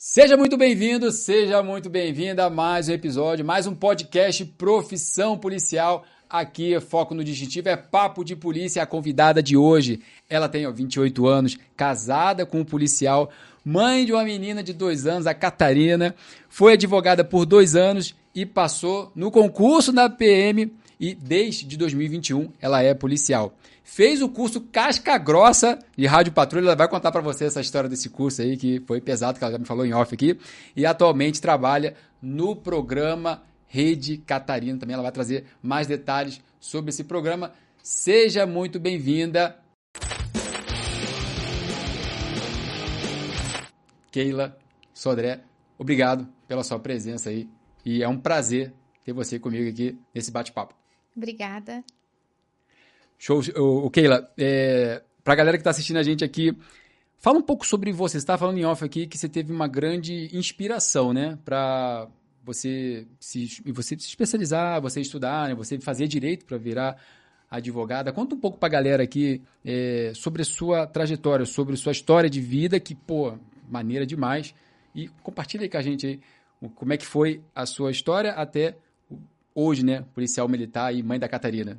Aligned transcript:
Seja 0.00 0.36
muito 0.36 0.56
bem-vindo, 0.56 1.10
seja 1.10 1.60
muito 1.60 1.90
bem-vinda 1.90 2.44
a 2.44 2.50
mais 2.50 2.88
um 2.88 2.92
episódio, 2.92 3.44
mais 3.44 3.66
um 3.66 3.74
podcast 3.74 4.44
Profissão 4.44 5.36
Policial. 5.36 6.04
Aqui 6.30 6.72
é 6.72 6.78
Foco 6.78 7.16
no 7.16 7.24
Distintivo, 7.24 7.68
é 7.68 7.76
Papo 7.76 8.22
de 8.22 8.36
Polícia. 8.36 8.80
A 8.80 8.86
convidada 8.86 9.42
de 9.42 9.56
hoje, 9.56 9.98
ela 10.30 10.48
tem 10.48 10.64
ó, 10.68 10.70
28 10.70 11.26
anos, 11.26 11.58
casada 11.76 12.46
com 12.46 12.60
um 12.60 12.64
policial, 12.64 13.28
mãe 13.64 14.06
de 14.06 14.12
uma 14.12 14.22
menina 14.22 14.62
de 14.62 14.72
dois 14.72 15.04
anos, 15.04 15.26
a 15.26 15.34
Catarina. 15.34 16.14
Foi 16.48 16.74
advogada 16.74 17.24
por 17.24 17.44
dois 17.44 17.74
anos 17.74 18.14
e 18.32 18.46
passou 18.46 19.10
no 19.16 19.32
concurso 19.32 19.90
da 19.92 20.08
PM 20.08 20.72
e 21.00 21.12
desde 21.12 21.76
2021 21.76 22.52
ela 22.60 22.80
é 22.80 22.94
policial. 22.94 23.52
Fez 23.90 24.20
o 24.20 24.28
curso 24.28 24.60
Casca 24.60 25.16
Grossa 25.16 25.78
de 25.96 26.04
Rádio 26.04 26.30
Patrulha, 26.30 26.66
ela 26.66 26.76
vai 26.76 26.86
contar 26.86 27.10
para 27.10 27.22
você 27.22 27.46
essa 27.46 27.58
história 27.62 27.88
desse 27.88 28.10
curso 28.10 28.42
aí 28.42 28.54
que 28.54 28.80
foi 28.86 29.00
pesado, 29.00 29.38
que 29.38 29.44
ela 29.44 29.52
já 29.52 29.58
me 29.58 29.64
falou 29.64 29.84
em 29.84 29.94
off 29.94 30.14
aqui, 30.14 30.38
e 30.76 30.84
atualmente 30.84 31.40
trabalha 31.40 31.96
no 32.20 32.54
programa 32.54 33.42
Rede 33.66 34.18
Catarina, 34.18 34.78
também 34.78 34.92
ela 34.92 35.02
vai 35.02 35.10
trazer 35.10 35.46
mais 35.62 35.86
detalhes 35.86 36.38
sobre 36.60 36.90
esse 36.90 37.02
programa. 37.02 37.54
Seja 37.82 38.46
muito 38.46 38.78
bem-vinda. 38.78 39.58
Keila 44.12 44.56
Sodré, 44.92 45.40
obrigado 45.78 46.28
pela 46.46 46.62
sua 46.62 46.78
presença 46.78 47.30
aí 47.30 47.48
e 47.86 48.02
é 48.02 48.08
um 48.08 48.18
prazer 48.18 48.70
ter 49.02 49.14
você 49.14 49.38
comigo 49.38 49.66
aqui 49.66 49.98
nesse 50.14 50.30
bate-papo. 50.30 50.74
Obrigada. 51.16 51.82
Show. 53.18 53.42
O, 53.56 53.90
Keila, 53.90 54.30
é, 54.38 55.02
a 55.24 55.34
galera 55.34 55.56
que 55.56 55.60
está 55.60 55.70
assistindo 55.70 55.96
a 55.96 56.02
gente 56.02 56.24
aqui, 56.24 56.56
fala 57.18 57.38
um 57.38 57.42
pouco 57.42 57.66
sobre 57.66 57.92
você. 57.92 58.12
Você 58.12 58.18
está 58.18 58.38
falando 58.38 58.58
em 58.58 58.64
off 58.64 58.84
aqui 58.84 59.06
que 59.06 59.18
você 59.18 59.28
teve 59.28 59.52
uma 59.52 59.66
grande 59.66 60.30
inspiração, 60.32 61.12
né? 61.12 61.36
Para 61.44 62.08
você 62.44 63.06
se, 63.20 63.60
você 63.66 63.98
se 63.98 64.08
especializar, 64.08 64.80
você 64.80 65.00
estudar, 65.00 65.48
né? 65.48 65.54
você 65.54 65.78
fazer 65.78 66.06
direito 66.06 66.46
para 66.46 66.56
virar 66.56 66.96
advogada. 67.50 68.12
Conta 68.12 68.34
um 68.34 68.40
pouco 68.40 68.58
para 68.58 68.68
a 68.68 68.70
galera 68.70 69.02
aqui 69.02 69.42
é, 69.64 70.12
sobre 70.14 70.42
a 70.42 70.44
sua 70.44 70.86
trajetória, 70.86 71.44
sobre 71.44 71.74
a 71.74 71.76
sua 71.76 71.92
história 71.92 72.30
de 72.30 72.40
vida, 72.40 72.78
que, 72.78 72.94
pô, 72.94 73.34
maneira 73.68 74.06
demais. 74.06 74.54
E 74.94 75.08
compartilha 75.22 75.64
aí 75.64 75.68
com 75.68 75.76
a 75.76 75.82
gente 75.82 76.06
aí 76.06 76.20
como 76.74 76.92
é 76.92 76.96
que 76.96 77.06
foi 77.06 77.42
a 77.54 77.66
sua 77.66 77.90
história 77.90 78.32
até 78.32 78.76
hoje, 79.54 79.84
né, 79.84 80.04
policial 80.14 80.48
militar 80.48 80.94
e 80.94 81.02
mãe 81.02 81.18
da 81.18 81.28
Catarina. 81.28 81.78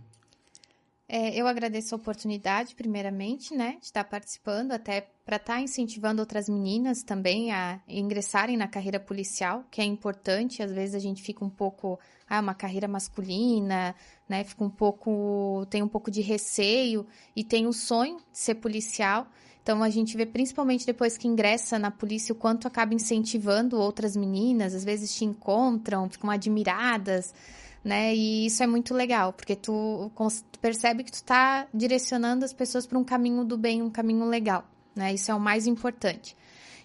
É, 1.11 1.35
eu 1.35 1.47
agradeço 1.47 1.95
a 1.95 1.97
oportunidade, 1.97 2.75
primeiramente, 2.75 3.55
né, 3.55 3.77
de 3.79 3.85
estar 3.85 4.03
participando, 4.03 4.73
até 4.73 5.09
para 5.25 5.37
estar 5.37 5.59
incentivando 5.59 6.21
outras 6.21 6.47
meninas 6.47 7.01
também 7.01 7.51
a 7.51 7.81
ingressarem 7.87 8.55
na 8.55 8.67
carreira 8.67 8.99
policial, 8.99 9.65
que 9.71 9.81
é 9.81 9.83
importante. 9.83 10.61
Às 10.61 10.71
vezes 10.71 10.93
a 10.93 10.99
gente 10.99 11.23
fica 11.23 11.43
um 11.43 11.49
pouco, 11.49 11.99
ah, 12.29 12.39
uma 12.39 12.53
carreira 12.53 12.87
masculina, 12.87 13.95
né, 14.29 14.43
fica 14.43 14.63
um 14.63 14.69
pouco, 14.69 15.65
tem 15.71 15.81
um 15.81 15.87
pouco 15.87 16.11
de 16.11 16.21
receio 16.21 17.07
e 17.35 17.43
tem 17.43 17.65
o 17.65 17.73
sonho 17.73 18.17
de 18.31 18.37
ser 18.37 18.55
policial. 18.55 19.25
Então 19.63 19.81
a 19.81 19.89
gente 19.89 20.15
vê 20.15 20.27
principalmente 20.27 20.85
depois 20.85 21.17
que 21.17 21.27
ingressa 21.27 21.79
na 21.79 21.89
polícia 21.89 22.33
o 22.33 22.35
quanto 22.35 22.67
acaba 22.67 22.93
incentivando 22.93 23.79
outras 23.79 24.15
meninas, 24.15 24.75
às 24.75 24.83
vezes 24.83 25.15
te 25.15 25.25
encontram, 25.25 26.07
ficam 26.07 26.29
admiradas 26.29 27.33
né? 27.83 28.13
E 28.15 28.45
isso 28.45 28.61
é 28.63 28.67
muito 28.67 28.93
legal, 28.93 29.33
porque 29.33 29.55
tu, 29.55 30.11
tu 30.51 30.59
percebe 30.59 31.03
que 31.03 31.11
tu 31.11 31.15
está 31.15 31.67
direcionando 31.73 32.45
as 32.45 32.53
pessoas 32.53 32.85
para 32.85 32.97
um 32.97 33.03
caminho 33.03 33.43
do 33.43 33.57
bem, 33.57 33.81
um 33.81 33.89
caminho 33.89 34.25
legal, 34.25 34.65
né? 34.95 35.13
Isso 35.13 35.31
é 35.31 35.35
o 35.35 35.39
mais 35.39 35.67
importante. 35.67 36.35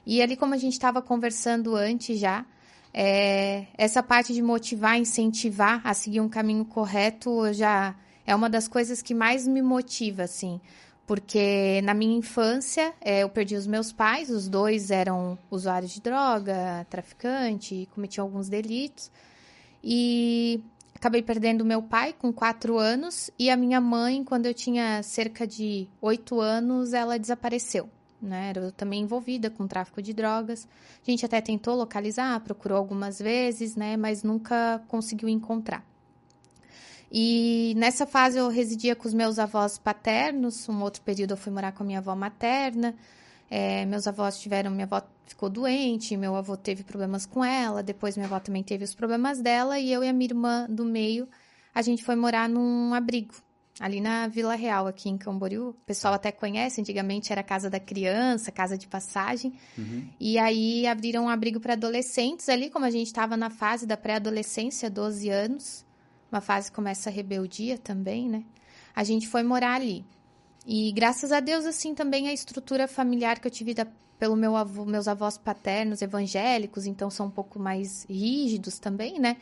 E 0.06 0.22
ali, 0.22 0.36
como 0.36 0.54
a 0.54 0.58
gente 0.58 0.74
estava 0.74 1.00
conversando 1.00 1.74
antes 1.74 2.18
já, 2.18 2.44
é, 2.92 3.66
essa 3.76 4.02
parte 4.02 4.32
de 4.32 4.40
motivar, 4.40 4.98
incentivar 4.98 5.80
a 5.84 5.92
seguir 5.94 6.20
um 6.20 6.28
caminho 6.28 6.64
correto 6.64 7.52
já 7.52 7.96
é 8.26 8.34
uma 8.34 8.48
das 8.48 8.68
coisas 8.68 9.02
que 9.02 9.14
mais 9.14 9.46
me 9.46 9.60
motiva, 9.60 10.22
assim. 10.22 10.60
Porque 11.06 11.82
na 11.82 11.92
minha 11.92 12.16
infância 12.16 12.94
é, 13.00 13.22
eu 13.22 13.28
perdi 13.28 13.56
os 13.56 13.66
meus 13.66 13.92
pais, 13.92 14.30
os 14.30 14.48
dois 14.48 14.90
eram 14.90 15.38
usuários 15.50 15.92
de 15.92 16.00
droga, 16.00 16.86
traficante, 16.88 17.88
cometiam 17.94 18.24
alguns 18.24 18.48
delitos. 18.48 19.10
E 19.82 20.62
acabei 21.04 21.22
perdendo 21.22 21.66
meu 21.66 21.82
pai 21.82 22.14
com 22.14 22.32
quatro 22.32 22.78
anos 22.78 23.30
e 23.38 23.50
a 23.50 23.56
minha 23.58 23.78
mãe, 23.78 24.24
quando 24.24 24.46
eu 24.46 24.54
tinha 24.54 25.02
cerca 25.02 25.46
de 25.46 25.86
oito 26.00 26.40
anos, 26.40 26.94
ela 26.94 27.18
desapareceu. 27.18 27.90
Né? 28.22 28.48
Era 28.48 28.72
também 28.72 29.02
envolvida 29.02 29.50
com 29.50 29.66
tráfico 29.66 30.00
de 30.00 30.14
drogas. 30.14 30.66
A 31.06 31.10
gente 31.10 31.26
até 31.26 31.42
tentou 31.42 31.74
localizar, 31.74 32.40
procurou 32.40 32.78
algumas 32.78 33.18
vezes, 33.18 33.76
né? 33.76 33.98
Mas 33.98 34.22
nunca 34.22 34.82
conseguiu 34.88 35.28
encontrar. 35.28 35.84
E 37.12 37.74
nessa 37.76 38.06
fase 38.06 38.38
eu 38.38 38.48
residia 38.48 38.96
com 38.96 39.06
os 39.06 39.12
meus 39.12 39.38
avós 39.38 39.76
paternos. 39.76 40.66
Um 40.70 40.80
outro 40.80 41.02
período 41.02 41.32
eu 41.32 41.36
fui 41.36 41.52
morar 41.52 41.72
com 41.72 41.82
a 41.82 41.86
minha 41.86 41.98
avó 41.98 42.16
materna. 42.16 42.94
É, 43.50 43.84
meus 43.84 44.06
avós 44.06 44.40
tiveram, 44.40 44.70
minha 44.70 44.86
avó 44.86 45.02
ficou 45.26 45.48
doente, 45.48 46.16
meu 46.16 46.36
avô 46.36 46.56
teve 46.56 46.84
problemas 46.84 47.26
com 47.26 47.44
ela, 47.44 47.82
depois 47.82 48.16
minha 48.16 48.26
avó 48.26 48.38
também 48.38 48.62
teve 48.62 48.84
os 48.84 48.94
problemas 48.94 49.40
dela, 49.40 49.78
e 49.78 49.92
eu 49.92 50.04
e 50.04 50.08
a 50.08 50.12
minha 50.12 50.28
irmã 50.28 50.66
do 50.68 50.84
meio, 50.84 51.28
a 51.74 51.82
gente 51.82 52.04
foi 52.04 52.14
morar 52.14 52.48
num 52.48 52.94
abrigo, 52.94 53.34
ali 53.80 54.00
na 54.00 54.28
Vila 54.28 54.54
Real, 54.54 54.86
aqui 54.86 55.08
em 55.08 55.18
Camboriú. 55.18 55.70
O 55.70 55.74
pessoal 55.86 56.14
até 56.14 56.30
conhece, 56.30 56.80
antigamente 56.80 57.32
era 57.32 57.42
casa 57.42 57.68
da 57.68 57.80
criança, 57.80 58.52
casa 58.52 58.78
de 58.78 58.86
passagem. 58.86 59.54
Uhum. 59.76 60.08
E 60.20 60.38
aí 60.38 60.86
abriram 60.86 61.24
um 61.24 61.28
abrigo 61.28 61.58
para 61.58 61.72
adolescentes 61.72 62.48
ali, 62.48 62.70
como 62.70 62.84
a 62.84 62.90
gente 62.90 63.08
estava 63.08 63.36
na 63.36 63.50
fase 63.50 63.86
da 63.86 63.96
pré-adolescência, 63.96 64.88
12 64.88 65.28
anos, 65.28 65.84
uma 66.30 66.40
fase 66.40 66.70
que 66.70 66.76
começa 66.76 67.10
a 67.10 67.12
rebeldia 67.12 67.76
também, 67.78 68.28
né? 68.28 68.44
A 68.94 69.02
gente 69.02 69.26
foi 69.26 69.42
morar 69.42 69.74
ali. 69.74 70.04
E 70.66 70.92
graças 70.92 71.32
a 71.32 71.40
Deus, 71.40 71.64
assim, 71.64 71.94
também 71.94 72.28
a 72.28 72.32
estrutura 72.32 72.86
familiar 72.86 73.38
que 73.38 73.46
eu 73.46 73.50
tive 73.50 73.74
da, 73.74 73.86
pelo 74.24 74.36
meu 74.36 74.56
avô, 74.56 74.86
meus 74.86 75.06
avós 75.06 75.36
paternos 75.36 76.00
evangélicos, 76.00 76.86
então 76.86 77.10
são 77.10 77.26
um 77.26 77.30
pouco 77.30 77.58
mais 77.58 78.06
rígidos 78.08 78.78
também, 78.78 79.20
né? 79.20 79.36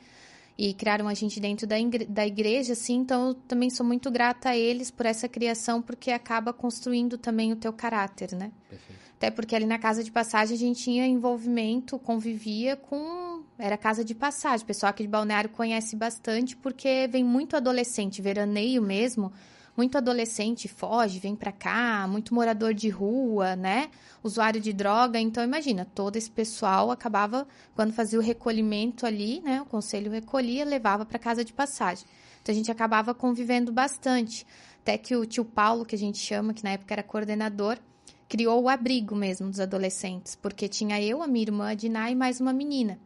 E 0.59 0.75
criaram 0.75 1.07
a 1.07 1.15
gente 1.15 1.39
dentro 1.39 1.69
da, 1.69 1.77
da 2.09 2.27
igreja, 2.27 2.73
assim, 2.73 2.97
então 2.97 3.29
eu 3.29 3.35
também 3.35 3.71
sou 3.71 3.87
muito 3.87 4.11
grata 4.11 4.49
a 4.49 4.57
eles 4.57 4.91
por 4.91 5.07
essa 5.07 5.29
criação, 5.29 5.81
porque 5.81 6.11
acaba 6.11 6.53
construindo 6.53 7.17
também 7.17 7.53
o 7.53 7.57
teu 7.57 7.73
caráter, 7.73 8.33
né? 8.33 8.51
Perfeito. 8.69 9.01
Até 9.19 9.31
porque 9.31 9.55
ali 9.55 9.67
na 9.67 9.79
casa 9.79 10.03
de 10.03 10.11
passagem 10.11 10.57
a 10.57 10.59
gente 10.59 10.83
tinha 10.83 11.07
envolvimento, 11.07 11.97
convivia 11.97 12.75
com. 12.75 13.45
Era 13.57 13.77
casa 13.77 14.05
de 14.05 14.17
passagem. 14.17 14.65
O 14.65 14.67
pessoal 14.67 14.91
aqui 14.91 15.05
de 15.05 15.09
Balneário 15.09 15.51
conhece 15.51 15.95
bastante, 15.95 16.57
porque 16.57 17.09
vem 17.09 17.23
muito 17.23 17.57
adolescente, 17.57 18.21
veraneio 18.21 18.83
mesmo 18.83 19.33
muito 19.77 19.97
adolescente 19.97 20.69
foge, 20.69 21.19
vem 21.19 21.35
para 21.35 21.53
cá, 21.53 22.07
muito 22.09 22.35
morador 22.35 22.75
de 22.75 22.89
rua, 22.89 23.57
né? 23.57 23.91
Usuário 24.23 24.61
de 24.61 24.73
droga. 24.73 25.19
Então, 25.19 25.43
imagina, 25.43 25.87
todo 25.95 26.17
esse 26.17 26.31
pessoal 26.31 26.91
acabava, 26.91 27.47
quando 27.75 27.93
fazia 27.93 28.19
o 28.19 28.23
recolhimento 28.23 29.07
ali, 29.07 29.41
né? 29.41 29.63
O 29.63 29.67
conselho 29.67 30.11
recolhia, 30.11 30.65
levava 30.65 31.05
para 31.05 31.19
casa 31.19 31.45
de 31.45 31.53
passagem. 31.53 32.05
Então, 32.43 32.53
a 32.53 32.57
gente 32.57 32.71
acabava 32.71 33.15
convivendo 33.15 33.73
bastante. 33.73 34.47
Até 34.83 34.99
que 34.99 35.17
o 35.17 35.25
tio 35.25 35.45
Paulo, 35.45 35.85
que 35.85 35.95
a 35.95 35.99
gente 35.99 36.19
chama, 36.19 36.53
que 36.53 36.65
na 36.65 36.71
época 36.71 36.93
era 36.93 37.03
coordenador, 37.03 37.79
criou 38.29 38.63
o 38.63 38.69
abrigo 38.69 39.15
mesmo 39.15 39.49
dos 39.49 39.61
adolescentes, 39.61 40.35
porque 40.35 40.69
tinha 40.69 41.01
eu, 41.01 41.23
a 41.23 41.27
minha 41.27 41.45
irmã, 41.45 41.71
a 41.71 41.75
Diná 41.75 42.11
e 42.11 42.15
mais 42.15 42.41
uma 42.41 42.53
menina. 42.53 42.99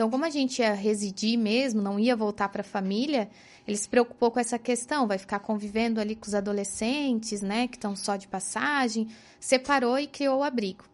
Então, 0.00 0.08
como 0.08 0.24
a 0.24 0.30
gente 0.30 0.62
ia 0.62 0.72
residir 0.72 1.38
mesmo, 1.38 1.82
não 1.82 2.00
ia 2.00 2.16
voltar 2.16 2.48
para 2.48 2.62
a 2.62 2.64
família, 2.64 3.28
ele 3.68 3.76
se 3.76 3.86
preocupou 3.86 4.30
com 4.30 4.40
essa 4.40 4.58
questão, 4.58 5.06
vai 5.06 5.18
ficar 5.18 5.40
convivendo 5.40 6.00
ali 6.00 6.16
com 6.16 6.26
os 6.26 6.34
adolescentes, 6.34 7.42
né, 7.42 7.68
que 7.68 7.76
estão 7.76 7.94
só 7.94 8.16
de 8.16 8.26
passagem, 8.26 9.08
separou 9.38 9.98
e 9.98 10.06
criou 10.06 10.38
o 10.38 10.42
abrigo. 10.42 10.86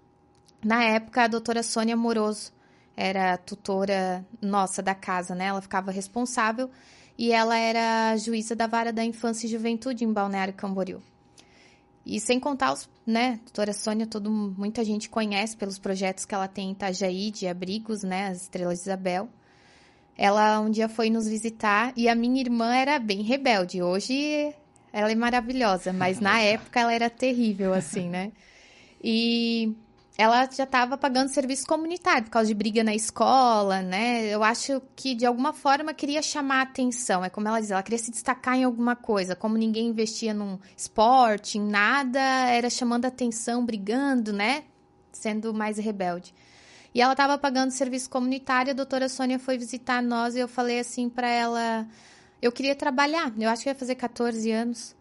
Na 0.60 0.82
época, 0.82 1.22
a 1.22 1.28
doutora 1.28 1.62
Sônia 1.62 1.96
Moroso 1.96 2.52
era 2.96 3.36
tutora 3.36 4.26
nossa 4.42 4.82
da 4.82 4.92
casa, 4.92 5.36
né? 5.36 5.44
Ela 5.44 5.62
ficava 5.62 5.92
responsável 5.92 6.68
e 7.16 7.30
ela 7.30 7.56
era 7.56 8.16
juíza 8.16 8.56
da 8.56 8.66
vara 8.66 8.92
da 8.92 9.04
infância 9.04 9.46
e 9.46 9.50
juventude 9.50 10.04
em 10.04 10.12
Balneário 10.12 10.52
Camboriú. 10.52 11.00
E 12.06 12.20
sem 12.20 12.38
contar 12.38 12.72
os, 12.72 12.88
né, 13.04 13.40
doutora 13.44 13.72
Sônia, 13.72 14.06
todo, 14.06 14.30
muita 14.30 14.84
gente 14.84 15.08
conhece 15.08 15.56
pelos 15.56 15.76
projetos 15.76 16.24
que 16.24 16.32
ela 16.32 16.46
tem 16.46 16.68
em 16.68 16.72
Itajaí, 16.72 17.32
de 17.32 17.48
abrigos, 17.48 18.04
né, 18.04 18.28
as 18.28 18.42
Estrelas 18.42 18.76
de 18.78 18.82
Isabel. 18.82 19.28
Ela 20.16 20.60
um 20.60 20.70
dia 20.70 20.88
foi 20.88 21.10
nos 21.10 21.26
visitar 21.26 21.92
e 21.96 22.08
a 22.08 22.14
minha 22.14 22.40
irmã 22.40 22.72
era 22.76 22.96
bem 23.00 23.22
rebelde. 23.22 23.82
Hoje 23.82 24.54
ela 24.92 25.10
é 25.10 25.14
maravilhosa, 25.16 25.92
mas 25.92 26.20
na 26.20 26.40
época 26.40 26.78
ela 26.78 26.94
era 26.94 27.10
terrível, 27.10 27.74
assim, 27.74 28.08
né? 28.08 28.30
E 29.02 29.74
ela 30.18 30.48
já 30.50 30.64
estava 30.64 30.96
pagando 30.96 31.28
serviço 31.28 31.66
comunitário 31.66 32.24
por 32.24 32.30
causa 32.30 32.48
de 32.48 32.54
briga 32.54 32.82
na 32.82 32.94
escola, 32.94 33.82
né? 33.82 34.24
Eu 34.24 34.42
acho 34.42 34.80
que 34.94 35.14
de 35.14 35.26
alguma 35.26 35.52
forma 35.52 35.92
queria 35.92 36.22
chamar 36.22 36.60
a 36.60 36.62
atenção. 36.62 37.22
É 37.22 37.28
como 37.28 37.46
ela 37.46 37.60
diz, 37.60 37.70
ela 37.70 37.82
queria 37.82 37.98
se 37.98 38.10
destacar 38.10 38.56
em 38.56 38.64
alguma 38.64 38.96
coisa. 38.96 39.36
Como 39.36 39.58
ninguém 39.58 39.88
investia 39.88 40.32
num 40.32 40.58
esporte, 40.74 41.58
em 41.58 41.62
nada, 41.62 42.20
era 42.20 42.70
chamando 42.70 43.04
a 43.04 43.08
atenção, 43.08 43.66
brigando, 43.66 44.32
né? 44.32 44.64
Sendo 45.12 45.52
mais 45.52 45.76
rebelde. 45.76 46.34
E 46.94 47.02
ela 47.02 47.12
estava 47.12 47.36
pagando 47.36 47.72
serviço 47.72 48.08
comunitário, 48.08 48.70
a 48.70 48.74
doutora 48.74 49.10
Sônia 49.10 49.38
foi 49.38 49.58
visitar 49.58 50.02
nós 50.02 50.34
e 50.34 50.38
eu 50.38 50.48
falei 50.48 50.80
assim 50.80 51.10
para 51.10 51.28
ela, 51.28 51.86
eu 52.40 52.50
queria 52.50 52.74
trabalhar, 52.74 53.34
eu 53.38 53.50
acho 53.50 53.64
que 53.64 53.68
ia 53.68 53.74
fazer 53.74 53.96
14 53.96 54.50
anos. 54.50 54.96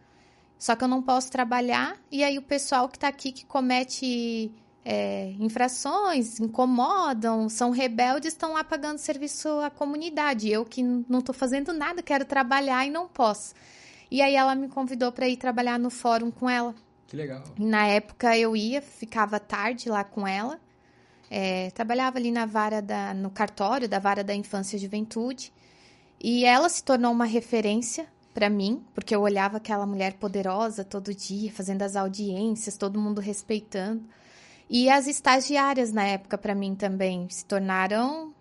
Só 0.60 0.76
que 0.76 0.84
eu 0.84 0.90
não 0.90 1.02
posso 1.02 1.32
trabalhar 1.32 1.96
e 2.12 2.22
aí 2.22 2.38
o 2.38 2.42
pessoal 2.42 2.90
que 2.90 2.98
está 2.98 3.08
aqui 3.08 3.32
que 3.32 3.46
comete 3.46 4.52
é, 4.88 5.32
infrações, 5.40 6.40
incomodam, 6.40 7.50
são 7.50 7.72
rebeldes, 7.72 8.34
estão 8.34 8.54
lá 8.54 8.64
pagando 8.64 9.00
serviço 9.00 9.50
à 9.62 9.72
comunidade. 9.72 10.48
Eu 10.48 10.64
que 10.64 10.84
não 10.84 11.20
estou 11.20 11.34
fazendo 11.34 11.74
nada, 11.74 12.04
quero 12.04 12.24
trabalhar 12.24 12.86
e 12.86 12.92
não 12.92 13.08
posso. 13.08 13.56
E 14.12 14.22
aí 14.22 14.36
ela 14.36 14.54
me 14.54 14.70
convidou 14.70 15.12
para 15.12 15.28
ir 15.28 15.38
trabalhar 15.38 15.80
no 15.80 15.90
fórum 15.90 16.30
com 16.30 16.48
ela. 16.48 16.76
Que 17.08 17.18
legal. 17.18 17.44
Na 17.58 17.88
época 17.88 18.38
eu 18.38 18.56
ia, 18.56 18.80
ficava 18.80 19.40
tarde 19.40 19.90
lá 19.90 20.04
com 20.04 20.28
ela. 20.28 20.60
É, 21.32 21.72
trabalhava 21.72 22.20
ali 22.20 22.30
na 22.30 22.46
vara 22.46 22.80
da, 22.80 23.12
no 23.12 23.32
cartório 23.32 23.90
da 23.90 23.98
vara 23.98 24.24
da 24.24 24.36
infância 24.36 24.76
e 24.76 24.80
juventude. 24.80 25.52
E 26.22 26.46
ela 26.46 26.70
se 26.70 26.84
tornou 26.84 27.12
uma 27.12 27.26
referência 27.26 28.08
para 28.36 28.50
mim, 28.50 28.84
porque 28.94 29.16
eu 29.16 29.22
olhava 29.22 29.58
aquela 29.58 29.86
mulher 29.86 30.14
poderosa 30.14 30.84
todo 30.84 31.16
dia, 31.16 31.52
fazendo 31.52 31.82
as 31.82 31.96
audiências, 31.96 32.78
todo 32.78 33.00
mundo 33.00 33.20
respeitando. 33.20 34.04
E 34.70 34.90
as 34.90 35.08
estagiárias 35.08 35.92
na 35.92 36.06
época 36.06 36.38
para 36.38 36.56
mim 36.56 36.76
também 36.76 37.28
se 37.30 37.46
tornaram 37.46 38.34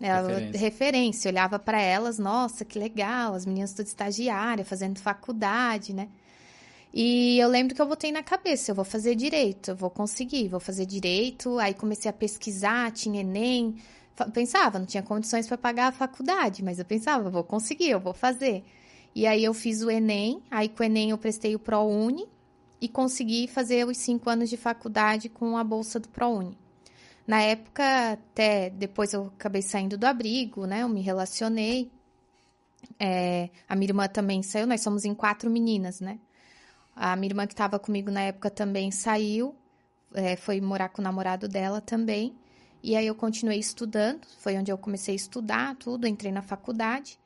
referência. 0.00 0.60
referência. 0.60 1.28
Eu 1.28 1.32
olhava 1.32 1.58
para 1.58 1.80
elas, 1.80 2.18
nossa, 2.18 2.64
que 2.64 2.78
legal, 2.78 3.34
as 3.34 3.46
meninas 3.46 3.72
todas 3.72 3.90
estagiárias, 3.90 4.68
fazendo 4.68 4.98
faculdade, 4.98 5.92
né? 5.92 6.08
E 6.92 7.38
eu 7.38 7.48
lembro 7.48 7.74
que 7.74 7.82
eu 7.82 7.86
botei 7.86 8.10
na 8.10 8.22
cabeça, 8.22 8.70
eu 8.70 8.74
vou 8.74 8.84
fazer 8.84 9.14
direito, 9.14 9.72
eu 9.72 9.76
vou 9.76 9.90
conseguir, 9.90 10.48
vou 10.48 10.60
fazer 10.60 10.86
direito. 10.86 11.58
Aí 11.58 11.74
comecei 11.74 12.08
a 12.10 12.14
pesquisar, 12.14 12.90
tinha 12.92 13.20
ENEM. 13.20 13.76
Pensava, 14.32 14.78
não 14.78 14.86
tinha 14.86 15.02
condições 15.02 15.46
para 15.46 15.58
pagar 15.58 15.88
a 15.88 15.92
faculdade, 15.92 16.64
mas 16.64 16.78
eu 16.78 16.84
pensava, 16.84 17.30
vou 17.30 17.44
conseguir, 17.44 17.90
eu 17.90 18.00
vou 18.00 18.14
fazer. 18.14 18.64
E 19.14 19.26
aí 19.26 19.44
eu 19.44 19.54
fiz 19.54 19.82
o 19.82 19.90
ENEM, 19.90 20.42
aí 20.50 20.68
com 20.68 20.82
o 20.82 20.86
ENEM 20.86 21.10
eu 21.10 21.18
prestei 21.18 21.54
o 21.54 21.58
ProUni, 21.58 22.26
e 22.80 22.88
consegui 22.88 23.48
fazer 23.48 23.86
os 23.86 23.96
cinco 23.96 24.30
anos 24.30 24.48
de 24.48 24.56
faculdade 24.56 25.28
com 25.28 25.56
a 25.56 25.64
bolsa 25.64 25.98
do 25.98 26.08
ProUni. 26.08 26.56
Na 27.26 27.42
época, 27.42 28.12
até 28.12 28.70
depois 28.70 29.12
eu 29.12 29.26
acabei 29.36 29.60
saindo 29.60 29.98
do 29.98 30.06
abrigo, 30.06 30.66
né? 30.66 30.82
Eu 30.82 30.88
me 30.88 31.02
relacionei. 31.02 31.90
É, 32.98 33.50
a 33.68 33.76
minha 33.76 33.90
irmã 33.90 34.08
também 34.08 34.42
saiu, 34.42 34.66
nós 34.66 34.80
somos 34.80 35.04
em 35.04 35.14
quatro 35.14 35.50
meninas, 35.50 36.00
né? 36.00 36.18
A 36.96 37.14
minha 37.16 37.30
irmã 37.30 37.46
que 37.46 37.52
estava 37.52 37.78
comigo 37.78 38.10
na 38.10 38.22
época 38.22 38.50
também 38.50 38.90
saiu, 38.90 39.54
é, 40.14 40.36
foi 40.36 40.60
morar 40.60 40.88
com 40.88 41.02
o 41.02 41.04
namorado 41.04 41.48
dela 41.48 41.80
também. 41.80 42.34
E 42.82 42.96
aí 42.96 43.06
eu 43.06 43.14
continuei 43.14 43.58
estudando, 43.58 44.26
foi 44.38 44.56
onde 44.56 44.70
eu 44.70 44.78
comecei 44.78 45.14
a 45.14 45.16
estudar 45.16 45.76
tudo, 45.76 46.06
entrei 46.06 46.32
na 46.32 46.42
faculdade. 46.42 47.18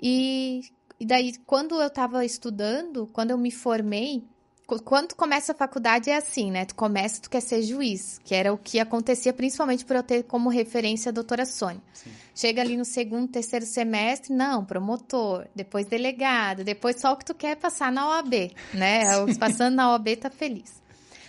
E, 0.00 0.60
e 1.00 1.06
daí, 1.06 1.32
quando 1.46 1.80
eu 1.80 1.86
estava 1.86 2.24
estudando, 2.24 3.06
quando 3.12 3.30
eu 3.30 3.38
me 3.38 3.50
formei, 3.50 4.22
quando 4.66 5.08
tu 5.08 5.16
começa 5.16 5.52
a 5.52 5.54
faculdade 5.54 6.10
é 6.10 6.16
assim, 6.16 6.50
né? 6.50 6.64
Tu 6.64 6.74
começa, 6.74 7.22
tu 7.22 7.30
quer 7.30 7.40
ser 7.40 7.62
juiz, 7.62 8.20
que 8.24 8.34
era 8.34 8.52
o 8.52 8.58
que 8.58 8.80
acontecia 8.80 9.32
principalmente 9.32 9.84
por 9.84 9.94
eu 9.94 10.02
ter 10.02 10.24
como 10.24 10.48
referência 10.48 11.10
a 11.10 11.12
doutora 11.12 11.46
Sônia. 11.46 11.80
Sim. 11.92 12.10
Chega 12.34 12.62
ali 12.62 12.76
no 12.76 12.84
segundo, 12.84 13.28
terceiro 13.28 13.64
semestre, 13.64 14.34
não, 14.34 14.64
promotor, 14.64 15.46
depois 15.54 15.86
delegado, 15.86 16.64
depois 16.64 17.00
só 17.00 17.12
o 17.12 17.16
que 17.16 17.24
tu 17.24 17.34
quer 17.34 17.52
é 17.52 17.54
passar 17.54 17.92
na 17.92 18.08
OAB, 18.08 18.50
né? 18.74 19.04
Passando 19.38 19.76
na 19.76 19.92
OAB 19.92 20.16
tá 20.16 20.30
feliz. 20.30 20.82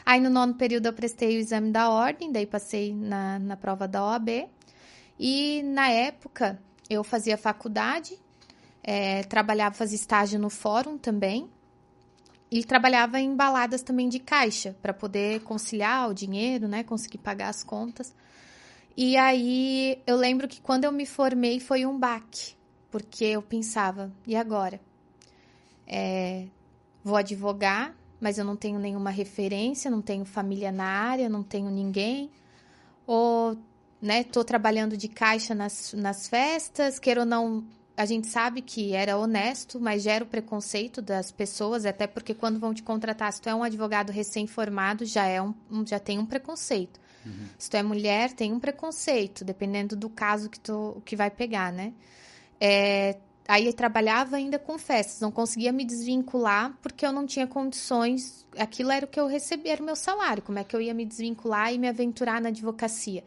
Aí 0.04 0.20
no 0.20 0.30
nono 0.30 0.56
período 0.56 0.88
eu 0.88 0.94
prestei 0.94 1.38
o 1.38 1.40
exame 1.40 1.72
da 1.72 1.90
ordem, 1.90 2.32
daí 2.32 2.48
passei 2.48 2.92
na, 2.94 3.38
na 3.38 3.56
prova 3.56 3.88
da 3.88 4.04
OAB. 4.04 4.48
E 5.20 5.62
na 5.64 5.90
época 5.90 6.60
eu 6.90 7.04
fazia 7.04 7.38
faculdade, 7.38 8.18
é, 8.84 9.22
trabalhava, 9.24 9.76
fazia 9.76 9.96
estágio 9.96 10.40
no 10.40 10.50
fórum 10.50 10.98
também, 10.98 11.50
e 12.50 12.64
trabalhava 12.64 13.20
em 13.20 13.36
baladas 13.36 13.82
também 13.82 14.08
de 14.08 14.20
caixa 14.20 14.76
para 14.82 14.94
poder 14.94 15.42
conciliar 15.42 16.10
o 16.10 16.14
dinheiro, 16.14 16.68
né, 16.68 16.84
conseguir 16.84 17.18
pagar 17.18 17.50
as 17.50 17.64
contas. 17.64 18.16
E 18.96 19.18
aí 19.18 20.02
eu 20.08 20.16
lembro 20.16 20.48
que 20.48 20.62
quando 20.62 20.86
eu 20.86 20.92
me 20.92 21.06
formei 21.06 21.60
foi 21.60 21.86
um 21.86 21.98
baque, 21.98 22.56
porque 22.90 23.26
eu 23.26 23.42
pensava, 23.42 24.12
e 24.26 24.36
agora? 24.36 24.80
É, 25.86 26.48
vou 27.04 27.16
advogar, 27.16 27.96
mas 28.20 28.38
eu 28.38 28.46
não 28.46 28.56
tenho 28.56 28.80
nenhuma 28.80 29.10
referência, 29.10 29.92
não 29.92 30.02
tenho 30.02 30.26
família 30.26 30.72
na 30.72 30.86
área, 30.86 31.30
não 31.30 31.44
tenho 31.44 31.70
ninguém. 31.70 32.32
Ou, 33.06 33.58
né, 34.02 34.24
tô 34.24 34.44
trabalhando 34.44 34.98
de 34.98 35.08
caixa 35.08 35.54
nas, 35.54 35.94
nas 35.94 36.28
festas, 36.28 36.98
quero 36.98 37.22
ou 37.22 37.26
não, 37.26 37.64
a 37.98 38.06
gente 38.06 38.28
sabe 38.28 38.62
que 38.62 38.94
era 38.94 39.18
honesto, 39.18 39.80
mas 39.80 40.04
gera 40.04 40.24
o 40.24 40.28
preconceito 40.28 41.02
das 41.02 41.32
pessoas, 41.32 41.84
até 41.84 42.06
porque 42.06 42.36
quando 42.36 42.60
vão 42.60 42.72
te 42.72 42.84
contratar, 42.84 43.34
se 43.34 43.42
tu 43.42 43.50
é 43.50 43.56
um 43.56 43.64
advogado 43.64 44.12
recém-formado, 44.12 45.04
já, 45.04 45.26
é 45.26 45.42
um, 45.42 45.56
já 45.84 45.98
tem 45.98 46.20
um 46.20 46.26
preconceito. 46.26 47.00
Uhum. 47.26 47.48
Se 47.58 47.68
tu 47.68 47.76
é 47.76 47.82
mulher, 47.82 48.32
tem 48.34 48.54
um 48.54 48.60
preconceito, 48.60 49.44
dependendo 49.44 49.96
do 49.96 50.12
caso 50.12 50.48
que 50.48 50.60
tu 50.60 51.02
que 51.04 51.16
vai 51.16 51.32
pegar, 51.32 51.74
né? 51.74 51.92
É, 52.62 53.18
aí 53.48 53.66
eu 53.66 53.74
trabalhava 53.74 54.36
ainda 54.36 54.60
com 54.60 54.78
festas, 54.78 55.20
não 55.20 55.32
conseguia 55.32 55.72
me 55.72 55.84
desvincular 55.84 56.78
porque 56.84 57.04
eu 57.04 57.12
não 57.12 57.26
tinha 57.26 57.48
condições, 57.48 58.46
aquilo 58.60 58.92
era 58.92 59.06
o 59.06 59.08
que 59.08 59.20
eu 59.20 59.26
recebia, 59.26 59.72
era 59.72 59.82
o 59.82 59.86
meu 59.86 59.96
salário, 59.96 60.44
como 60.44 60.60
é 60.60 60.64
que 60.64 60.76
eu 60.76 60.82
ia 60.82 60.94
me 60.94 61.04
desvincular 61.04 61.74
e 61.74 61.80
me 61.80 61.88
aventurar 61.88 62.40
na 62.40 62.50
advocacia? 62.50 63.24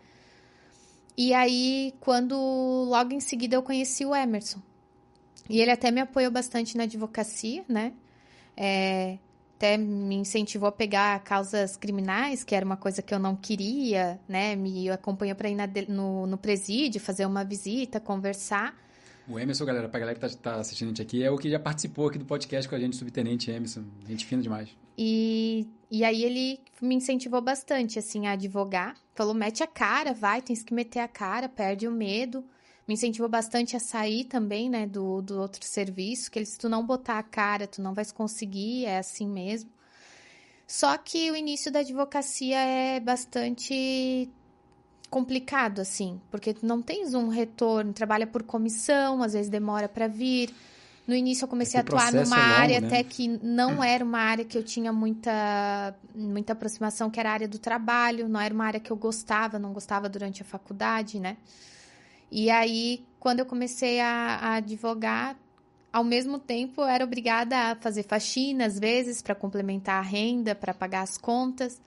E 1.17 1.35
aí, 1.35 1.95
quando 2.01 2.35
logo 2.89 3.13
em 3.13 3.21
seguida 3.21 3.57
eu 3.57 3.63
conheci 3.63 4.05
o 4.05 4.15
Emerson. 4.15 4.61
E 5.49 5.61
ele 5.61 5.71
até 5.71 5.91
me 5.91 6.01
apoiou 6.01 6.31
bastante 6.31 6.77
na 6.77 6.85
advocacia, 6.85 7.65
né? 7.69 7.93
É, 8.57 9.19
até 9.57 9.77
me 9.77 10.15
incentivou 10.15 10.69
a 10.69 10.73
pegar 10.73 11.19
causas 11.21 11.77
criminais, 11.77 12.45
que 12.45 12.55
era 12.55 12.65
uma 12.65 12.77
coisa 12.77 13.03
que 13.03 13.13
eu 13.13 13.19
não 13.19 13.37
queria, 13.37 14.19
né? 14.29 14.57
Me 14.57 14.89
acompanhou 14.89 15.37
para 15.37 15.51
ir 15.51 15.55
na, 15.55 15.69
no, 15.89 16.27
no 16.27 16.39
presídio, 16.39 17.01
fazer 17.01 17.27
uma 17.27 17.45
visita, 17.45 18.01
conversar. 18.01 18.75
O 19.31 19.39
Emerson, 19.39 19.65
galera, 19.65 19.89
pra 19.89 20.01
galera 20.01 20.19
que 20.19 20.27
tá, 20.27 20.29
tá, 20.37 20.55
assistindo 20.57 20.89
a 20.89 20.91
gente 20.91 21.03
aqui, 21.03 21.23
é 21.23 21.31
o 21.31 21.39
que 21.39 21.49
já 21.49 21.61
participou 21.61 22.09
aqui 22.09 22.19
do 22.19 22.25
podcast 22.25 22.69
com 22.69 22.75
a 22.75 22.81
gente, 22.81 22.97
subtenente 22.97 23.49
Emerson. 23.49 23.85
Gente 24.09 24.27
fina 24.27 24.43
demais. 24.43 24.69
E, 24.99 25.69
e 25.89 26.05
aí 26.05 26.25
ele 26.25 26.59
me 26.83 26.97
incentivou 26.97 27.41
bastante, 27.41 27.97
assim, 27.97 28.27
a 28.27 28.33
advogar. 28.33 28.97
Falou, 29.15 29.33
mete 29.33 29.63
a 29.63 29.69
cara, 29.69 30.13
vai, 30.13 30.43
tens 30.43 30.65
que 30.65 30.75
meter 30.75 30.99
a 30.99 31.07
cara, 31.07 31.49
perde 31.49 31.87
o 31.87 31.93
medo. 31.93 32.45
Me 32.89 32.95
incentivou 32.95 33.29
bastante 33.29 33.77
a 33.77 33.79
sair 33.79 34.25
também, 34.25 34.69
né, 34.69 34.85
do, 34.85 35.23
do 35.23 35.41
outro 35.41 35.65
serviço, 35.65 36.29
que 36.29 36.41
ele, 36.41 36.47
se 36.47 36.59
tu 36.59 36.69
não 36.69 36.85
botar 36.85 37.21
a 37.21 37.23
cara, 37.23 37.69
tu 37.69 37.81
não 37.81 37.95
vais 37.95 38.11
conseguir, 38.11 38.87
é 38.87 38.99
assim 38.99 39.29
mesmo. 39.29 39.71
Só 40.67 40.99
que 40.99 41.31
o 41.31 41.37
início 41.37 41.71
da 41.71 41.81
advocacia 41.81 42.59
é 42.59 42.99
bastante 42.99 44.29
complicado, 45.11 45.81
assim, 45.81 46.21
porque 46.31 46.55
não 46.63 46.81
tens 46.81 47.15
um 47.15 47.29
retorno, 47.29 47.93
trabalha 47.93 48.27
por 48.27 48.45
comissão, 48.45 49.23
às 49.23 49.33
vezes 49.33 49.51
demora 49.51 49.89
para 49.89 50.07
vir. 50.07 50.55
No 51.07 51.15
início 51.17 51.45
eu 51.45 51.49
comecei 51.49 51.79
a 51.79 51.83
atuar 51.83 52.13
numa 52.13 52.37
é 52.37 52.41
longo, 52.41 52.55
área 52.55 52.81
né? 52.81 52.87
até 52.87 53.03
que 53.03 53.27
não 53.43 53.83
era 53.85 54.05
uma 54.05 54.21
área 54.21 54.45
que 54.45 54.57
eu 54.57 54.63
tinha 54.63 54.93
muita, 54.93 55.95
muita 56.15 56.53
aproximação, 56.53 57.11
que 57.11 57.19
era 57.19 57.31
a 57.31 57.33
área 57.33 57.49
do 57.49 57.59
trabalho, 57.59 58.29
não 58.29 58.41
era 58.41 58.55
uma 58.55 58.65
área 58.65 58.79
que 58.79 58.93
eu 58.93 58.97
gostava, 58.97 59.59
não 59.59 59.73
gostava 59.73 60.09
durante 60.09 60.43
a 60.43 60.45
faculdade, 60.45 61.19
né? 61.19 61.37
E 62.31 62.49
aí, 62.49 63.05
quando 63.19 63.41
eu 63.41 63.47
comecei 63.47 63.99
a, 63.99 64.39
a 64.41 64.55
advogar, 64.55 65.37
ao 65.93 66.05
mesmo 66.05 66.39
tempo 66.39 66.83
eu 66.83 66.87
era 66.87 67.03
obrigada 67.03 67.57
a 67.57 67.75
fazer 67.75 68.05
faxina, 68.05 68.67
às 68.67 68.79
vezes, 68.79 69.21
para 69.21 69.35
complementar 69.35 69.97
a 69.97 70.07
renda, 70.07 70.55
para 70.55 70.73
pagar 70.73 71.03
as 71.03 71.19
contas. 71.19 71.81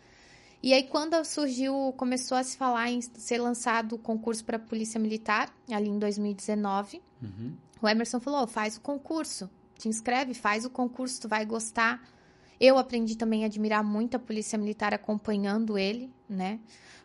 E 0.64 0.74
aí, 0.74 0.84
quando 0.84 1.22
surgiu, 1.26 1.94
começou 1.98 2.38
a 2.38 2.44
se 2.44 2.56
falar 2.56 2.90
em 2.90 3.02
ser 3.02 3.38
lançado 3.38 3.96
o 3.96 4.00
concurso 4.00 4.46
para 4.46 4.56
a 4.56 4.60
Polícia 4.60 4.98
Militar, 4.98 5.54
ali 5.70 5.90
em 5.90 6.00
2019, 6.00 7.02
uhum. 7.22 7.54
o 7.82 7.88
Emerson 7.90 8.22
falou: 8.22 8.48
faz 8.48 8.78
o 8.78 8.82
concurso, 8.82 9.50
te 9.78 9.90
inscreve, 9.90 10.34
faz 10.34 10.64
o 10.64 10.70
concurso, 10.70 11.20
tu 11.20 11.28
vai 11.28 11.46
gostar. 11.46 12.02
Eu 12.62 12.78
aprendi 12.78 13.18
também 13.18 13.44
a 13.44 13.48
admirar 13.48 13.84
muito 13.84 14.16
a 14.16 14.20
Polícia 14.20 14.58
Militar 14.58 14.94
acompanhando 14.94 15.78
ele, 15.78 16.10
né? 16.30 16.62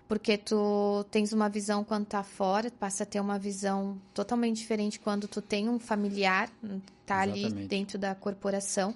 Porque 0.06 0.38
tu 0.38 1.04
tens 1.10 1.32
uma 1.32 1.48
visão 1.48 1.82
quando 1.82 2.06
tá 2.06 2.22
fora, 2.22 2.70
passa 2.70 3.02
a 3.02 3.06
ter 3.06 3.18
uma 3.18 3.40
visão 3.40 4.00
totalmente 4.14 4.58
diferente 4.58 5.00
quando 5.00 5.26
tu 5.26 5.42
tem 5.42 5.68
um 5.68 5.80
familiar, 5.80 6.48
tá 7.04 7.26
Exatamente. 7.26 7.46
ali 7.46 7.66
dentro 7.66 7.98
da 7.98 8.14
corporação. 8.14 8.94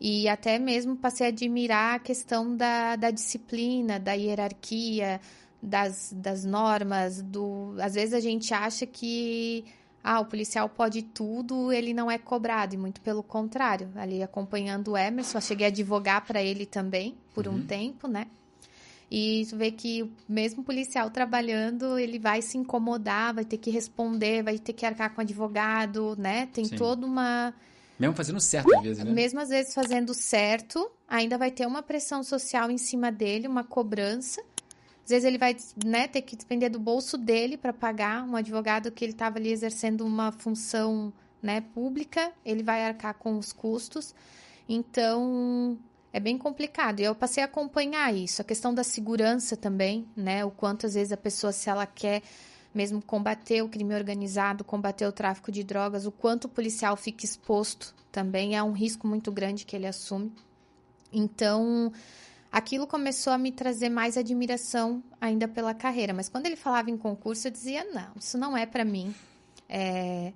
E 0.00 0.28
até 0.28 0.58
mesmo 0.58 0.96
passei 0.96 1.26
a 1.26 1.28
admirar 1.28 1.96
a 1.96 1.98
questão 1.98 2.56
da, 2.56 2.96
da 2.96 3.10
disciplina, 3.10 4.00
da 4.00 4.14
hierarquia, 4.14 5.20
das, 5.62 6.12
das 6.16 6.44
normas, 6.44 7.20
do... 7.20 7.74
Às 7.78 7.94
vezes 7.94 8.14
a 8.14 8.20
gente 8.20 8.54
acha 8.54 8.86
que 8.86 9.64
ah, 10.02 10.20
o 10.20 10.24
policial 10.24 10.68
pode 10.68 11.02
tudo, 11.02 11.70
ele 11.70 11.92
não 11.92 12.10
é 12.10 12.16
cobrado, 12.16 12.74
e 12.74 12.78
muito 12.78 13.00
pelo 13.02 13.22
contrário. 13.22 13.90
Ali 13.94 14.22
acompanhando 14.22 14.92
o 14.92 14.96
Emerson, 14.96 15.36
eu 15.36 15.42
cheguei 15.42 15.66
a 15.66 15.68
advogar 15.68 16.24
para 16.24 16.42
ele 16.42 16.64
também 16.64 17.14
por 17.34 17.46
uhum. 17.46 17.56
um 17.56 17.66
tempo, 17.66 18.08
né? 18.08 18.26
E 19.10 19.44
tu 19.50 19.56
vê 19.56 19.72
que 19.72 20.04
o 20.04 20.10
mesmo 20.28 20.62
policial 20.62 21.10
trabalhando, 21.10 21.98
ele 21.98 22.18
vai 22.18 22.40
se 22.40 22.56
incomodar, 22.56 23.34
vai 23.34 23.44
ter 23.44 23.58
que 23.58 23.68
responder, 23.70 24.42
vai 24.42 24.56
ter 24.58 24.72
que 24.72 24.86
arcar 24.86 25.12
com 25.12 25.20
advogado, 25.20 26.14
né? 26.16 26.46
Tem 26.46 26.64
Sim. 26.64 26.76
toda 26.76 27.04
uma. 27.04 27.52
Mesmo 28.00 28.16
fazendo 28.16 28.40
certo 28.40 28.74
às 28.74 28.82
vezes, 28.82 29.04
né? 29.04 29.12
Mesmo 29.12 29.40
às 29.40 29.48
vezes 29.50 29.74
fazendo 29.74 30.14
certo, 30.14 30.90
ainda 31.06 31.36
vai 31.36 31.50
ter 31.50 31.66
uma 31.66 31.82
pressão 31.82 32.22
social 32.22 32.70
em 32.70 32.78
cima 32.78 33.12
dele, 33.12 33.46
uma 33.46 33.62
cobrança. 33.62 34.42
Às 35.04 35.10
vezes 35.10 35.24
ele 35.24 35.38
vai 35.38 35.56
né, 35.84 36.08
ter 36.08 36.22
que 36.22 36.34
depender 36.34 36.70
do 36.70 36.78
bolso 36.78 37.18
dele 37.18 37.56
para 37.56 37.72
pagar 37.72 38.24
um 38.24 38.36
advogado 38.36 38.90
que 38.90 39.04
ele 39.04 39.12
estava 39.12 39.38
ali 39.38 39.52
exercendo 39.52 40.06
uma 40.06 40.32
função 40.32 41.12
né, 41.42 41.60
pública, 41.60 42.32
ele 42.44 42.62
vai 42.62 42.84
arcar 42.84 43.14
com 43.14 43.36
os 43.38 43.52
custos. 43.52 44.14
Então, 44.68 45.78
é 46.12 46.20
bem 46.20 46.38
complicado. 46.38 47.00
E 47.00 47.04
eu 47.04 47.14
passei 47.14 47.42
a 47.42 47.46
acompanhar 47.46 48.14
isso, 48.14 48.40
a 48.40 48.44
questão 48.44 48.72
da 48.72 48.84
segurança 48.84 49.56
também, 49.56 50.06
né? 50.16 50.44
O 50.44 50.50
quanto 50.50 50.86
às 50.86 50.94
vezes 50.94 51.12
a 51.12 51.16
pessoa, 51.16 51.52
se 51.52 51.68
ela 51.68 51.86
quer 51.86 52.22
mesmo 52.74 53.02
combater 53.02 53.62
o 53.62 53.68
crime 53.68 53.94
organizado, 53.94 54.64
combater 54.64 55.06
o 55.06 55.12
tráfico 55.12 55.50
de 55.50 55.64
drogas, 55.64 56.06
o 56.06 56.12
quanto 56.12 56.44
o 56.44 56.48
policial 56.48 56.96
fica 56.96 57.24
exposto 57.24 57.94
também 58.10 58.56
é 58.56 58.62
um 58.62 58.72
risco 58.72 59.06
muito 59.06 59.30
grande 59.30 59.64
que 59.64 59.76
ele 59.76 59.86
assume. 59.86 60.32
Então, 61.12 61.92
aquilo 62.50 62.86
começou 62.86 63.32
a 63.32 63.38
me 63.38 63.52
trazer 63.52 63.88
mais 63.88 64.16
admiração 64.16 65.02
ainda 65.20 65.46
pela 65.46 65.74
carreira. 65.74 66.12
Mas 66.12 66.28
quando 66.28 66.46
ele 66.46 66.56
falava 66.56 66.90
em 66.90 66.96
concurso, 66.96 67.46
eu 67.46 67.52
dizia: 67.52 67.84
não, 67.92 68.12
isso 68.16 68.36
não 68.36 68.56
é 68.56 68.66
para 68.66 68.84
mim. 68.84 69.14
É, 69.68 70.32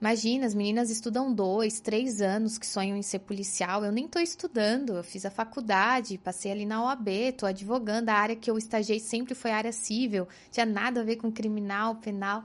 Imagina, 0.00 0.46
as 0.46 0.54
meninas 0.54 0.88
estudam 0.88 1.32
dois, 1.32 1.78
três 1.78 2.22
anos 2.22 2.56
que 2.56 2.66
sonham 2.66 2.96
em 2.96 3.02
ser 3.02 3.18
policial. 3.18 3.84
Eu 3.84 3.92
nem 3.92 4.06
estou 4.06 4.22
estudando, 4.22 4.94
eu 4.94 5.04
fiz 5.04 5.26
a 5.26 5.30
faculdade, 5.30 6.16
passei 6.16 6.50
ali 6.50 6.64
na 6.64 6.82
OAB, 6.82 7.08
estou 7.08 7.46
advogando. 7.46 8.08
A 8.08 8.14
área 8.14 8.34
que 8.34 8.50
eu 8.50 8.56
estagiei 8.56 8.98
sempre 8.98 9.34
foi 9.34 9.50
área 9.50 9.72
civil, 9.72 10.26
tinha 10.50 10.64
nada 10.64 11.02
a 11.02 11.04
ver 11.04 11.16
com 11.16 11.30
criminal, 11.30 11.96
penal. 11.96 12.44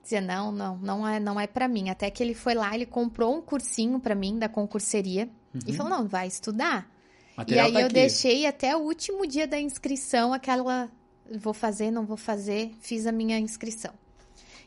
Dizia, 0.00 0.20
não, 0.20 0.52
não, 0.52 0.76
não 0.78 1.06
é, 1.06 1.18
não 1.18 1.40
é 1.40 1.46
para 1.48 1.66
mim. 1.66 1.90
Até 1.90 2.08
que 2.08 2.22
ele 2.22 2.34
foi 2.34 2.54
lá, 2.54 2.72
ele 2.72 2.86
comprou 2.86 3.36
um 3.36 3.42
cursinho 3.42 3.98
para 3.98 4.14
mim 4.14 4.38
da 4.38 4.48
concurseria 4.48 5.28
uhum. 5.52 5.60
e 5.66 5.72
falou: 5.72 5.90
não, 5.90 6.06
vai 6.06 6.28
estudar. 6.28 6.88
Material 7.36 7.64
e 7.64 7.68
aí 7.68 7.72
tá 7.72 7.80
eu 7.80 7.86
aqui. 7.86 7.94
deixei 7.94 8.46
até 8.46 8.76
o 8.76 8.80
último 8.80 9.26
dia 9.26 9.46
da 9.46 9.60
inscrição 9.60 10.32
aquela. 10.32 10.88
Vou 11.38 11.52
fazer, 11.52 11.90
não 11.90 12.06
vou 12.06 12.16
fazer, 12.16 12.72
fiz 12.80 13.06
a 13.06 13.12
minha 13.12 13.38
inscrição. 13.38 13.92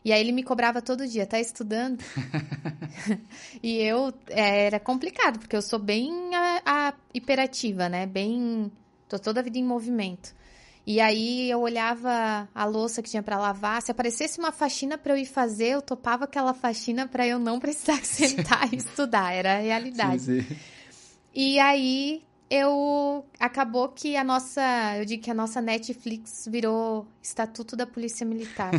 E 0.04 0.12
aí 0.12 0.20
ele 0.20 0.32
me 0.32 0.44
cobrava 0.44 0.82
todo 0.82 1.08
dia, 1.08 1.26
tá 1.26 1.40
estudando? 1.40 2.04
e 3.62 3.78
eu, 3.78 4.14
é, 4.30 4.66
era 4.66 4.80
complicado, 4.80 5.40
porque 5.40 5.56
eu 5.56 5.62
sou 5.62 5.80
bem 5.80 6.12
a, 6.36 6.62
a 6.66 6.94
hiperativa, 7.14 7.90
né? 7.90 8.06
Bem, 8.06 8.72
tô 9.08 9.18
toda 9.20 9.40
a 9.40 9.44
vida 9.44 9.58
em 9.58 9.64
movimento. 9.64 10.34
E 10.86 11.00
aí 11.00 11.50
eu 11.50 11.62
olhava 11.62 12.50
a 12.54 12.66
louça 12.66 13.02
que 13.02 13.10
tinha 13.10 13.24
para 13.24 13.38
lavar, 13.38 13.82
se 13.82 13.90
aparecesse 13.90 14.38
uma 14.38 14.52
faxina 14.52 14.98
para 14.98 15.14
eu 15.14 15.18
ir 15.18 15.26
fazer, 15.26 15.70
eu 15.70 15.82
topava 15.82 16.26
aquela 16.26 16.54
faxina 16.54 17.08
para 17.08 17.26
eu 17.26 17.40
não 17.40 17.58
precisar 17.58 18.00
sentar 18.04 18.74
e 18.74 18.78
estudar, 18.78 19.34
era 19.34 19.56
a 19.56 19.60
realidade. 19.60 20.24
Sim, 20.24 20.42
sim. 20.42 20.56
E 21.34 21.58
aí 21.58 22.22
eu 22.50 23.26
acabou 23.40 23.88
que 23.90 24.18
a 24.18 24.24
nossa, 24.26 24.62
eu 24.98 25.06
digo 25.06 25.24
que 25.24 25.32
a 25.32 25.34
nossa 25.34 25.62
Netflix 25.62 26.48
virou 26.52 27.08
Estatuto 27.22 27.78
da 27.78 27.88
Polícia 27.88 28.26
Militar. 28.26 28.72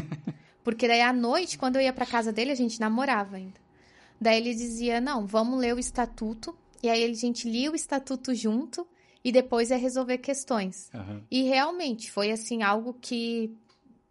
Porque 0.64 0.88
daí 0.88 1.02
à 1.02 1.12
noite, 1.12 1.59
quando 1.59 1.76
eu 1.76 1.83
ia 1.83 1.92
pra 1.92 2.06
casa 2.06 2.33
dele, 2.33 2.50
a 2.50 2.56
gente 2.56 2.80
namorava 2.80 3.37
ainda. 3.37 3.61
Daí 4.21 4.38
ele 4.38 4.54
dizia: 4.54 5.00
Não, 5.00 5.26
vamos 5.26 5.61
ler 5.61 5.75
o 5.75 5.78
estatuto. 5.78 6.56
E 6.83 6.88
aí 6.88 7.04
a 7.04 7.14
gente 7.14 7.49
lia 7.49 7.71
o 7.71 7.75
estatuto 7.75 8.35
junto 8.35 8.87
e 9.23 9.30
depois 9.30 9.71
ia 9.71 9.76
resolver 9.76 10.18
questões. 10.18 10.90
Uhum. 10.92 11.23
E 11.30 11.42
realmente 11.44 12.11
foi 12.11 12.30
assim 12.30 12.62
algo 12.62 12.94
que 13.00 13.54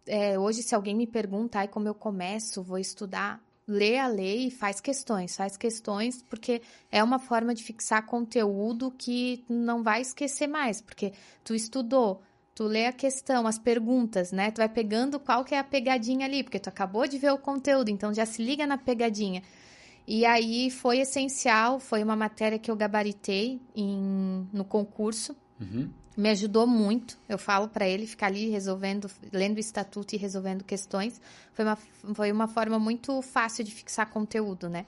é, 0.06 0.38
hoje, 0.38 0.62
se 0.62 0.74
alguém 0.74 0.94
me 0.94 1.06
pergunta 1.06 1.58
ai, 1.60 1.68
como 1.68 1.88
eu 1.88 1.94
começo, 1.94 2.62
vou 2.62 2.78
estudar, 2.78 3.40
lê 3.66 3.98
a 3.98 4.06
lei 4.06 4.48
e 4.48 4.50
faz 4.50 4.80
questões, 4.80 5.36
faz 5.36 5.56
questões, 5.56 6.22
porque 6.22 6.60
é 6.90 7.02
uma 7.02 7.18
forma 7.18 7.54
de 7.54 7.62
fixar 7.62 8.04
conteúdo 8.04 8.90
que 8.90 9.44
não 9.48 9.82
vai 9.82 10.02
esquecer 10.02 10.46
mais, 10.46 10.80
porque 10.80 11.12
tu 11.42 11.54
estudou, 11.54 12.22
tu 12.54 12.64
lê 12.64 12.86
a 12.86 12.92
questão, 12.92 13.46
as 13.46 13.58
perguntas, 13.58 14.30
né? 14.30 14.50
Tu 14.50 14.58
vai 14.58 14.68
pegando 14.68 15.18
qual 15.18 15.44
que 15.44 15.54
é 15.54 15.58
a 15.58 15.64
pegadinha 15.64 16.26
ali, 16.26 16.42
porque 16.42 16.58
tu 16.58 16.68
acabou 16.68 17.06
de 17.06 17.18
ver 17.18 17.32
o 17.32 17.38
conteúdo, 17.38 17.88
então 17.90 18.14
já 18.14 18.24
se 18.24 18.42
liga 18.42 18.66
na 18.66 18.78
pegadinha. 18.78 19.42
E 20.06 20.24
aí 20.24 20.70
foi 20.70 20.98
essencial, 20.98 21.80
foi 21.80 22.02
uma 22.02 22.14
matéria 22.14 22.58
que 22.58 22.70
eu 22.70 22.76
gabaritei 22.76 23.60
em, 23.74 24.46
no 24.52 24.64
concurso. 24.64 25.34
Uhum. 25.58 25.90
Me 26.16 26.28
ajudou 26.28 26.66
muito. 26.66 27.18
Eu 27.28 27.38
falo 27.38 27.68
para 27.68 27.88
ele 27.88 28.06
ficar 28.06 28.26
ali 28.26 28.48
resolvendo, 28.48 29.10
lendo 29.32 29.56
o 29.56 29.60
estatuto 29.60 30.14
e 30.14 30.18
resolvendo 30.18 30.62
questões. 30.62 31.20
Foi 31.52 31.64
uma, 31.64 31.76
foi 32.14 32.30
uma 32.30 32.46
forma 32.46 32.78
muito 32.78 33.20
fácil 33.22 33.64
de 33.64 33.72
fixar 33.72 34.08
conteúdo, 34.10 34.68
né? 34.68 34.86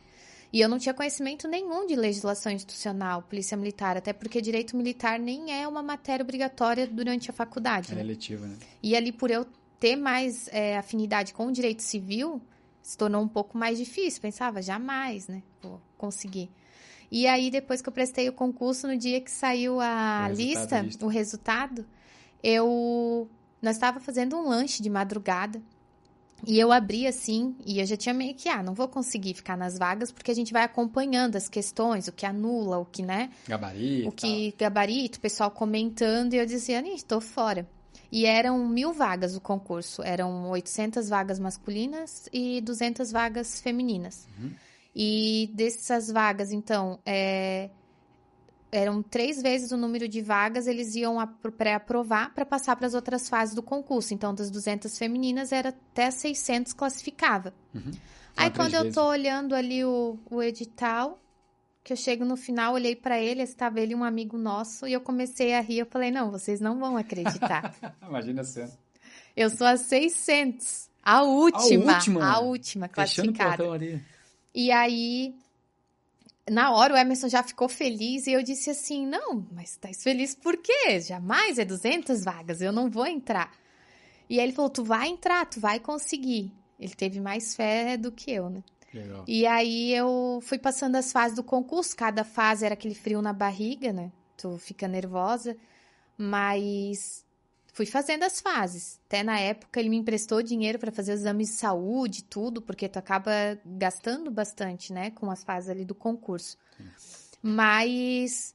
E 0.57 0.61
eu 0.63 0.71
não 0.71 0.79
tinha 0.79 0.95
conhecimento 0.95 1.47
nenhum 1.47 1.87
de 1.87 1.95
legislação 1.95 2.51
institucional, 2.51 3.21
polícia 3.21 3.55
militar, 3.59 3.95
até 3.95 4.15
porque 4.15 4.41
direito 4.41 4.75
militar 4.75 5.19
nem 5.19 5.53
é 5.53 5.69
uma 5.69 5.83
matéria 5.83 6.25
obrigatória 6.25 6.87
durante 6.87 7.29
a 7.29 7.35
faculdade. 7.35 7.93
É 7.93 7.97
né? 7.97 8.01
eletiva, 8.01 8.47
né? 8.47 8.57
E 8.83 8.97
ali, 8.97 9.13
por 9.13 9.31
eu 9.31 9.47
ter 9.79 9.97
mais 9.97 10.49
é, 10.49 10.79
afinidade 10.79 11.35
com 11.35 11.49
o 11.49 11.53
direito 11.53 11.83
civil, 11.83 12.41
se 12.83 12.97
tornou 12.97 13.23
um 13.23 13.29
pouco 13.29 13.59
mais 13.59 13.77
difícil. 13.77 14.23
Pensava, 14.23 14.63
jamais, 14.63 15.29
né? 15.29 15.43
Vou 15.61 15.79
conseguir. 15.99 16.49
E 17.11 17.27
aí, 17.27 17.51
depois 17.51 17.83
que 17.83 17.91
eu 17.91 17.93
prestei 17.93 18.27
o 18.27 18.33
concurso, 18.33 18.87
no 18.87 18.97
dia 18.97 19.21
que 19.21 19.31
saiu 19.31 19.79
a, 19.79 20.27
lista, 20.35 20.81
lista, 20.81 21.05
o 21.05 21.09
resultado, 21.11 21.85
eu. 22.43 23.29
Nós 23.61 23.77
estava 23.77 24.01
fazendo 24.01 24.35
um 24.39 24.49
lanche 24.49 24.83
de 24.83 24.89
madrugada. 24.89 25.61
E 26.45 26.59
eu 26.59 26.71
abri 26.71 27.07
assim, 27.07 27.57
e 27.65 27.81
eu 27.81 27.87
já 27.87 27.97
tinha 27.97 28.15
meio 28.15 28.35
que, 28.35 28.49
ah, 28.49 28.63
não 28.63 28.75
vou 28.75 28.89
conseguir 28.89 29.35
ficar 29.35 29.57
nas 29.57 29.79
vagas, 29.79 30.13
porque 30.13 30.31
a 30.31 30.35
gente 30.35 30.53
vai 30.53 30.63
acompanhando 30.63 31.37
as 31.37 31.49
questões, 31.49 32.09
o 32.09 32.13
que 32.13 32.27
anula, 32.27 32.79
o 32.79 32.85
que, 32.85 33.03
né? 33.03 33.31
Gabarito. 33.49 34.09
O 34.09 34.13
que 34.13 34.55
gabarito, 34.59 35.19
o 35.19 35.21
pessoal 35.21 35.51
comentando, 35.51 36.35
e 36.35 36.37
eu 36.37 36.47
dizia, 36.47 36.87
estou 36.95 37.21
fora. 37.21 37.67
E 38.11 38.27
eram 38.27 38.67
mil 38.69 38.93
vagas 38.93 39.37
o 39.37 39.41
concurso, 39.41 40.03
eram 40.03 40.49
800 40.51 41.09
vagas 41.09 41.39
masculinas 41.39 42.29
e 42.33 42.61
200 42.61 43.11
vagas 43.11 43.61
femininas. 43.61 44.29
Uhum. 44.39 44.53
E 44.95 45.51
dessas 45.53 46.11
vagas, 46.11 46.53
então, 46.53 46.99
é, 47.05 47.71
eram 48.71 49.03
três 49.03 49.41
vezes 49.41 49.71
o 49.71 49.77
número 49.77 50.09
de 50.09 50.21
vagas, 50.21 50.67
eles 50.67 50.95
iam 50.95 51.17
pré-aprovar 51.57 52.35
para 52.35 52.45
passar 52.45 52.77
para 52.77 52.87
as 52.87 52.95
outras 52.95 53.29
fases 53.29 53.55
do 53.55 53.63
concurso. 53.63 54.13
Então, 54.13 54.35
das 54.35 54.51
200 54.51 54.99
femininas, 54.99 55.53
era 55.53 55.71
até 55.71 56.11
600 56.11 56.73
classificava. 56.73 57.55
Uhum. 57.75 57.93
Aí, 58.37 58.51
quando 58.51 58.75
eu 58.75 58.93
tô 58.93 59.05
olhando 59.05 59.55
ali 59.55 59.85
o, 59.85 60.19
o 60.31 60.43
edital, 60.43 61.19
que 61.83 61.93
eu 61.93 61.97
chego 61.97 62.25
no 62.25 62.37
final, 62.37 62.75
olhei 62.75 62.95
para 62.95 63.19
ele, 63.19 63.43
estava 63.43 63.81
ele 63.81 63.95
um 63.95 64.05
amigo 64.05 64.37
nosso, 64.37 64.87
e 64.87 64.93
eu 64.93 65.01
comecei 65.01 65.55
a 65.55 65.61
rir. 65.61 65.79
Eu 65.79 65.87
falei, 65.87 66.11
não, 66.11 66.31
vocês 66.31 66.61
não 66.61 66.79
vão 66.79 66.97
acreditar. 66.97 67.75
Imagina 68.07 68.43
a 68.43 68.45
cena. 68.45 68.73
Eu 69.37 69.49
sou 69.49 69.67
a 69.67 69.77
600. 69.77 70.91
A 71.03 71.23
última. 71.23 71.93
A 71.93 71.97
última, 71.97 72.33
a 72.33 72.41
última 72.41 72.89
classificada. 72.89 73.65
E 74.55 74.73
aí, 74.73 75.35
na 76.51 76.73
hora 76.73 76.95
o 76.95 76.97
Emerson 76.97 77.29
já 77.29 77.43
ficou 77.43 77.69
feliz 77.69 78.27
e 78.27 78.33
eu 78.33 78.43
disse 78.43 78.71
assim: 78.71 79.07
Não, 79.07 79.47
mas 79.53 79.77
tá 79.77 79.89
feliz 79.93 80.35
por 80.35 80.57
quê? 80.57 81.01
Jamais 81.01 81.59
é 81.59 81.65
200 81.65 82.25
vagas, 82.25 82.61
eu 82.61 82.73
não 82.73 82.89
vou 82.89 83.07
entrar. 83.07 83.53
E 84.29 84.39
ele 84.39 84.53
falou: 84.53 84.71
Tu 84.71 84.85
vai 84.85 85.09
entrar, 85.09 85.45
tu 85.47 85.61
vai 85.61 85.81
conseguir. 85.81 86.53
Ele 86.79 86.95
teve 86.95 87.21
mais 87.21 87.55
fé 87.55 87.97
do 87.97 88.13
que 88.13 88.31
eu, 88.31 88.49
né? 88.49 88.63
Legal. 88.93 89.25
E 89.27 89.47
aí 89.47 89.93
eu 89.93 90.39
fui 90.43 90.59
passando 90.59 90.97
as 90.97 91.13
fases 91.13 91.37
do 91.37 91.43
concurso, 91.43 91.97
cada 91.97 92.23
fase 92.23 92.65
era 92.65 92.75
aquele 92.75 92.95
frio 92.95 93.21
na 93.21 93.33
barriga, 93.33 93.93
né? 93.93 94.13
Tu 94.37 94.57
fica 94.59 94.87
nervosa, 94.87 95.57
mas 96.17 97.26
fui 97.77 97.85
fazendo 97.85 98.23
as 98.23 98.41
fases. 98.41 98.99
Até 99.07 99.23
na 99.23 99.39
época 99.39 99.79
ele 99.79 99.91
me 99.91 99.99
emprestou 99.99 100.43
dinheiro 100.43 100.79
para 100.79 100.91
fazer 100.91 101.13
exames 101.13 101.49
de 101.49 101.55
saúde, 101.57 102.25
tudo, 102.25 102.63
porque 102.63 102.89
tu 102.89 102.99
acaba 102.99 103.31
gastando 103.67 104.31
bastante, 104.31 104.95
né, 104.95 105.11
com 105.11 105.31
as 105.31 105.45
fases 105.45 105.69
ali 105.69 105.85
do 105.85 105.95
concurso. 105.95 106.57
Sim. 106.79 106.85
Mas 107.43 108.55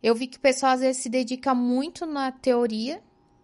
eu 0.00 0.14
vi 0.14 0.28
que 0.28 0.36
o 0.36 0.40
pessoal 0.40 0.70
às 0.70 0.80
vezes 0.80 1.02
se 1.02 1.08
dedica 1.08 1.52
muito 1.52 2.06
na 2.06 2.30
teoria 2.30 3.02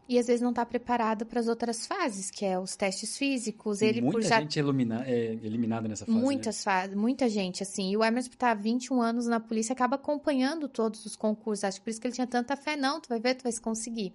e 0.09 0.17
às 0.17 0.29
vezes 0.29 0.41
não 0.41 0.51
está 0.51 0.65
preparado 0.65 1.27
para 1.27 1.41
as 1.41 1.49
outras 1.49 1.89
fases, 1.89 2.31
que 2.31 2.45
é 2.45 2.57
os 2.57 2.77
testes 2.77 3.19
físicos. 3.19 3.83
Ele 3.83 4.01
muita 4.01 4.17
por 4.17 4.23
já... 4.23 4.41
gente 4.41 4.61
elimina... 4.61 5.05
é, 5.09 5.33
eliminada 5.43 5.89
nessa 5.89 6.07
fase. 6.07 6.17
Né? 6.17 6.23
Muitas 6.23 6.57
né? 6.59 6.63
fases, 6.63 6.95
muita 6.95 7.29
gente, 7.29 7.65
assim. 7.65 7.91
E 7.91 7.97
o 7.97 8.05
Emerson 8.05 8.31
está 8.31 8.53
há 8.53 8.55
21 8.55 9.03
anos 9.03 9.27
na 9.27 9.41
polícia, 9.41 9.73
acaba 9.73 9.97
acompanhando 9.97 10.69
todos 10.69 11.05
os 11.05 11.17
concursos. 11.17 11.65
Acho 11.65 11.79
que 11.79 11.85
por 11.85 11.91
isso 11.91 12.01
que 12.01 12.07
ele 12.07 12.15
tinha 12.15 12.29
tanta 12.29 12.57
fé. 12.57 12.77
Não, 12.77 13.01
tu 13.01 13.09
vai 13.09 13.19
ver, 13.19 13.35
tu 13.35 13.43
vai 13.43 13.53
conseguir. 13.61 14.15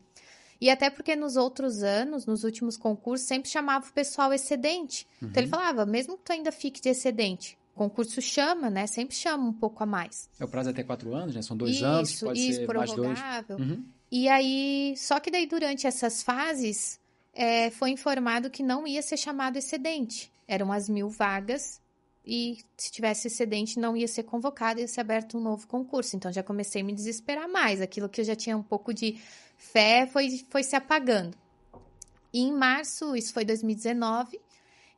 E 0.59 0.69
até 0.69 0.89
porque 0.89 1.15
nos 1.15 1.35
outros 1.35 1.83
anos, 1.83 2.25
nos 2.25 2.43
últimos 2.43 2.77
concursos, 2.77 3.27
sempre 3.27 3.49
chamava 3.49 3.87
o 3.87 3.93
pessoal 3.93 4.33
excedente. 4.33 5.05
Uhum. 5.21 5.27
Então 5.29 5.43
ele 5.43 5.51
uhum. 5.51 5.57
falava, 5.57 5.85
mesmo 5.85 6.17
que 6.17 6.23
tu 6.23 6.31
ainda 6.31 6.51
fique 6.51 6.81
de 6.81 6.89
excedente, 6.89 7.57
concurso 7.75 8.21
chama, 8.21 8.69
né? 8.69 8.87
Sempre 8.87 9.15
chama 9.15 9.43
um 9.49 9.53
pouco 9.53 9.83
a 9.83 9.85
mais. 9.85 10.29
É 10.39 10.45
o 10.45 10.47
prazo 10.47 10.69
é 10.69 10.71
até 10.71 10.83
quatro 10.83 11.13
anos, 11.13 11.35
né? 11.35 11.41
São 11.41 11.57
dois 11.57 11.75
isso, 11.75 11.85
anos, 11.85 12.19
pode 12.19 12.39
isso, 12.39 12.59
ser 12.61 12.73
mais 12.73 12.93
dois. 12.93 13.19
Uhum. 13.49 13.83
E 14.11 14.29
aí, 14.29 14.93
só 14.97 15.19
que 15.19 15.29
daí 15.29 15.45
durante 15.45 15.85
essas 15.85 16.23
fases, 16.23 16.99
é, 17.33 17.69
foi 17.69 17.89
informado 17.89 18.49
que 18.49 18.63
não 18.63 18.87
ia 18.87 19.01
ser 19.01 19.17
chamado 19.17 19.57
excedente. 19.57 20.31
Eram 20.47 20.71
as 20.71 20.87
mil 20.87 21.09
vagas 21.09 21.81
e 22.25 22.57
se 22.77 22.91
tivesse 22.91 23.27
excedente 23.27 23.79
não 23.79 23.95
ia 23.95 24.07
ser 24.07 24.23
convocado, 24.23 24.79
ia 24.79 24.87
ser 24.87 25.01
aberto 25.01 25.37
um 25.37 25.41
novo 25.41 25.67
concurso. 25.67 26.15
Então 26.15 26.31
já 26.31 26.41
comecei 26.41 26.81
a 26.81 26.85
me 26.85 26.93
desesperar 26.93 27.49
mais. 27.49 27.81
Aquilo 27.81 28.07
que 28.07 28.21
eu 28.21 28.25
já 28.25 28.35
tinha 28.35 28.55
um 28.55 28.63
pouco 28.63 28.93
de 28.93 29.19
fé 29.57 30.07
foi, 30.07 30.29
foi 30.49 30.63
se 30.63 30.75
apagando. 30.75 31.37
E 32.33 32.39
em 32.39 32.53
março, 32.53 33.15
isso 33.15 33.33
foi 33.33 33.45
2019, 33.45 34.39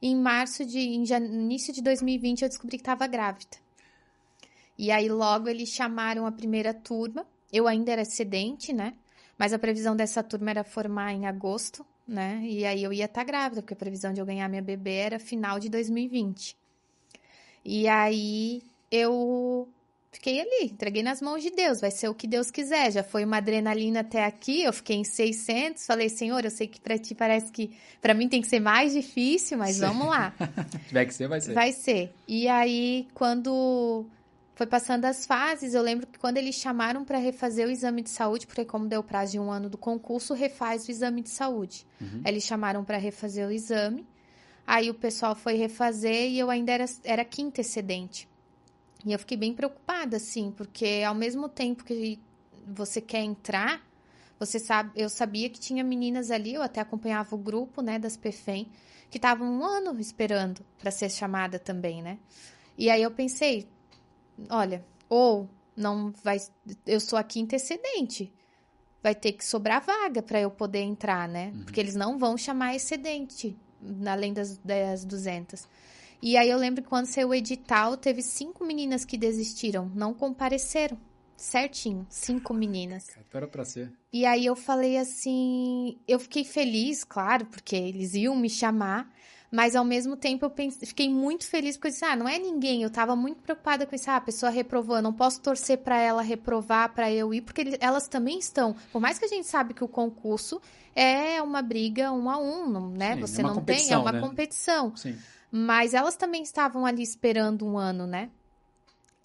em 0.02 0.16
março 0.16 0.66
de 0.66 0.80
em 0.80 1.04
início 1.04 1.74
de 1.74 1.82
2020 1.82 2.42
eu 2.42 2.50
descobri 2.50 2.78
que 2.78 2.82
estava 2.82 3.08
grávida. 3.08 3.58
E 4.78 4.92
aí 4.92 5.10
logo 5.10 5.50
eles 5.50 5.70
chamaram 5.70 6.26
a 6.26 6.32
primeira 6.32 6.74
turma. 6.74 7.26
Eu 7.52 7.68
ainda 7.68 7.92
era 7.92 8.02
excedente, 8.02 8.72
né? 8.72 8.94
Mas 9.38 9.54
a 9.54 9.60
previsão 9.60 9.96
dessa 9.96 10.22
turma 10.22 10.52
era 10.52 10.64
formar 10.64 11.14
em 11.14 11.26
agosto, 11.26 11.86
né? 12.08 12.42
E 12.44 12.66
aí 12.66 12.84
eu 12.84 12.94
ia 12.94 13.06
estar 13.06 13.22
tá 13.22 13.26
grávida, 13.26 13.62
porque 13.62 13.74
a 13.74 13.78
previsão 13.78 14.14
de 14.14 14.20
eu 14.20 14.26
ganhar 14.26 14.48
minha 14.50 14.62
bebê 14.62 14.96
era 14.96 15.20
final 15.20 15.60
de 15.60 15.70
2020. 15.70 16.56
E 17.66 17.88
aí 17.88 18.62
eu 18.92 19.68
fiquei 20.12 20.40
ali, 20.40 20.72
entreguei 20.72 21.04
nas 21.04 21.22
mãos 21.22 21.44
de 21.44 21.52
Deus, 21.52 21.80
vai 21.80 21.92
ser 21.92 22.08
o 22.10 22.16
que 22.16 22.28
Deus 22.28 22.50
quiser. 22.50 22.92
Já 22.92 23.04
foi 23.04 23.24
uma 23.26 23.38
adrenalina 23.38 24.02
até 24.02 24.26
aqui, 24.26 24.64
eu 24.64 24.74
fiquei 24.74 24.98
em 24.98 25.04
600, 25.04 25.86
falei, 25.86 26.10
Senhor, 26.10 26.44
eu 26.44 26.52
sei 26.52 26.68
que 26.68 26.80
para 26.80 26.98
ti 26.98 27.14
parece 27.14 27.52
que 27.52 27.76
para 28.02 28.14
mim 28.14 28.28
tem 28.28 28.42
que 28.42 28.48
ser 28.48 28.60
mais 28.60 28.94
difícil, 28.94 29.58
mas 29.58 29.76
Sim. 29.76 29.82
vamos 29.82 30.08
lá. 30.08 30.34
Tiver 30.88 31.06
que 31.06 31.14
ser, 31.14 31.28
vai 31.28 31.42
ser. 31.42 31.54
Vai 31.54 31.72
ser. 31.72 32.14
E 32.28 32.48
aí 32.48 33.08
quando 33.14 34.06
foi 34.56 34.66
passando 34.66 35.06
as 35.06 35.26
fases, 35.26 35.76
eu 35.76 35.84
lembro 35.84 36.08
que 36.08 36.18
quando 36.18 36.38
eles 36.38 36.56
chamaram 36.56 37.06
para 37.06 37.20
refazer 37.20 37.68
o 37.68 37.70
exame 37.70 38.02
de 38.02 38.10
saúde, 38.10 38.48
porque 38.48 38.66
como 38.66 38.88
deu 38.88 39.04
prazo 39.04 39.34
de 39.34 39.40
um 39.40 39.52
ano 39.52 39.70
do 39.70 39.78
concurso, 39.78 40.34
refaz 40.34 40.88
o 40.88 40.92
exame 40.92 41.22
de 41.22 41.30
saúde. 41.30 41.86
Uhum. 42.02 42.22
Aí 42.26 42.32
eles 42.34 42.44
chamaram 42.44 42.84
para 42.84 42.98
refazer 42.98 43.48
o 43.48 43.52
exame. 43.52 44.04
Aí 44.66 44.90
o 44.90 44.96
pessoal 44.96 45.36
foi 45.36 45.54
refazer 45.54 46.32
e 46.32 46.40
eu 46.40 46.50
ainda 46.50 46.72
era, 46.72 46.86
era 47.04 47.24
quinta 47.24 47.62
excedente. 47.62 48.28
E 49.06 49.14
eu 49.14 49.20
fiquei 49.20 49.38
bem 49.38 49.54
preocupada, 49.54 50.18
assim, 50.18 50.52
porque 50.52 51.04
ao 51.06 51.16
mesmo 51.16 51.48
tempo 51.48 51.84
que 51.84 52.20
você 52.66 53.00
quer 53.00 53.22
entrar, 53.22 53.82
você 54.40 54.60
sabe, 54.60 54.92
eu 54.96 55.10
sabia 55.10 55.50
que 55.50 55.60
tinha 55.60 55.84
meninas 55.84 56.32
ali, 56.32 56.54
eu 56.54 56.62
até 56.62 56.82
acompanhava 56.82 57.36
o 57.36 57.38
grupo, 57.38 57.82
né, 57.82 57.98
das 57.98 58.18
PFEM, 58.18 58.70
que 59.10 59.18
estavam 59.18 59.48
um 59.48 59.64
ano 59.64 60.00
esperando 60.00 60.62
para 60.78 60.92
ser 60.92 61.10
chamada 61.10 61.58
também, 61.58 62.02
né? 62.02 62.20
E 62.78 62.90
aí 62.90 63.02
eu 63.02 63.12
pensei, 63.12 63.68
olha, 64.50 64.84
ou 65.10 65.50
não 65.76 66.12
vai, 66.24 66.38
eu 66.86 67.00
sou 67.00 67.18
a 67.18 67.24
quinta 67.24 67.56
excedente, 67.56 68.32
vai 69.02 69.16
ter 69.16 69.32
que 69.32 69.46
sobrar 69.46 69.82
vaga 69.82 70.22
para 70.22 70.40
eu 70.42 70.52
poder 70.52 70.82
entrar, 70.82 71.28
né? 71.28 71.52
Uhum. 71.54 71.64
Porque 71.64 71.80
eles 71.80 71.96
não 71.96 72.18
vão 72.18 72.38
chamar 72.38 72.76
excedente 72.76 73.56
além 74.06 74.34
das, 74.34 74.58
das 74.58 75.06
200. 75.06 75.68
E 76.22 76.36
aí 76.36 76.50
eu 76.50 76.58
lembro 76.58 76.82
que 76.82 76.90
quando 76.90 77.06
saiu 77.06 77.30
o 77.30 77.36
edital, 77.36 77.96
teve 77.96 78.22
cinco 78.22 78.66
meninas 78.66 79.06
que 79.06 79.18
desistiram, 79.18 79.92
não 79.94 80.14
compareceram. 80.14 80.98
Certinho, 81.36 82.08
cinco 82.10 82.52
meninas. 82.52 83.10
Era 83.32 83.48
pra 83.48 83.64
ser. 83.64 83.94
E 84.12 84.26
aí 84.26 84.44
eu 84.44 84.56
falei 84.56 84.98
assim, 84.98 85.96
eu 86.08 86.18
fiquei 86.20 86.44
feliz, 86.44 87.04
claro, 87.04 87.46
porque 87.46 87.76
eles 87.76 88.16
iam 88.16 88.36
me 88.36 88.50
chamar, 88.50 89.08
mas 89.52 89.76
ao 89.76 89.86
mesmo 89.86 90.18
tempo 90.18 90.44
eu 90.44 90.50
pensei, 90.50 90.88
fiquei 90.88 91.08
muito 91.08 91.46
feliz 91.46 91.78
porque 91.78 91.90
eu 91.90 91.92
disse, 91.92 92.06
ah, 92.06 92.16
não 92.16 92.28
é 92.28 92.40
ninguém. 92.40 92.82
Eu 92.82 92.90
tava 92.90 93.16
muito 93.16 93.44
preocupada 93.44 93.86
com 93.86 93.96
isso, 93.96 94.10
ah, 94.10 94.16
a 94.16 94.22
pessoa 94.22 94.50
reprovou, 94.50 94.96
eu 94.96 95.02
não 95.04 95.14
posso 95.14 95.40
torcer 95.40 95.78
para 95.78 96.00
ela 96.00 96.24
reprovar, 96.24 96.92
para 96.92 97.12
eu 97.12 97.32
ir, 97.32 97.42
porque 97.42 97.78
elas 97.80 98.08
também 98.08 98.40
estão. 98.40 98.76
Por 98.92 99.00
mais 99.00 99.20
que 99.20 99.26
a 99.26 99.30
gente 99.30 99.46
sabe 99.46 99.76
que 99.76 99.84
o 99.84 99.88
concurso 99.88 100.60
é 100.96 101.40
uma 101.44 101.62
briga 101.62 102.12
um 102.12 102.32
a 102.32 102.40
um, 102.40 102.90
né? 102.90 103.14
Sim, 103.14 103.22
Você 103.22 103.44
não 103.44 103.64
tem, 103.64 103.92
é 103.92 103.98
uma 103.98 104.12
né? 104.12 104.20
competição. 104.20 104.96
Sim. 104.96 105.16
Mas 105.52 105.94
elas 105.94 106.16
também 106.16 106.44
estavam 106.44 106.86
ali 106.86 107.02
esperando 107.02 107.66
um 107.66 107.78
ano, 107.78 108.06
né? 108.06 108.30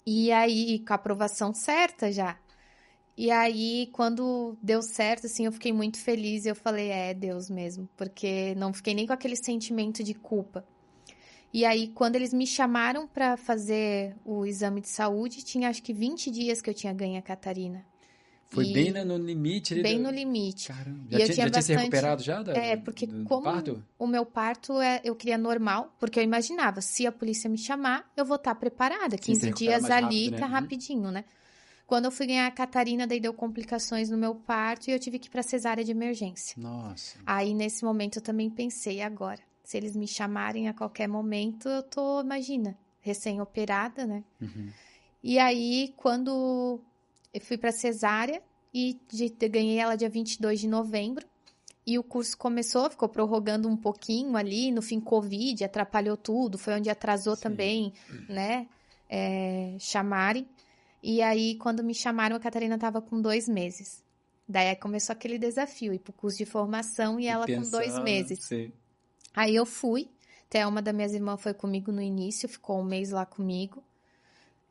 E 0.05 0.31
aí, 0.31 0.79
com 0.79 0.93
a 0.93 0.95
aprovação 0.95 1.53
certa 1.53 2.11
já. 2.11 2.37
E 3.15 3.29
aí, 3.29 3.89
quando 3.93 4.57
deu 4.61 4.81
certo, 4.81 5.27
assim, 5.27 5.45
eu 5.45 5.51
fiquei 5.51 5.71
muito 5.71 5.99
feliz 5.99 6.45
e 6.45 6.49
eu 6.49 6.55
falei, 6.55 6.89
é 6.89 7.13
Deus 7.13 7.49
mesmo, 7.49 7.87
porque 7.95 8.55
não 8.55 8.73
fiquei 8.73 8.93
nem 8.93 9.05
com 9.05 9.13
aquele 9.13 9.35
sentimento 9.35 10.03
de 10.03 10.13
culpa. 10.13 10.65
E 11.53 11.65
aí, 11.65 11.89
quando 11.89 12.15
eles 12.15 12.33
me 12.33 12.47
chamaram 12.47 13.07
para 13.07 13.37
fazer 13.37 14.15
o 14.25 14.45
exame 14.45 14.81
de 14.81 14.89
saúde, 14.89 15.43
tinha 15.43 15.69
acho 15.69 15.83
que 15.83 15.93
20 15.93 16.31
dias 16.31 16.61
que 16.61 16.69
eu 16.69 16.73
tinha 16.73 16.91
ganho 16.91 17.19
a 17.19 17.21
Catarina. 17.21 17.85
Foi 18.53 18.65
e 18.65 18.73
bem 18.73 18.91
no 18.91 19.17
limite? 19.17 19.81
Bem 19.81 19.99
no 19.99 20.11
limite. 20.11 20.67
Caramba, 20.67 21.05
já, 21.09 21.17
tinha, 21.17 21.25
tinha, 21.25 21.35
já 21.35 21.43
bastante... 21.43 21.51
tinha 21.51 21.61
se 21.61 21.73
recuperado 21.73 22.23
já? 22.23 22.43
Da, 22.43 22.53
é, 22.53 22.77
porque 22.77 23.07
do, 23.07 23.23
como 23.25 23.43
parto? 23.43 23.83
o 23.97 24.05
meu 24.05 24.25
parto 24.25 24.79
é, 24.79 25.01
eu 25.03 25.15
queria 25.15 25.37
normal, 25.37 25.95
porque 25.99 26.19
eu 26.19 26.23
imaginava, 26.23 26.79
se 26.79 27.07
a 27.07 27.11
polícia 27.11 27.49
me 27.49 27.57
chamar, 27.57 28.11
eu 28.15 28.23
vou 28.23 28.35
estar 28.35 28.53
preparada. 28.55 29.17
15 29.17 29.51
dias 29.53 29.85
ali, 29.85 30.25
rápido, 30.25 30.31
né? 30.31 30.37
tá 30.37 30.45
rapidinho, 30.45 31.11
né? 31.11 31.25
Quando 31.87 32.05
eu 32.05 32.11
fui 32.11 32.27
ganhar 32.27 32.47
a 32.47 32.51
Catarina, 32.51 33.05
daí 33.05 33.19
deu 33.19 33.33
complicações 33.33 34.09
no 34.09 34.17
meu 34.17 34.35
parto 34.35 34.87
e 34.87 34.91
eu 34.91 34.99
tive 34.99 35.19
que 35.19 35.27
ir 35.27 35.31
pra 35.31 35.43
cesárea 35.43 35.83
de 35.83 35.91
emergência. 35.91 36.55
Nossa. 36.57 37.17
Aí, 37.25 37.53
nesse 37.53 37.83
momento, 37.83 38.17
eu 38.17 38.21
também 38.21 38.49
pensei, 38.49 39.01
agora, 39.01 39.41
se 39.63 39.77
eles 39.77 39.95
me 39.95 40.07
chamarem 40.07 40.67
a 40.67 40.73
qualquer 40.73 41.07
momento, 41.07 41.67
eu 41.67 41.83
tô, 41.83 42.21
imagina, 42.21 42.77
recém-operada, 43.01 44.05
né? 44.05 44.23
Uhum. 44.41 44.69
E 45.21 45.39
aí, 45.39 45.93
quando 45.97 46.79
eu 47.33 47.41
fui 47.41 47.57
pra 47.57 47.71
cesárea 47.71 48.41
e 48.73 48.99
de, 49.11 49.29
ganhei 49.49 49.77
ela 49.77 49.95
dia 49.95 50.09
22 50.09 50.59
de 50.59 50.67
novembro, 50.67 51.25
e 51.85 51.99
o 51.99 52.03
curso 52.03 52.37
começou, 52.37 52.89
ficou 52.89 53.09
prorrogando 53.09 53.67
um 53.67 53.75
pouquinho 53.75 54.37
ali, 54.37 54.71
no 54.71 54.81
fim 54.81 55.01
Covid, 55.01 55.65
atrapalhou 55.65 56.15
tudo, 56.15 56.57
foi 56.57 56.73
onde 56.75 56.89
atrasou 56.89 57.35
Sim. 57.35 57.41
também, 57.41 57.93
né, 58.29 58.67
é, 59.09 59.75
chamarem. 59.79 60.47
E 61.01 61.21
aí, 61.21 61.55
quando 61.55 61.83
me 61.83 61.93
chamaram, 61.93 62.37
a 62.37 62.39
Catarina 62.39 62.75
estava 62.75 63.01
com 63.01 63.21
dois 63.21 63.49
meses. 63.49 64.01
Daí 64.47 64.73
começou 64.77 65.13
aquele 65.13 65.37
desafio, 65.37 65.93
ir 65.93 65.99
para 65.99 66.11
o 66.11 66.13
curso 66.13 66.37
de 66.37 66.45
formação 66.45 67.19
e, 67.19 67.23
e 67.23 67.27
ela 67.27 67.45
pensar, 67.45 67.63
com 67.63 67.69
dois 67.69 67.99
meses. 67.99 68.39
Sim. 68.45 68.71
Aí 69.35 69.53
eu 69.53 69.65
fui, 69.65 70.09
até 70.47 70.65
uma 70.65 70.81
das 70.81 70.95
minhas 70.95 71.13
irmãs 71.13 71.41
foi 71.41 71.53
comigo 71.53 71.91
no 71.91 72.01
início, 72.01 72.47
ficou 72.47 72.79
um 72.79 72.83
mês 72.83 73.11
lá 73.11 73.25
comigo. 73.25 73.83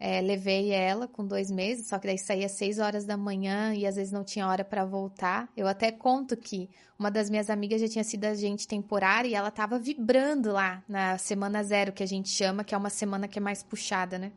É, 0.05 0.21
levei 0.21 0.73
ela 0.73 1.07
com 1.07 1.25
dois 1.25 1.49
meses, 1.49 1.87
só 1.87 1.97
que 1.97 2.09
daí 2.09 2.19
saía 2.19 2.49
seis 2.49 2.81
horas 2.81 3.05
da 3.05 3.17
manhã 3.17 3.73
e 3.73 3.87
às 3.87 3.95
vezes 3.95 4.11
não 4.11 4.25
tinha 4.25 4.49
hora 4.49 4.65
para 4.65 4.85
voltar. 4.85 5.49
Eu 5.57 5.69
até 5.69 5.93
conto 5.93 6.37
que 6.37 6.69
uma 6.99 7.09
das 7.09 7.31
minhas 7.31 7.49
amigas 7.49 7.81
já 7.81 7.87
tinha 7.87 8.03
sido 8.03 8.25
agente 8.25 8.67
temporária 8.67 9.29
e 9.29 9.35
ela 9.35 9.47
estava 9.47 9.79
vibrando 9.79 10.51
lá 10.51 10.83
na 10.89 11.19
semana 11.19 11.63
zero, 11.63 11.93
que 11.93 12.03
a 12.03 12.07
gente 12.07 12.29
chama, 12.31 12.65
que 12.65 12.75
é 12.75 12.79
uma 12.79 12.91
semana 12.91 13.29
que 13.29 13.39
é 13.39 13.41
mais 13.41 13.63
puxada, 13.63 14.19
né? 14.19 14.33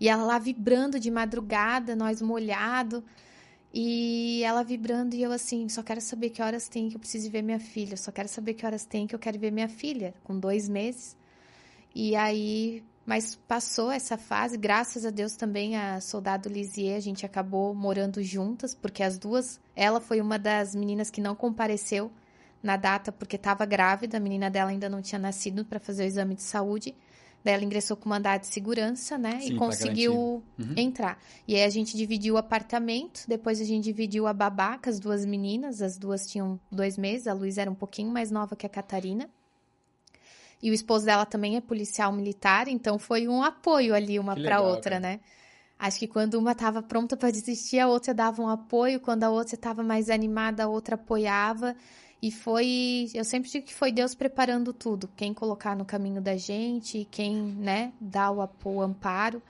E 0.00 0.08
ela 0.08 0.24
lá 0.24 0.38
vibrando 0.38 0.98
de 0.98 1.10
madrugada, 1.10 1.94
nós 1.94 2.22
molhado. 2.22 3.04
E 3.74 4.42
ela 4.42 4.64
vibrando 4.64 5.14
e 5.14 5.22
eu 5.22 5.32
assim, 5.32 5.68
só 5.68 5.82
quero 5.82 6.00
saber 6.00 6.30
que 6.30 6.40
horas 6.40 6.66
tem 6.66 6.88
que 6.88 6.96
eu 6.96 7.00
preciso 7.00 7.30
ver 7.30 7.42
minha 7.42 7.60
filha. 7.60 7.94
Só 7.94 8.10
quero 8.10 8.28
saber 8.28 8.54
que 8.54 8.64
horas 8.64 8.86
tem 8.86 9.06
que 9.06 9.14
eu 9.14 9.18
quero 9.18 9.38
ver 9.38 9.50
minha 9.50 9.68
filha, 9.68 10.14
com 10.24 10.40
dois 10.40 10.66
meses. 10.66 11.14
E 11.94 12.16
aí, 12.16 12.82
mas 13.08 13.36
passou 13.48 13.90
essa 13.90 14.18
fase, 14.18 14.58
graças 14.58 15.06
a 15.06 15.08
Deus 15.08 15.34
também 15.34 15.78
a 15.78 15.98
soldado 15.98 16.46
Lisier, 16.46 16.94
a 16.94 17.00
gente 17.00 17.24
acabou 17.24 17.74
morando 17.74 18.22
juntas, 18.22 18.74
porque 18.74 19.02
as 19.02 19.16
duas, 19.16 19.58
ela 19.74 19.98
foi 19.98 20.20
uma 20.20 20.38
das 20.38 20.74
meninas 20.74 21.10
que 21.10 21.18
não 21.18 21.34
compareceu 21.34 22.12
na 22.62 22.76
data 22.76 23.10
porque 23.10 23.36
estava 23.36 23.64
grávida, 23.64 24.18
a 24.18 24.20
menina 24.20 24.50
dela 24.50 24.68
ainda 24.68 24.90
não 24.90 25.00
tinha 25.00 25.18
nascido 25.18 25.64
para 25.64 25.80
fazer 25.80 26.02
o 26.02 26.06
exame 26.06 26.34
de 26.34 26.42
saúde. 26.42 26.94
Daí 27.42 27.54
ela 27.54 27.64
ingressou 27.64 27.96
com 27.96 28.10
mandado 28.10 28.42
de 28.42 28.48
segurança, 28.48 29.16
né? 29.16 29.40
Sim, 29.40 29.54
e 29.54 29.56
conseguiu 29.56 30.14
uhum. 30.58 30.74
entrar. 30.76 31.18
E 31.46 31.54
aí 31.54 31.62
a 31.62 31.70
gente 31.70 31.96
dividiu 31.96 32.34
o 32.34 32.36
apartamento, 32.36 33.24
depois 33.26 33.58
a 33.58 33.64
gente 33.64 33.84
dividiu 33.84 34.26
a 34.26 34.34
babá 34.34 34.76
com 34.76 34.90
as 34.90 35.00
duas 35.00 35.24
meninas, 35.24 35.80
as 35.80 35.96
duas 35.96 36.26
tinham 36.26 36.60
dois 36.70 36.98
meses, 36.98 37.26
a 37.26 37.32
Luísa 37.32 37.62
era 37.62 37.70
um 37.70 37.74
pouquinho 37.74 38.10
mais 38.10 38.30
nova 38.30 38.54
que 38.54 38.66
a 38.66 38.68
Catarina. 38.68 39.30
E 40.62 40.70
o 40.70 40.74
esposo 40.74 41.04
dela 41.04 41.24
também 41.24 41.56
é 41.56 41.60
policial 41.60 42.12
militar, 42.12 42.68
então 42.68 42.98
foi 42.98 43.28
um 43.28 43.42
apoio 43.42 43.94
ali 43.94 44.18
uma 44.18 44.34
para 44.34 44.60
outra, 44.60 44.98
né? 44.98 45.20
Acho 45.78 46.00
que 46.00 46.08
quando 46.08 46.34
uma 46.34 46.52
estava 46.52 46.82
pronta 46.82 47.16
para 47.16 47.30
desistir, 47.30 47.78
a 47.78 47.86
outra 47.86 48.12
dava 48.12 48.42
um 48.42 48.48
apoio, 48.48 48.98
quando 48.98 49.22
a 49.22 49.30
outra 49.30 49.54
estava 49.54 49.82
mais 49.82 50.10
animada, 50.10 50.64
a 50.64 50.68
outra 50.68 50.96
apoiava. 50.96 51.76
E 52.20 52.32
foi, 52.32 53.08
eu 53.14 53.24
sempre 53.24 53.48
digo 53.48 53.64
que 53.64 53.74
foi 53.74 53.92
Deus 53.92 54.12
preparando 54.12 54.72
tudo, 54.72 55.08
quem 55.16 55.32
colocar 55.32 55.76
no 55.76 55.84
caminho 55.84 56.20
da 56.20 56.36
gente, 56.36 57.06
quem, 57.12 57.32
né, 57.32 57.92
dá 58.00 58.28
o 58.28 58.40
apoio, 58.40 58.78
o 58.78 58.82
amparo. 58.82 59.40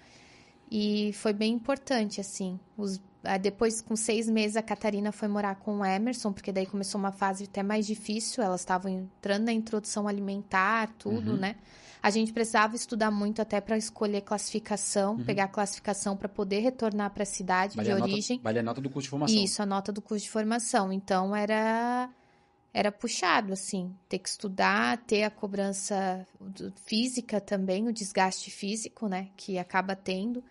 E 0.70 1.14
foi 1.14 1.32
bem 1.32 1.54
importante, 1.54 2.20
assim. 2.20 2.60
Os 2.76 3.00
Depois, 3.40 3.80
com 3.80 3.96
seis 3.96 4.28
meses, 4.28 4.56
a 4.56 4.62
Catarina 4.62 5.10
foi 5.12 5.26
morar 5.28 5.56
com 5.56 5.78
o 5.78 5.84
Emerson, 5.84 6.32
porque 6.32 6.52
daí 6.52 6.64
começou 6.66 6.98
uma 7.00 7.10
fase 7.12 7.44
até 7.44 7.62
mais 7.62 7.86
difícil. 7.86 8.42
Elas 8.42 8.60
estavam 8.60 8.90
entrando 8.90 9.44
na 9.46 9.52
introdução 9.52 10.06
alimentar, 10.06 10.88
tudo, 10.98 11.32
Uhum. 11.32 11.36
né? 11.36 11.56
A 12.00 12.10
gente 12.10 12.32
precisava 12.32 12.76
estudar 12.76 13.10
muito 13.10 13.42
até 13.42 13.60
para 13.60 13.76
escolher 13.76 14.20
classificação, 14.20 15.16
Uhum. 15.16 15.24
pegar 15.24 15.44
a 15.44 15.48
classificação 15.48 16.16
para 16.16 16.28
poder 16.28 16.60
retornar 16.60 17.10
para 17.10 17.24
a 17.24 17.26
cidade 17.26 17.74
Vale 17.74 17.86
de 17.86 17.92
a 17.92 17.98
nota- 17.98 18.12
origem. 18.12 18.40
vale 18.40 18.58
a 18.60 18.62
nota 18.62 18.80
do 18.80 18.88
curso 18.88 19.06
de 19.06 19.10
formação. 19.10 19.36
Isso, 19.44 19.60
a 19.62 19.66
nota 19.66 19.92
do 19.92 20.00
curso 20.00 20.24
de 20.24 20.30
formação. 20.30 20.92
Então 20.92 21.34
era 21.34 22.08
era 22.72 22.92
puxado 22.92 23.52
assim, 23.52 23.92
ter 24.08 24.18
que 24.20 24.28
estudar, 24.28 24.98
ter 24.98 25.24
a 25.24 25.30
cobrança 25.30 26.24
física 26.84 27.40
também, 27.40 27.88
o 27.88 27.92
desgaste 27.92 28.50
físico, 28.50 29.08
né, 29.08 29.28
que 29.36 29.58
acaba 29.58 29.96
tendo. 29.96 30.44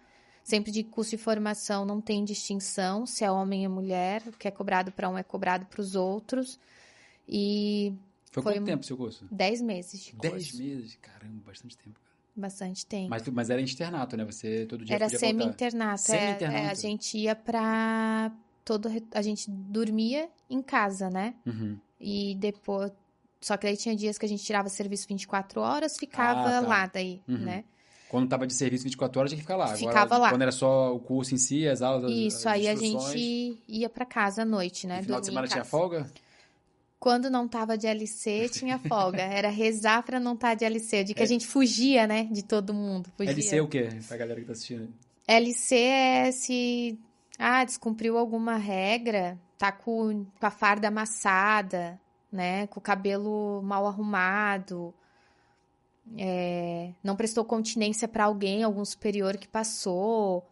Sempre 0.49 0.71
de 0.71 0.81
curso 0.81 1.11
de 1.11 1.17
formação 1.17 1.83
não 1.85 1.99
tem 1.99 2.23
distinção 2.23 3.05
se 3.05 3.21
é 3.25 3.29
homem 3.29 3.67
ou 3.67 3.73
mulher, 3.73 4.23
o 4.27 4.31
que 4.31 4.47
é 4.47 4.51
cobrado 4.51 4.93
para 4.93 5.09
um 5.09 5.17
é 5.17 5.21
cobrado 5.23 5.65
para 5.65 5.81
os 5.81 5.93
outros. 5.93 6.57
E 7.27 7.93
Foi, 8.31 8.41
Foi 8.43 8.53
quanto 8.53 8.61
um- 8.61 8.65
tempo 8.65 8.81
o 8.83 8.85
seu 8.85 8.95
curso? 8.95 9.25
10 9.29 9.61
meses 9.61 10.01
de 10.05 10.11
curso. 10.13 10.31
Dez 10.31 10.53
meses. 10.57 10.97
Caramba, 11.01 11.41
bastante 11.45 11.75
tempo. 11.77 11.99
cara. 11.99 12.07
Bastante 12.35 12.85
tempo. 12.85 13.09
Mas, 13.09 13.27
mas 13.27 13.49
era 13.49 13.59
internato, 13.59 14.15
né? 14.15 14.23
Você 14.23 14.65
todo 14.67 14.85
dia 14.85 14.95
Era 14.95 15.07
voltar. 15.09 15.19
semi-internato. 15.19 16.11
é- 16.13 16.17
Semi-internato. 16.19 16.65
é, 16.65 16.69
a 16.69 16.73
gente 16.75 17.17
ia 17.17 17.35
pra 17.35 18.31
todo. 18.63 18.89
A 19.13 19.21
gente 19.21 19.49
dormia 19.51 20.29
em 20.49 20.61
casa, 20.61 21.09
né? 21.09 21.33
Uhum. 21.45 21.77
E 21.99 22.35
depois. 22.35 22.91
Só 23.41 23.57
que 23.57 23.67
aí 23.67 23.75
tinha 23.75 23.95
dias 23.95 24.17
que 24.17 24.25
a 24.25 24.29
gente 24.29 24.43
tirava 24.43 24.69
serviço 24.69 25.07
24 25.09 25.59
horas, 25.61 25.97
ficava 25.97 26.41
Ah, 26.57 26.61
tá. 26.61 26.67
lá 26.67 26.85
daí, 26.85 27.21
Uhum. 27.27 27.37
né? 27.39 27.63
Quando 28.09 28.29
tava 28.29 28.47
de 28.47 28.53
serviço 28.53 28.83
24 28.85 29.19
horas, 29.19 29.31
tinha 29.31 29.37
que 29.37 29.43
ficar 29.43 29.57
lá. 29.57 29.65
Agora, 29.65 29.77
Ficava 29.77 30.17
lá. 30.17 30.29
Quando 30.29 30.41
era 30.41 30.51
só 30.51 30.95
o 30.95 30.99
curso 30.99 31.35
em 31.35 31.37
si, 31.37 31.67
as 31.67 31.81
aulas, 31.81 32.05
as- 32.05 32.11
Isso, 32.11 32.37
as 32.37 32.45
aí 32.55 32.67
a 32.67 32.75
gente 32.75 33.61
ia 33.67 33.89
pra 33.89 34.05
casa 34.05 34.43
à 34.43 34.45
noite, 34.45 34.87
né? 34.87 34.99
E 34.99 35.03
final 35.03 35.19
de 35.19 35.25
semana 35.25 35.47
tinha 35.47 35.65
folga? 35.65 36.09
Quando 36.99 37.29
não 37.29 37.47
tava 37.47 37.77
de 37.77 37.85
LC, 37.85 38.49
tinha 38.49 38.79
folga. 38.79 39.21
Era 39.21 39.49
rezar 39.49 40.03
pra 40.03 40.19
não 40.19 40.33
estar 40.33 40.55
de 40.55 40.65
LC. 40.65 41.03
De 41.03 41.13
que 41.13 41.21
a 41.21 41.27
gente 41.27 41.45
fugia, 41.45 42.07
né? 42.07 42.23
De 42.31 42.43
todo 42.43 42.73
mundo. 42.73 43.09
Fugia. 43.15 43.31
LC 43.31 43.57
é 43.57 43.61
o 43.61 43.67
quê? 43.67 43.89
Pra 44.07 44.17
galera 44.17 44.39
que 44.39 44.45
tá 44.47 44.53
assistindo. 44.53 44.87
LC 45.27 45.75
é 45.75 46.31
se 46.31 46.97
ah, 47.37 47.63
descumpriu 47.63 48.17
alguma 48.17 48.55
regra, 48.55 49.37
tá 49.57 49.71
com, 49.71 50.25
com 50.39 50.45
a 50.45 50.49
farda 50.49 50.87
amassada, 50.87 51.99
né? 52.31 52.65
Com 52.67 52.79
o 52.79 52.83
cabelo 52.83 53.61
mal 53.61 53.85
arrumado, 53.85 54.93
é, 56.17 56.93
não 57.03 57.15
prestou 57.15 57.43
continência 57.43 58.07
pra 58.07 58.25
alguém, 58.25 58.63
algum 58.63 58.85
superior 58.85 59.37
que 59.37 59.47
passou. 59.47 60.45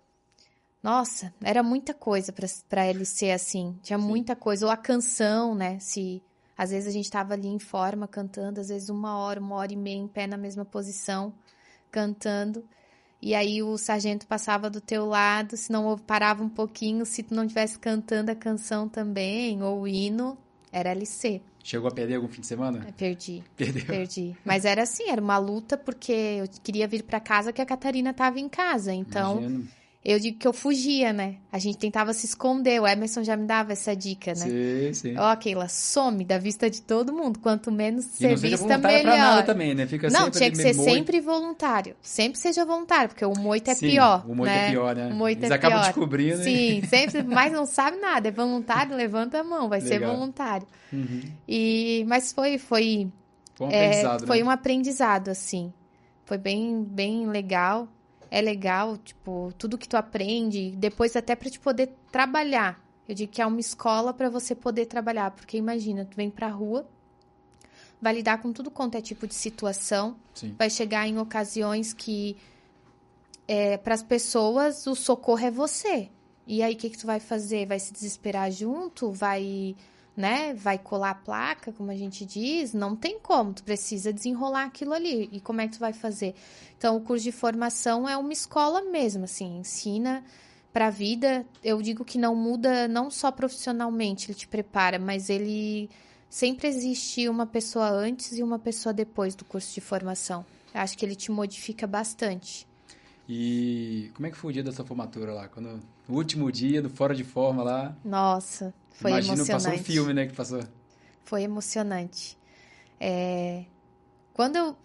Nossa, 0.82 1.34
era 1.44 1.64
muita 1.64 1.94
coisa 1.94 2.32
pra 2.32 2.48
pra 2.70 2.86
LC 2.86 3.32
assim. 3.32 3.78
Tinha 3.82 3.98
Sim. 4.00 4.06
muita 4.06 4.36
coisa. 4.36 4.66
Ou 4.66 4.72
a 4.72 4.78
canção, 4.78 5.56
né? 5.56 5.80
Se 5.80 6.22
às 6.58 6.70
vezes 6.72 6.88
a 6.88 6.92
gente 6.92 7.10
tava 7.10 7.34
ali 7.34 7.48
em 7.48 7.60
forma 7.60 8.08
cantando, 8.08 8.62
às 8.62 8.70
vezes 8.70 8.90
uma 8.90 9.18
hora, 9.18 9.40
uma 9.40 9.56
hora 9.56 9.74
e 9.74 9.76
meia 9.76 9.98
em 9.98 10.08
pé 10.08 10.26
na 10.28 10.38
mesma 10.38 10.64
posição, 10.64 11.34
cantando. 11.92 12.64
E 13.22 13.34
aí 13.34 13.64
o 13.64 13.78
sargento 13.78 14.28
passava 14.28 14.70
do 14.70 14.80
teu 14.80 15.06
lado, 15.06 15.58
se 15.58 15.72
não 15.72 15.98
parava 15.98 16.44
um 16.44 16.50
pouquinho, 16.50 17.06
se 17.06 17.24
tu 17.24 17.34
não 17.34 17.44
estivesse 17.44 17.80
cantando 17.80 18.32
a 18.32 18.36
canção 18.36 18.88
também, 18.88 19.64
ou 19.64 19.82
o 19.82 19.88
hino, 19.88 20.38
era 20.76 20.92
LC. 20.92 21.42
Chegou 21.64 21.88
a 21.88 21.92
perder 21.92 22.16
algum 22.16 22.28
fim 22.28 22.42
de 22.42 22.48
semana? 22.48 22.84
Eu 22.86 22.94
perdi, 22.94 23.42
Perdeu. 23.56 23.86
perdi. 23.86 24.36
Mas 24.44 24.66
era 24.66 24.84
assim, 24.84 25.10
era 25.10 25.22
uma 25.22 25.38
luta 25.38 25.78
porque 25.78 26.12
eu 26.12 26.48
queria 26.62 26.86
vir 26.86 27.02
pra 27.04 27.20
casa 27.20 27.54
que 27.54 27.62
a 27.62 27.66
Catarina 27.66 28.14
tava 28.14 28.40
em 28.42 28.50
casa. 28.50 28.94
Então, 28.94 29.38
Imagino. 29.40 29.68
Eu 30.06 30.20
digo 30.20 30.38
que 30.38 30.48
eu 30.48 30.54
fugia, 30.54 31.12
né? 31.12 31.38
A 31.52 31.58
gente 31.58 31.80
tentava 31.80 32.14
se 32.14 32.28
esconder. 32.28 32.80
O 32.80 32.86
Emerson 32.88 33.24
já 33.24 33.36
me 33.36 33.48
dava 33.48 33.74
essa 33.74 33.96
dica, 33.96 34.34
né? 34.36 34.46
Sim, 34.48 34.94
sim. 34.94 35.18
Ó, 35.18 35.36
Keila, 35.36 35.68
some 35.68 36.24
da 36.24 36.38
vista 36.38 36.70
de 36.70 36.82
todo 36.84 37.12
mundo. 37.12 37.40
Quanto 37.40 37.72
menos 37.72 38.06
E 38.22 38.28
não 38.28 38.38
ser 38.38 38.50
vista, 38.50 38.58
voluntária 38.68 39.02
pra 39.02 39.12
melhor. 39.12 39.18
nada 39.18 39.44
também, 39.44 39.74
né? 39.74 39.88
Fica 39.88 40.08
Não, 40.12 40.30
tinha 40.30 40.52
que 40.52 40.58
ser 40.58 40.76
moito. 40.76 40.92
sempre 40.94 41.20
voluntário. 41.20 41.96
Sempre 42.04 42.40
seja 42.40 42.64
voluntário, 42.64 43.10
porque 43.10 43.26
o 43.26 43.34
moito 43.36 43.68
é 43.70 43.74
Sim, 43.74 43.90
pior. 43.90 44.24
O 44.30 44.36
moito 44.36 44.52
né? 44.52 44.68
é 44.68 44.70
pior, 44.70 44.96
né? 44.96 45.08
O 45.08 45.16
moito 45.16 45.40
Eles 45.40 45.50
é 45.52 45.54
acabam 45.56 45.80
pior. 45.80 45.88
descobrindo. 45.88 46.42
e- 46.42 46.44
Sim, 46.44 46.82
sempre, 46.88 47.24
mas 47.24 47.52
não 47.52 47.66
sabe 47.66 47.98
nada. 47.98 48.28
É 48.28 48.32
voluntário, 48.32 48.96
levanta 48.96 49.40
a 49.40 49.44
mão, 49.44 49.68
vai 49.68 49.82
ser 49.82 49.90
Legal. 50.00 50.14
voluntário. 50.16 50.68
Uhum. 50.94 51.22
E, 51.48 52.06
mas 52.08 52.32
foi, 52.32 52.60
foi, 52.60 53.10
Foi 53.56 53.68
um 53.68 53.72
é, 53.72 53.86
aprendizado, 53.88 54.28
foi 54.28 54.38
né? 54.40 54.44
um 54.44 54.50
aprendizado, 54.52 55.30
assim. 55.30 55.74
Foi 56.26 56.38
bem, 56.38 56.84
bem 56.84 57.28
legal. 57.28 57.88
É 58.30 58.42
legal, 58.42 58.98
tipo, 58.98 59.54
tudo 59.58 59.78
que 59.78 59.88
tu 59.88 59.96
aprende, 59.96 60.72
depois 60.72 61.16
até 61.16 61.36
pra 61.36 61.50
te 61.50 61.60
poder 61.60 61.96
trabalhar. 62.12 62.84
Eu 63.08 63.14
digo 63.14 63.32
que 63.32 63.42
é 63.42 63.46
uma 63.46 63.60
escola 63.60 64.14
pra 64.14 64.30
você 64.30 64.56
poder 64.56 64.88
trabalhar, 64.88 65.32
porque 65.32 65.58
imagina, 65.58 66.06
tu 66.06 66.16
vem 66.16 66.30
pra 66.30 66.48
rua, 66.48 66.88
vai 68.02 68.14
lidar 68.14 68.42
com 68.42 68.52
tudo 68.52 68.72
quanto 68.72 68.96
é 68.96 69.02
tipo 69.02 69.28
de 69.28 69.36
situação, 69.36 70.16
Sim. 70.34 70.56
vai 70.58 70.70
chegar 70.70 71.08
em 71.08 71.18
ocasiões 71.18 71.94
que 71.94 72.36
é, 73.48 73.78
para 73.78 73.94
as 73.94 74.04
pessoas 74.04 74.88
o 74.88 74.96
socorro 74.96 75.46
é 75.46 75.52
você. 75.52 76.10
E 76.48 76.62
aí 76.62 76.74
o 76.74 76.78
que 76.78 76.90
que 76.90 76.98
tu 76.98 77.08
vai 77.08 77.20
fazer? 77.20 77.66
Vai 77.66 77.80
se 77.80 77.92
desesperar 77.94 78.52
junto? 78.52 79.12
Vai, 79.12 79.76
né? 80.16 80.54
Vai 80.54 80.78
colar 80.78 81.12
a 81.12 81.16
placa, 81.16 81.72
como 81.74 81.92
a 81.92 81.96
gente 81.96 82.26
diz? 82.26 82.74
Não 82.74 82.96
tem 82.96 83.20
como. 83.20 83.54
Tu 83.54 83.64
precisa 83.64 84.14
desenrolar 84.14 84.66
aquilo 84.66 84.94
ali. 84.94 85.30
E 85.32 85.40
como 85.40 85.62
é 85.62 85.68
que 85.68 85.74
tu 85.74 85.80
vai 85.80 85.94
fazer? 85.94 86.36
Então 86.78 86.96
o 86.96 87.02
curso 87.02 87.24
de 87.24 87.32
formação 87.32 88.08
é 88.08 88.16
uma 88.16 88.34
escola 88.34 88.82
mesmo, 88.82 89.26
assim, 89.26 89.58
ensina 89.60 90.24
para 90.72 90.88
a 90.88 90.90
vida. 90.90 91.46
Eu 91.64 91.82
digo 91.82 92.06
que 92.06 92.18
não 92.18 92.36
muda 92.36 92.88
não 92.88 93.10
só 93.10 93.32
profissionalmente, 93.32 94.32
ele 94.32 94.38
te 94.38 94.48
prepara, 94.48 95.00
mas 95.00 95.30
ele 95.30 95.90
sempre 96.30 96.68
existe 96.68 97.28
uma 97.30 97.46
pessoa 97.46 97.90
antes 97.90 98.38
e 98.38 98.44
uma 98.44 98.60
pessoa 98.60 98.94
depois 98.94 99.36
do 99.36 99.46
curso 99.46 99.74
de 99.74 99.82
formação. 99.82 100.46
Acho 100.74 100.98
que 100.98 101.06
ele 101.06 101.16
te 101.16 101.32
modifica 101.32 101.88
bastante. 101.88 102.68
E 103.28 104.12
como 104.14 104.28
é 104.28 104.32
que 104.32 104.38
foi 104.38 104.52
o 104.52 104.54
dia 104.54 104.64
da 104.64 104.72
sua 104.72 104.86
formatura 104.86 105.34
lá? 105.34 105.48
Quando, 105.48 105.82
no 106.08 106.16
último 106.16 106.52
dia, 106.52 106.82
do 106.82 106.90
Fora 106.90 107.16
de 107.16 107.24
Forma 107.24 107.64
lá. 107.64 107.96
Nossa, 108.04 108.74
foi 108.92 109.12
Imagino, 109.12 109.34
emocionante. 109.34 109.66
passou 109.66 109.80
um 109.80 109.84
filme, 109.84 110.14
né? 110.14 110.28
Que 110.28 110.36
passou. 110.36 110.64
Foi 111.24 111.42
emocionante. 111.44 112.38
É, 113.00 113.66
Quando 114.34 114.58
eu, 114.58 114.76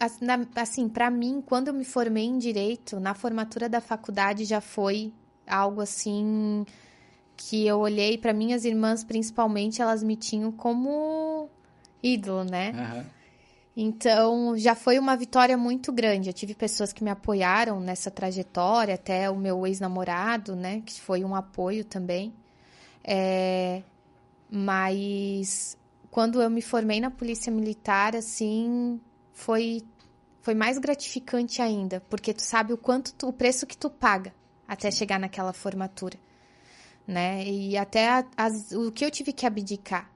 assim, 0.56 0.88
para 0.88 1.10
mim, 1.10 1.42
quando 1.44 1.68
eu 1.68 1.74
me 1.74 1.84
formei 1.84 2.24
em 2.24 2.38
direito, 2.38 2.98
na 2.98 3.14
formatura 3.14 3.68
da 3.68 3.80
faculdade 3.80 4.44
já 4.44 4.60
foi 4.60 5.12
algo 5.46 5.80
assim 5.80 6.64
que 7.36 7.66
eu 7.66 7.78
olhei 7.78 8.16
para 8.18 8.32
minhas 8.32 8.64
irmãs, 8.64 9.02
principalmente, 9.02 9.80
elas 9.82 10.02
me 10.02 10.14
tinham 10.14 10.52
como 10.52 11.48
ídolo, 12.02 12.44
né? 12.44 12.72
Aham. 12.74 13.06
Então, 13.76 14.56
já 14.58 14.74
foi 14.74 14.98
uma 14.98 15.16
vitória 15.16 15.56
muito 15.56 15.92
grande. 15.92 16.28
Eu 16.28 16.32
tive 16.34 16.54
pessoas 16.54 16.92
que 16.92 17.04
me 17.04 17.10
apoiaram 17.10 17.80
nessa 17.80 18.10
trajetória, 18.10 18.94
até 18.94 19.30
o 19.30 19.36
meu 19.36 19.66
ex-namorado, 19.66 20.56
né, 20.56 20.82
que 20.84 21.00
foi 21.00 21.24
um 21.24 21.34
apoio 21.34 21.84
também. 21.84 22.32
É, 23.04 23.82
Mas 24.50 25.76
quando 26.10 26.42
eu 26.42 26.50
me 26.50 26.62
formei 26.62 27.00
na 27.00 27.10
Polícia 27.10 27.52
Militar, 27.52 28.16
assim, 28.16 29.00
foi 29.32 29.82
foi 30.42 30.54
mais 30.54 30.78
gratificante 30.78 31.60
ainda, 31.62 32.00
porque 32.10 32.32
tu 32.34 32.42
sabe 32.42 32.72
o 32.72 32.78
quanto 32.78 33.12
tu- 33.14 33.28
o 33.28 33.32
preço 33.32 33.66
que 33.66 33.76
tu 33.76 33.90
paga 33.90 34.34
até 34.68 34.90
chegar 34.90 35.18
naquela 35.20 35.52
formatura, 35.52 36.18
né? 37.06 37.44
E 37.46 37.76
até 37.76 38.08
a- 38.08 38.24
as- 38.36 38.72
o 38.72 38.90
que 38.92 39.04
eu 39.04 39.10
tive 39.10 39.32
que 39.32 39.46
abdicar 39.46 40.10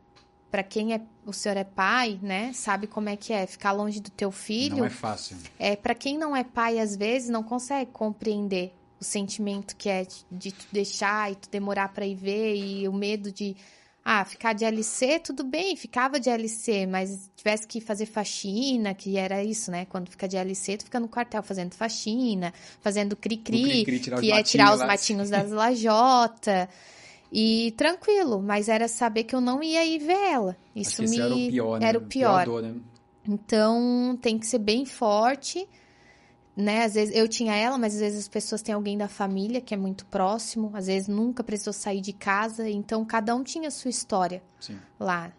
para 0.55 0.63
quem 0.63 0.95
é 0.95 1.01
o 1.27 1.33
senhor 1.33 1.57
é 1.57 1.65
pai, 1.65 2.17
né, 2.23 2.53
sabe 2.53 2.87
como 2.87 3.09
é 3.09 3.17
que 3.17 3.33
é 3.33 3.45
ficar 3.45 3.73
longe 3.73 3.99
do 3.99 4.09
teu 4.09 4.31
filho. 4.31 4.77
Não 4.77 4.85
é 4.85 4.91
fácil. 4.91 5.37
É, 5.59 5.75
para 5.75 5.97
quem 5.97 6.17
não 6.17 6.37
é 6.37 6.45
pai, 6.45 6.79
às 6.79 6.95
vezes 6.95 7.29
não 7.29 7.43
consegue 7.43 7.91
compreender 7.91 8.73
o 9.01 9.05
sentimento 9.05 9.75
que 9.75 9.89
é 9.89 10.07
de, 10.31 10.53
tu 10.53 10.65
deixar 10.71 11.33
e 11.33 11.35
tu 11.35 11.51
demorar 11.51 11.89
para 11.89 12.07
ir 12.07 12.15
ver 12.15 12.55
e 12.55 12.87
o 12.87 12.93
medo 12.93 13.33
de 13.33 13.57
ah, 14.05 14.25
ficar 14.25 14.53
de 14.53 14.65
LC, 14.65 15.19
tudo 15.19 15.43
bem, 15.43 15.75
ficava 15.75 16.21
de 16.21 16.31
LC, 16.31 16.87
mas 16.87 17.29
tivesse 17.35 17.67
que 17.67 17.81
fazer 17.81 18.07
faxina, 18.07 18.95
que 18.95 19.17
era 19.17 19.43
isso, 19.43 19.73
né? 19.73 19.87
Quando 19.87 20.09
fica 20.09 20.29
de 20.29 20.37
LC, 20.37 20.77
tu 20.77 20.85
fica 20.85 21.01
no 21.01 21.09
quartel 21.09 21.43
fazendo 21.43 21.75
faxina, 21.75 22.55
fazendo 22.81 23.17
cri-cri, 23.17 23.85
tirar 23.99 24.17
os 24.19 24.21
que 24.21 24.31
é 24.31 24.41
tirar 24.45 24.73
os 24.73 24.81
matinhos 24.81 25.31
das 25.31 25.51
lajota. 25.51 26.69
E 27.37 27.73
tranquilo, 27.73 28.41
mas 28.41 28.69
era 28.69 28.87
saber 28.87 29.25
que 29.25 29.35
eu 29.35 29.41
não 29.41 29.61
ia 29.61 29.85
ir 29.85 29.99
ver 29.99 30.31
ela. 30.31 30.57
Isso 30.73 31.03
me 31.03 31.19
era 31.19 31.35
o 31.35 31.49
pior, 31.49 31.81
né? 31.81 31.89
era 31.89 31.99
o 31.99 32.03
pior. 32.03 32.63
né? 32.63 32.77
Então, 33.27 34.17
tem 34.23 34.39
que 34.39 34.47
ser 34.47 34.61
bem 34.61 34.87
forte, 34.87 35.69
né? 36.57 36.85
Às 36.85 36.95
vezes 36.95 37.13
eu 37.13 37.27
tinha 37.27 37.53
ela, 37.57 37.77
mas 37.77 37.95
às 37.95 38.01
vezes 38.01 38.21
as 38.21 38.29
pessoas 38.29 38.63
têm 38.63 38.73
alguém 38.73 38.97
da 38.97 39.09
família 39.09 39.61
que 39.61 39.75
é 39.75 39.77
muito 39.77 40.07
próximo, 40.07 40.71
às 40.75 40.87
vezes 40.87 41.09
nunca 41.09 41.43
precisou 41.43 41.73
sair 41.73 42.01
de 42.01 42.13
casa, 42.13 42.71
então 42.71 43.05
cada 43.05 43.35
um 43.35 43.43
tinha 43.43 43.67
a 43.67 43.73
sua 43.73 43.91
história 43.91 44.41
Sim. 44.61 44.79
lá. 45.01 45.33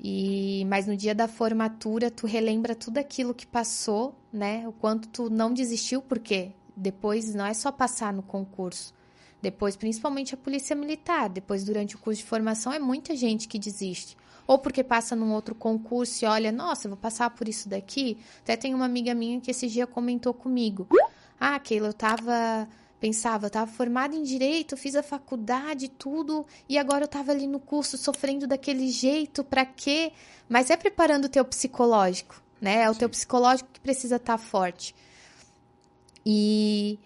E 0.00 0.64
mas 0.68 0.88
no 0.88 0.96
dia 0.96 1.14
da 1.14 1.28
formatura 1.28 2.10
tu 2.10 2.26
relembra 2.26 2.74
tudo 2.74 2.98
aquilo 2.98 3.32
que 3.32 3.46
passou, 3.46 4.12
né? 4.32 4.66
O 4.66 4.72
quanto 4.72 5.06
tu 5.06 5.30
não 5.30 5.52
desistiu, 5.52 6.02
porque 6.02 6.50
depois 6.76 7.32
não 7.32 7.46
é 7.46 7.54
só 7.54 7.70
passar 7.70 8.12
no 8.12 8.24
concurso. 8.24 8.97
Depois, 9.40 9.76
principalmente 9.76 10.34
a 10.34 10.36
polícia 10.36 10.74
militar. 10.74 11.28
Depois, 11.28 11.64
durante 11.64 11.94
o 11.94 11.98
curso 11.98 12.20
de 12.22 12.26
formação, 12.26 12.72
é 12.72 12.78
muita 12.78 13.14
gente 13.14 13.46
que 13.46 13.58
desiste. 13.58 14.16
Ou 14.46 14.58
porque 14.58 14.82
passa 14.82 15.14
num 15.14 15.32
outro 15.32 15.54
concurso 15.54 16.24
e 16.24 16.26
olha, 16.26 16.50
nossa, 16.50 16.88
vou 16.88 16.96
passar 16.96 17.30
por 17.30 17.48
isso 17.48 17.68
daqui. 17.68 18.18
Até 18.42 18.56
tem 18.56 18.74
uma 18.74 18.86
amiga 18.86 19.14
minha 19.14 19.40
que 19.40 19.50
esse 19.50 19.68
dia 19.68 19.86
comentou 19.86 20.32
comigo. 20.32 20.88
Ah, 21.38 21.58
Keila, 21.58 21.88
eu 21.88 21.92
tava 21.92 22.68
pensava, 23.00 23.46
eu 23.46 23.48
estava 23.48 23.70
formada 23.70 24.14
em 24.14 24.22
direito, 24.22 24.76
fiz 24.76 24.96
a 24.96 25.02
faculdade, 25.02 25.88
tudo, 25.88 26.44
e 26.68 26.76
agora 26.76 27.04
eu 27.04 27.06
estava 27.06 27.30
ali 27.32 27.46
no 27.46 27.60
curso 27.60 27.96
sofrendo 27.96 28.46
daquele 28.46 28.88
jeito, 28.88 29.44
para 29.44 29.64
quê? 29.64 30.12
Mas 30.48 30.70
é 30.70 30.76
preparando 30.76 31.26
o 31.26 31.28
teu 31.28 31.44
psicológico, 31.44 32.42
né? 32.60 32.82
É 32.82 32.90
o 32.90 32.92
Sim. 32.92 33.00
teu 33.00 33.08
psicológico 33.08 33.70
que 33.72 33.80
precisa 33.80 34.16
estar 34.16 34.36
tá 34.36 34.38
forte. 34.38 34.94
E 36.26 36.98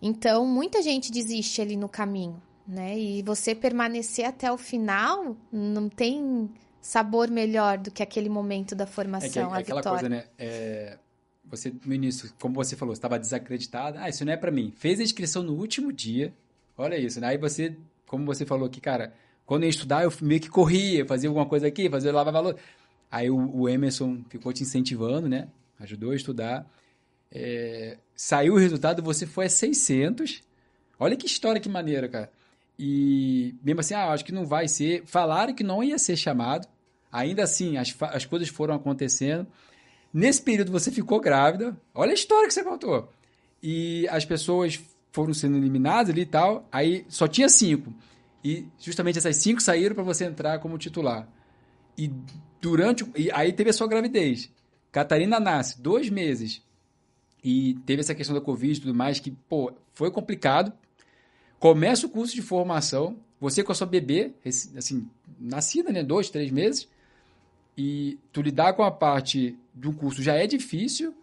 então 0.00 0.46
muita 0.46 0.82
gente 0.82 1.10
desiste 1.10 1.60
ali 1.60 1.76
no 1.76 1.88
caminho, 1.88 2.40
né? 2.66 2.98
E 2.98 3.22
você 3.22 3.54
permanecer 3.54 4.24
até 4.24 4.50
o 4.50 4.58
final 4.58 5.36
não 5.52 5.88
tem 5.88 6.50
sabor 6.80 7.30
melhor 7.30 7.78
do 7.78 7.90
que 7.90 8.02
aquele 8.02 8.28
momento 8.28 8.74
da 8.74 8.86
formação, 8.86 9.54
é, 9.54 9.58
é 9.58 9.60
aquela 9.60 9.80
vitória. 9.80 10.00
coisa, 10.00 10.08
né? 10.08 10.24
É 10.38 10.98
você 11.50 11.72
no 11.84 11.92
início, 11.92 12.32
como 12.40 12.54
você 12.54 12.76
falou, 12.76 12.92
estava 12.92 13.18
desacreditada. 13.18 14.00
Ah, 14.00 14.08
isso 14.08 14.24
não 14.24 14.32
é 14.32 14.36
para 14.36 14.52
mim. 14.52 14.72
Fez 14.76 15.00
a 15.00 15.02
inscrição 15.02 15.42
no 15.42 15.54
último 15.54 15.92
dia. 15.92 16.32
Olha 16.78 16.96
isso, 16.96 17.20
né? 17.20 17.26
Aí 17.28 17.38
você, 17.38 17.76
como 18.06 18.24
você 18.24 18.46
falou 18.46 18.66
aqui, 18.66 18.80
cara, 18.80 19.12
quando 19.44 19.64
eu 19.64 19.66
ia 19.66 19.70
estudar, 19.70 20.04
eu 20.04 20.12
meio 20.22 20.40
que 20.40 20.48
corria, 20.48 21.04
fazia 21.04 21.28
alguma 21.28 21.46
coisa 21.46 21.66
aqui, 21.66 21.90
fazia 21.90 22.12
lava 22.12 22.30
valor. 22.30 22.56
Aí 23.10 23.28
o, 23.28 23.50
o, 23.52 23.68
Emerson 23.68 24.22
ficou 24.28 24.52
te 24.52 24.62
incentivando, 24.62 25.28
né? 25.28 25.48
Ajudou 25.80 26.12
a 26.12 26.16
estudar. 26.16 26.70
É, 27.32 27.96
saiu 28.14 28.54
o 28.54 28.58
resultado, 28.58 29.02
você 29.02 29.26
foi 29.26 29.46
a 29.46 29.50
600. 29.50 30.42
Olha 30.98 31.16
que 31.16 31.26
história, 31.26 31.60
que 31.60 31.68
maneira, 31.68 32.08
cara. 32.08 32.30
E 32.78 33.54
mesmo 33.62 33.80
assim, 33.80 33.94
ah, 33.94 34.10
acho 34.10 34.24
que 34.24 34.32
não 34.32 34.46
vai 34.46 34.66
ser. 34.66 35.02
Falaram 35.04 35.54
que 35.54 35.62
não 35.62 35.84
ia 35.84 35.98
ser 35.98 36.16
chamado. 36.16 36.66
Ainda 37.12 37.42
assim, 37.42 37.76
as, 37.76 37.94
as 38.00 38.24
coisas 38.24 38.48
foram 38.48 38.74
acontecendo. 38.74 39.46
Nesse 40.12 40.42
período 40.42 40.72
você 40.72 40.90
ficou 40.90 41.20
grávida. 41.20 41.76
Olha 41.94 42.12
a 42.12 42.14
história 42.14 42.48
que 42.48 42.54
você 42.54 42.64
contou. 42.64 43.12
E 43.62 44.08
as 44.08 44.24
pessoas 44.24 44.80
foram 45.12 45.34
sendo 45.34 45.56
eliminadas 45.56 46.10
ali 46.10 46.22
e 46.22 46.26
tal. 46.26 46.66
Aí 46.72 47.04
só 47.08 47.28
tinha 47.28 47.48
cinco. 47.48 47.92
E 48.42 48.66
justamente 48.78 49.18
essas 49.18 49.36
cinco 49.36 49.60
saíram 49.60 49.94
para 49.94 50.04
você 50.04 50.24
entrar 50.24 50.58
como 50.58 50.78
titular. 50.78 51.28
E 51.98 52.10
durante. 52.60 53.04
E 53.14 53.30
aí 53.32 53.52
teve 53.52 53.70
a 53.70 53.74
sua 53.74 53.86
gravidez. 53.86 54.50
Catarina 54.90 55.38
nasce, 55.38 55.80
dois 55.80 56.08
meses. 56.08 56.62
E 57.42 57.74
teve 57.86 58.00
essa 58.00 58.14
questão 58.14 58.34
da 58.34 58.40
Covid 58.40 58.78
e 58.78 58.80
tudo 58.82 58.94
mais, 58.94 59.18
que, 59.18 59.30
pô, 59.30 59.72
foi 59.92 60.10
complicado. 60.10 60.72
Começa 61.58 62.06
o 62.06 62.10
curso 62.10 62.34
de 62.34 62.42
formação. 62.42 63.16
Você 63.40 63.64
com 63.64 63.72
a 63.72 63.74
sua 63.74 63.86
bebê, 63.86 64.32
assim, 64.76 65.08
nascida, 65.38 65.90
né? 65.90 66.02
Dois, 66.02 66.28
três 66.28 66.50
meses. 66.50 66.88
E 67.76 68.18
tu 68.32 68.42
lidar 68.42 68.74
com 68.74 68.82
a 68.82 68.90
parte 68.90 69.56
de 69.74 69.88
um 69.88 69.92
curso 69.92 70.22
já 70.22 70.34
é 70.34 70.46
difícil. 70.46 71.14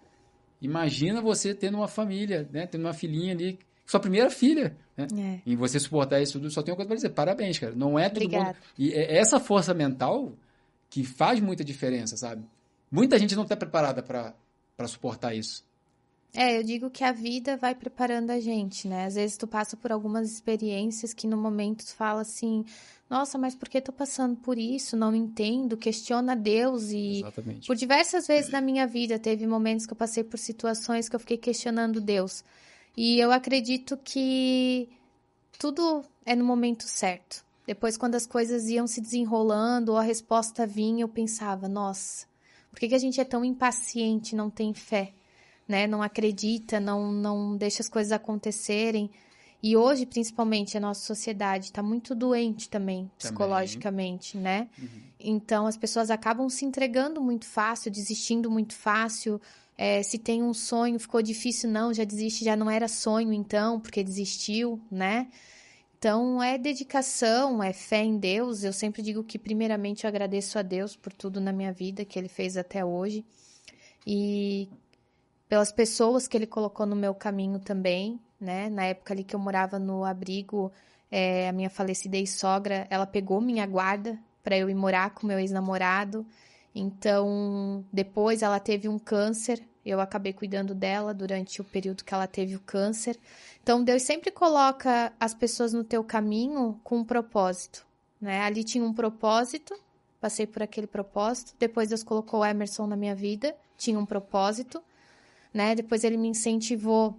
Imagina 0.59 1.21
você 1.21 1.53
tendo 1.53 1.77
uma 1.77 1.87
família, 1.87 2.49
né? 2.51 2.65
Tendo 2.65 2.85
uma 2.85 2.93
filhinha 2.93 3.33
ali, 3.33 3.59
sua 3.85 3.99
primeira 3.99 4.31
filha, 4.31 4.75
né? 4.95 5.07
É. 5.15 5.39
E 5.45 5.55
você 5.55 5.79
suportar 5.79 6.19
isso 6.19 6.33
tudo, 6.33 6.49
só 6.49 6.63
tem 6.63 6.71
uma 6.71 6.77
coisa 6.77 6.87
para 6.87 6.95
dizer, 6.95 7.09
parabéns, 7.09 7.59
cara. 7.59 7.75
Não 7.75 7.99
é 7.99 8.09
todo 8.09 8.23
Obrigada. 8.23 8.45
mundo. 8.45 8.57
E 8.77 8.91
é 8.91 9.17
essa 9.17 9.39
força 9.39 9.73
mental 9.73 10.33
que 10.89 11.03
faz 11.03 11.39
muita 11.39 11.63
diferença, 11.63 12.17
sabe? 12.17 12.43
Muita 12.89 13.19
gente 13.19 13.35
não 13.35 13.43
está 13.43 13.55
preparada 13.55 14.01
para 14.01 14.87
suportar 14.87 15.35
isso. 15.35 15.66
É, 16.39 16.55
eu 16.55 16.61
digo 16.61 16.91
que 16.91 17.03
a 17.03 17.11
vida 17.11 17.57
vai 17.57 17.73
preparando 17.73 18.29
a 18.29 18.39
gente, 18.39 18.87
né? 18.87 19.05
Às 19.07 19.15
vezes 19.15 19.35
tu 19.35 19.47
passa 19.47 19.75
por 19.75 19.91
algumas 19.91 20.31
experiências 20.31 21.11
que 21.11 21.25
no 21.25 21.35
momento 21.35 21.83
tu 21.83 21.95
fala 21.95 22.21
assim, 22.21 22.63
nossa, 23.09 23.39
mas 23.39 23.55
por 23.55 23.67
que 23.67 23.81
tô 23.81 23.91
passando 23.91 24.35
por 24.35 24.55
isso? 24.55 24.95
Não 24.95 25.15
entendo, 25.15 25.75
questiona 25.75 26.35
Deus 26.35 26.91
e 26.91 27.21
Exatamente. 27.21 27.65
por 27.65 27.75
diversas 27.75 28.27
vezes 28.27 28.51
na 28.51 28.61
minha 28.61 28.85
vida 28.85 29.17
teve 29.17 29.47
momentos 29.47 29.87
que 29.87 29.93
eu 29.93 29.97
passei 29.97 30.23
por 30.23 30.37
situações 30.37 31.09
que 31.09 31.15
eu 31.15 31.19
fiquei 31.19 31.39
questionando 31.39 31.99
Deus. 31.99 32.43
E 32.95 33.19
eu 33.19 33.31
acredito 33.31 33.97
que 33.97 34.89
tudo 35.57 36.05
é 36.23 36.35
no 36.35 36.45
momento 36.45 36.83
certo. 36.83 37.43
Depois, 37.65 37.97
quando 37.97 38.13
as 38.13 38.27
coisas 38.27 38.69
iam 38.69 38.85
se 38.85 39.01
desenrolando 39.01 39.93
ou 39.93 39.97
a 39.97 40.03
resposta 40.03 40.67
vinha, 40.67 41.03
eu 41.03 41.09
pensava, 41.09 41.67
nossa, 41.67 42.27
por 42.69 42.79
que, 42.79 42.89
que 42.89 42.95
a 42.95 42.99
gente 42.99 43.19
é 43.19 43.25
tão 43.25 43.43
impaciente, 43.43 44.35
não 44.35 44.51
tem 44.51 44.71
fé? 44.71 45.13
Né? 45.67 45.87
Não 45.87 46.01
acredita, 46.01 46.79
não, 46.79 47.11
não 47.11 47.57
deixa 47.57 47.81
as 47.81 47.89
coisas 47.89 48.11
acontecerem. 48.11 49.09
E 49.61 49.75
hoje, 49.75 50.05
principalmente, 50.05 50.77
a 50.77 50.79
nossa 50.79 51.01
sociedade 51.01 51.65
está 51.65 51.81
muito 51.81 52.13
doente 52.13 52.69
também, 52.69 53.09
psicologicamente, 53.17 54.33
também. 54.33 54.59
né? 54.59 54.69
Uhum. 54.79 55.01
Então, 55.19 55.65
as 55.65 55.75
pessoas 55.75 56.11
acabam 56.11 56.47
se 56.47 56.63
entregando 56.63 57.19
muito 57.21 57.45
fácil, 57.45 57.91
desistindo 57.91 58.51
muito 58.51 58.75
fácil. 58.75 59.41
É, 59.75 60.01
se 60.03 60.17
tem 60.17 60.43
um 60.43 60.53
sonho, 60.53 60.99
ficou 60.99 61.21
difícil, 61.21 61.69
não, 61.69 61.93
já 61.93 62.03
desiste, 62.03 62.45
já 62.45 62.55
não 62.55 62.69
era 62.69 62.87
sonho, 62.87 63.33
então, 63.33 63.79
porque 63.79 64.03
desistiu, 64.03 64.79
né? 64.91 65.27
Então, 65.97 66.41
é 66.41 66.59
dedicação, 66.59 67.61
é 67.63 67.73
fé 67.73 68.03
em 68.03 68.17
Deus. 68.17 68.63
Eu 68.63 68.71
sempre 68.71 69.01
digo 69.01 69.23
que, 69.23 69.39
primeiramente, 69.39 70.03
eu 70.03 70.07
agradeço 70.07 70.59
a 70.59 70.61
Deus 70.61 70.95
por 70.95 71.11
tudo 71.11 71.41
na 71.41 71.51
minha 71.51 71.73
vida 71.73 72.05
que 72.05 72.19
Ele 72.19 72.27
fez 72.27 72.55
até 72.55 72.85
hoje. 72.85 73.25
E 74.05 74.69
pelas 75.47 75.71
pessoas 75.71 76.27
que 76.27 76.35
ele 76.35 76.47
colocou 76.47 76.85
no 76.85 76.95
meu 76.95 77.13
caminho 77.13 77.59
também, 77.59 78.19
né? 78.39 78.69
Na 78.69 78.85
época 78.85 79.13
ali 79.13 79.23
que 79.23 79.35
eu 79.35 79.39
morava 79.39 79.79
no 79.79 80.03
abrigo, 80.03 80.71
é, 81.11 81.47
a 81.49 81.51
minha 81.51 81.69
falecida 81.69 82.17
ex-sogra, 82.17 82.85
ela 82.89 83.05
pegou 83.05 83.39
minha 83.39 83.65
guarda 83.65 84.19
para 84.43 84.57
eu 84.57 84.69
ir 84.69 84.75
morar 84.75 85.11
com 85.11 85.27
meu 85.27 85.39
ex-namorado. 85.39 86.25
Então, 86.75 87.83
depois 87.91 88.41
ela 88.41 88.59
teve 88.59 88.87
um 88.87 88.99
câncer, 88.99 89.61
eu 89.85 89.99
acabei 89.99 90.33
cuidando 90.33 90.75
dela 90.75 91.13
durante 91.13 91.61
o 91.61 91.63
período 91.63 92.03
que 92.03 92.13
ela 92.13 92.27
teve 92.27 92.55
o 92.55 92.59
câncer. 92.59 93.17
Então, 93.63 93.83
Deus 93.83 94.03
sempre 94.03 94.31
coloca 94.31 95.11
as 95.19 95.33
pessoas 95.33 95.73
no 95.73 95.83
teu 95.83 96.03
caminho 96.03 96.79
com 96.83 96.97
um 96.97 97.03
propósito, 97.03 97.85
né? 98.21 98.41
Ali 98.41 98.63
tinha 98.63 98.83
um 98.83 98.93
propósito, 98.93 99.73
passei 100.19 100.45
por 100.45 100.61
aquele 100.61 100.87
propósito. 100.87 101.55
Depois 101.57 101.89
Deus 101.89 102.03
colocou 102.03 102.41
o 102.41 102.45
Emerson 102.45 102.85
na 102.85 102.95
minha 102.95 103.15
vida, 103.15 103.55
tinha 103.77 103.97
um 103.97 104.05
propósito 104.05 104.83
né? 105.53 105.75
Depois 105.75 106.03
ele 106.03 106.17
me 106.17 106.27
incentivou 106.27 107.15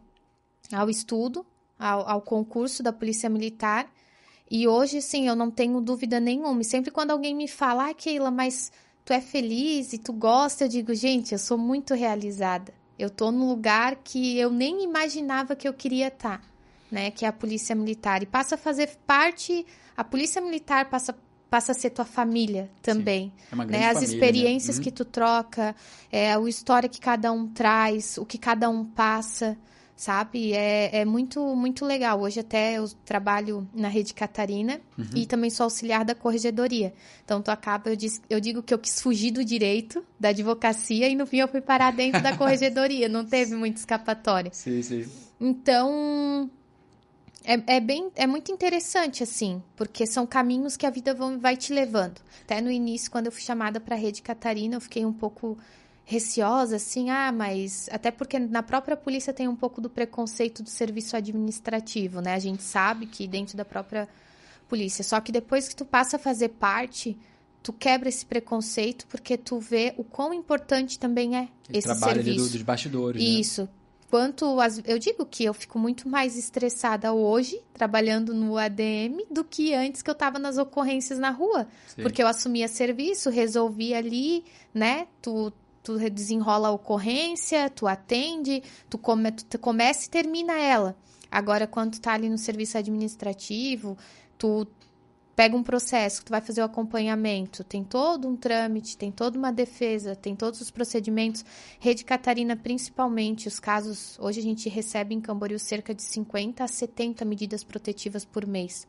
ao 0.72 0.88
estudo, 0.88 1.44
ao, 1.78 2.08
ao 2.08 2.22
concurso 2.22 2.82
da 2.82 2.92
Polícia 2.92 3.28
Militar. 3.28 3.90
E 4.50 4.66
hoje, 4.66 5.02
sim, 5.02 5.28
eu 5.28 5.36
não 5.36 5.50
tenho 5.50 5.80
dúvida 5.80 6.18
nenhuma. 6.18 6.60
E 6.60 6.64
sempre 6.64 6.90
quando 6.90 7.10
alguém 7.10 7.34
me 7.34 7.46
fala, 7.46 7.90
ah, 7.90 7.94
Keila, 7.94 8.30
mas 8.30 8.72
tu 9.04 9.12
é 9.12 9.20
feliz 9.20 9.92
e 9.92 9.98
tu 9.98 10.12
gosta, 10.12 10.64
eu 10.64 10.68
digo, 10.68 10.94
gente, 10.94 11.32
eu 11.32 11.38
sou 11.38 11.58
muito 11.58 11.94
realizada. 11.94 12.72
Eu 12.98 13.10
tô 13.10 13.30
num 13.30 13.48
lugar 13.48 13.96
que 13.96 14.38
eu 14.38 14.50
nem 14.50 14.82
imaginava 14.82 15.54
que 15.54 15.68
eu 15.68 15.72
queria 15.72 16.08
estar, 16.08 16.40
tá, 16.40 16.44
né? 16.90 17.10
Que 17.10 17.24
é 17.24 17.28
a 17.28 17.32
Polícia 17.32 17.74
Militar. 17.74 18.22
E 18.22 18.26
passa 18.26 18.56
a 18.56 18.58
fazer 18.58 18.88
parte, 19.06 19.64
a 19.96 20.02
Polícia 20.02 20.40
Militar 20.40 20.90
passa 20.90 21.16
passa 21.50 21.72
a 21.72 21.74
ser 21.74 21.90
tua 21.90 22.04
família 22.04 22.70
também. 22.82 23.32
É 23.50 23.54
uma 23.54 23.64
né? 23.64 23.86
As 23.86 23.94
família, 23.94 24.00
né? 24.00 24.14
experiências 24.14 24.76
né? 24.76 24.80
uhum. 24.80 24.84
que 24.84 24.90
tu 24.90 25.04
troca, 25.04 25.74
é, 26.12 26.32
a 26.32 26.40
história 26.48 26.88
que 26.88 27.00
cada 27.00 27.32
um 27.32 27.48
traz, 27.48 28.18
o 28.18 28.24
que 28.24 28.38
cada 28.38 28.68
um 28.68 28.84
passa, 28.84 29.56
sabe? 29.98 30.52
É, 30.52 31.00
é 31.00 31.04
muito, 31.04 31.44
muito 31.56 31.84
legal. 31.84 32.20
Hoje 32.20 32.40
até 32.40 32.74
eu 32.74 32.88
trabalho 33.04 33.68
na 33.74 33.88
Rede 33.88 34.14
Catarina 34.14 34.80
uhum. 34.96 35.06
e 35.14 35.26
também 35.26 35.50
sou 35.50 35.64
auxiliar 35.64 36.04
da 36.04 36.14
corregedoria. 36.14 36.94
Então, 37.24 37.42
tu 37.42 37.50
acaba, 37.50 37.90
eu, 37.90 37.96
diz, 37.96 38.22
eu 38.30 38.38
digo 38.38 38.62
que 38.62 38.72
eu 38.72 38.78
quis 38.78 39.00
fugir 39.00 39.32
do 39.32 39.44
direito, 39.44 40.04
da 40.18 40.28
advocacia, 40.28 41.08
e 41.08 41.16
no 41.16 41.26
fim 41.26 41.38
eu 41.38 41.48
fui 41.48 41.60
parar 41.60 41.92
dentro 41.92 42.22
da 42.22 42.34
corregedoria. 42.38 43.08
Não 43.08 43.24
teve 43.24 43.56
muita 43.56 43.80
escapatória. 43.80 44.52
Sim, 44.54 44.80
sim. 44.82 45.04
Então, 45.40 46.48
é, 47.48 47.76
é, 47.76 47.80
bem, 47.80 48.10
é 48.14 48.26
muito 48.26 48.52
interessante, 48.52 49.22
assim, 49.22 49.62
porque 49.74 50.06
são 50.06 50.26
caminhos 50.26 50.76
que 50.76 50.84
a 50.84 50.90
vida 50.90 51.14
vão, 51.14 51.38
vai 51.38 51.56
te 51.56 51.72
levando. 51.72 52.20
Até 52.42 52.60
no 52.60 52.70
início, 52.70 53.10
quando 53.10 53.24
eu 53.24 53.32
fui 53.32 53.40
chamada 53.40 53.80
para 53.80 53.94
a 53.96 53.98
Rede 53.98 54.20
Catarina, 54.20 54.76
eu 54.76 54.80
fiquei 54.82 55.06
um 55.06 55.14
pouco 55.14 55.56
receosa, 56.04 56.76
assim, 56.76 57.08
ah, 57.08 57.32
mas. 57.32 57.88
Até 57.90 58.10
porque 58.10 58.38
na 58.38 58.62
própria 58.62 58.98
polícia 58.98 59.32
tem 59.32 59.48
um 59.48 59.56
pouco 59.56 59.80
do 59.80 59.88
preconceito 59.88 60.62
do 60.62 60.68
serviço 60.68 61.16
administrativo, 61.16 62.20
né? 62.20 62.34
A 62.34 62.38
gente 62.38 62.62
sabe 62.62 63.06
que 63.06 63.26
dentro 63.26 63.56
da 63.56 63.64
própria 63.64 64.06
polícia. 64.68 65.02
Só 65.02 65.18
que 65.18 65.32
depois 65.32 65.68
que 65.68 65.74
tu 65.74 65.86
passa 65.86 66.16
a 66.16 66.18
fazer 66.18 66.50
parte, 66.50 67.16
tu 67.62 67.72
quebra 67.72 68.10
esse 68.10 68.26
preconceito 68.26 69.06
porque 69.06 69.38
tu 69.38 69.58
vê 69.58 69.94
o 69.96 70.04
quão 70.04 70.34
importante 70.34 70.98
também 70.98 71.34
é 71.34 71.48
esse, 71.70 71.78
esse 71.78 71.86
trabalho 71.86 72.16
serviço. 72.16 72.40
Ali 72.40 72.48
do, 72.48 72.52
dos 72.52 72.62
bastidores. 72.62 73.22
Né? 73.22 73.28
Isso. 73.28 73.62
Né? 73.62 73.68
Quanto 74.10 74.60
as, 74.60 74.80
eu 74.86 74.98
digo 74.98 75.24
que 75.26 75.44
eu 75.44 75.54
fico 75.54 75.78
muito 75.78 76.08
mais 76.08 76.36
estressada 76.36 77.12
hoje 77.12 77.60
trabalhando 77.74 78.34
no 78.34 78.56
ADM 78.56 79.24
do 79.30 79.44
que 79.44 79.74
antes 79.74 80.02
que 80.02 80.10
eu 80.10 80.12
estava 80.12 80.38
nas 80.38 80.58
ocorrências 80.58 81.18
na 81.18 81.30
rua, 81.30 81.68
Sim. 81.86 82.02
porque 82.02 82.22
eu 82.22 82.26
assumia 82.26 82.68
serviço, 82.68 83.30
resolvia 83.30 83.98
ali, 83.98 84.44
né? 84.74 85.06
Tu 85.22 85.52
tu 85.82 85.98
desenrola 86.10 86.68
a 86.68 86.72
ocorrência, 86.72 87.70
tu 87.70 87.86
atende, 87.86 88.62
tu, 88.90 88.98
come, 88.98 89.32
tu 89.32 89.58
começa 89.58 90.06
e 90.06 90.10
termina 90.10 90.52
ela. 90.52 90.94
Agora, 91.30 91.66
quando 91.66 91.92
tu 91.92 92.00
tá 92.02 92.12
ali 92.12 92.28
no 92.28 92.36
serviço 92.36 92.76
administrativo, 92.76 93.96
tu 94.36 94.66
pega 95.38 95.56
um 95.56 95.62
processo, 95.62 96.24
tu 96.24 96.30
vai 96.30 96.40
fazer 96.40 96.62
o 96.62 96.64
acompanhamento, 96.64 97.62
tem 97.62 97.84
todo 97.84 98.26
um 98.26 98.34
trâmite, 98.34 98.96
tem 98.96 99.12
toda 99.12 99.38
uma 99.38 99.52
defesa, 99.52 100.16
tem 100.16 100.34
todos 100.34 100.60
os 100.60 100.68
procedimentos. 100.68 101.44
Rede 101.78 102.04
Catarina, 102.04 102.56
principalmente, 102.56 103.46
os 103.46 103.60
casos. 103.60 104.18
Hoje 104.18 104.40
a 104.40 104.42
gente 104.42 104.68
recebe 104.68 105.14
em 105.14 105.20
Camboriú 105.20 105.56
cerca 105.56 105.94
de 105.94 106.02
50 106.02 106.64
a 106.64 106.66
70 106.66 107.24
medidas 107.24 107.62
protetivas 107.62 108.24
por 108.24 108.48
mês 108.48 108.84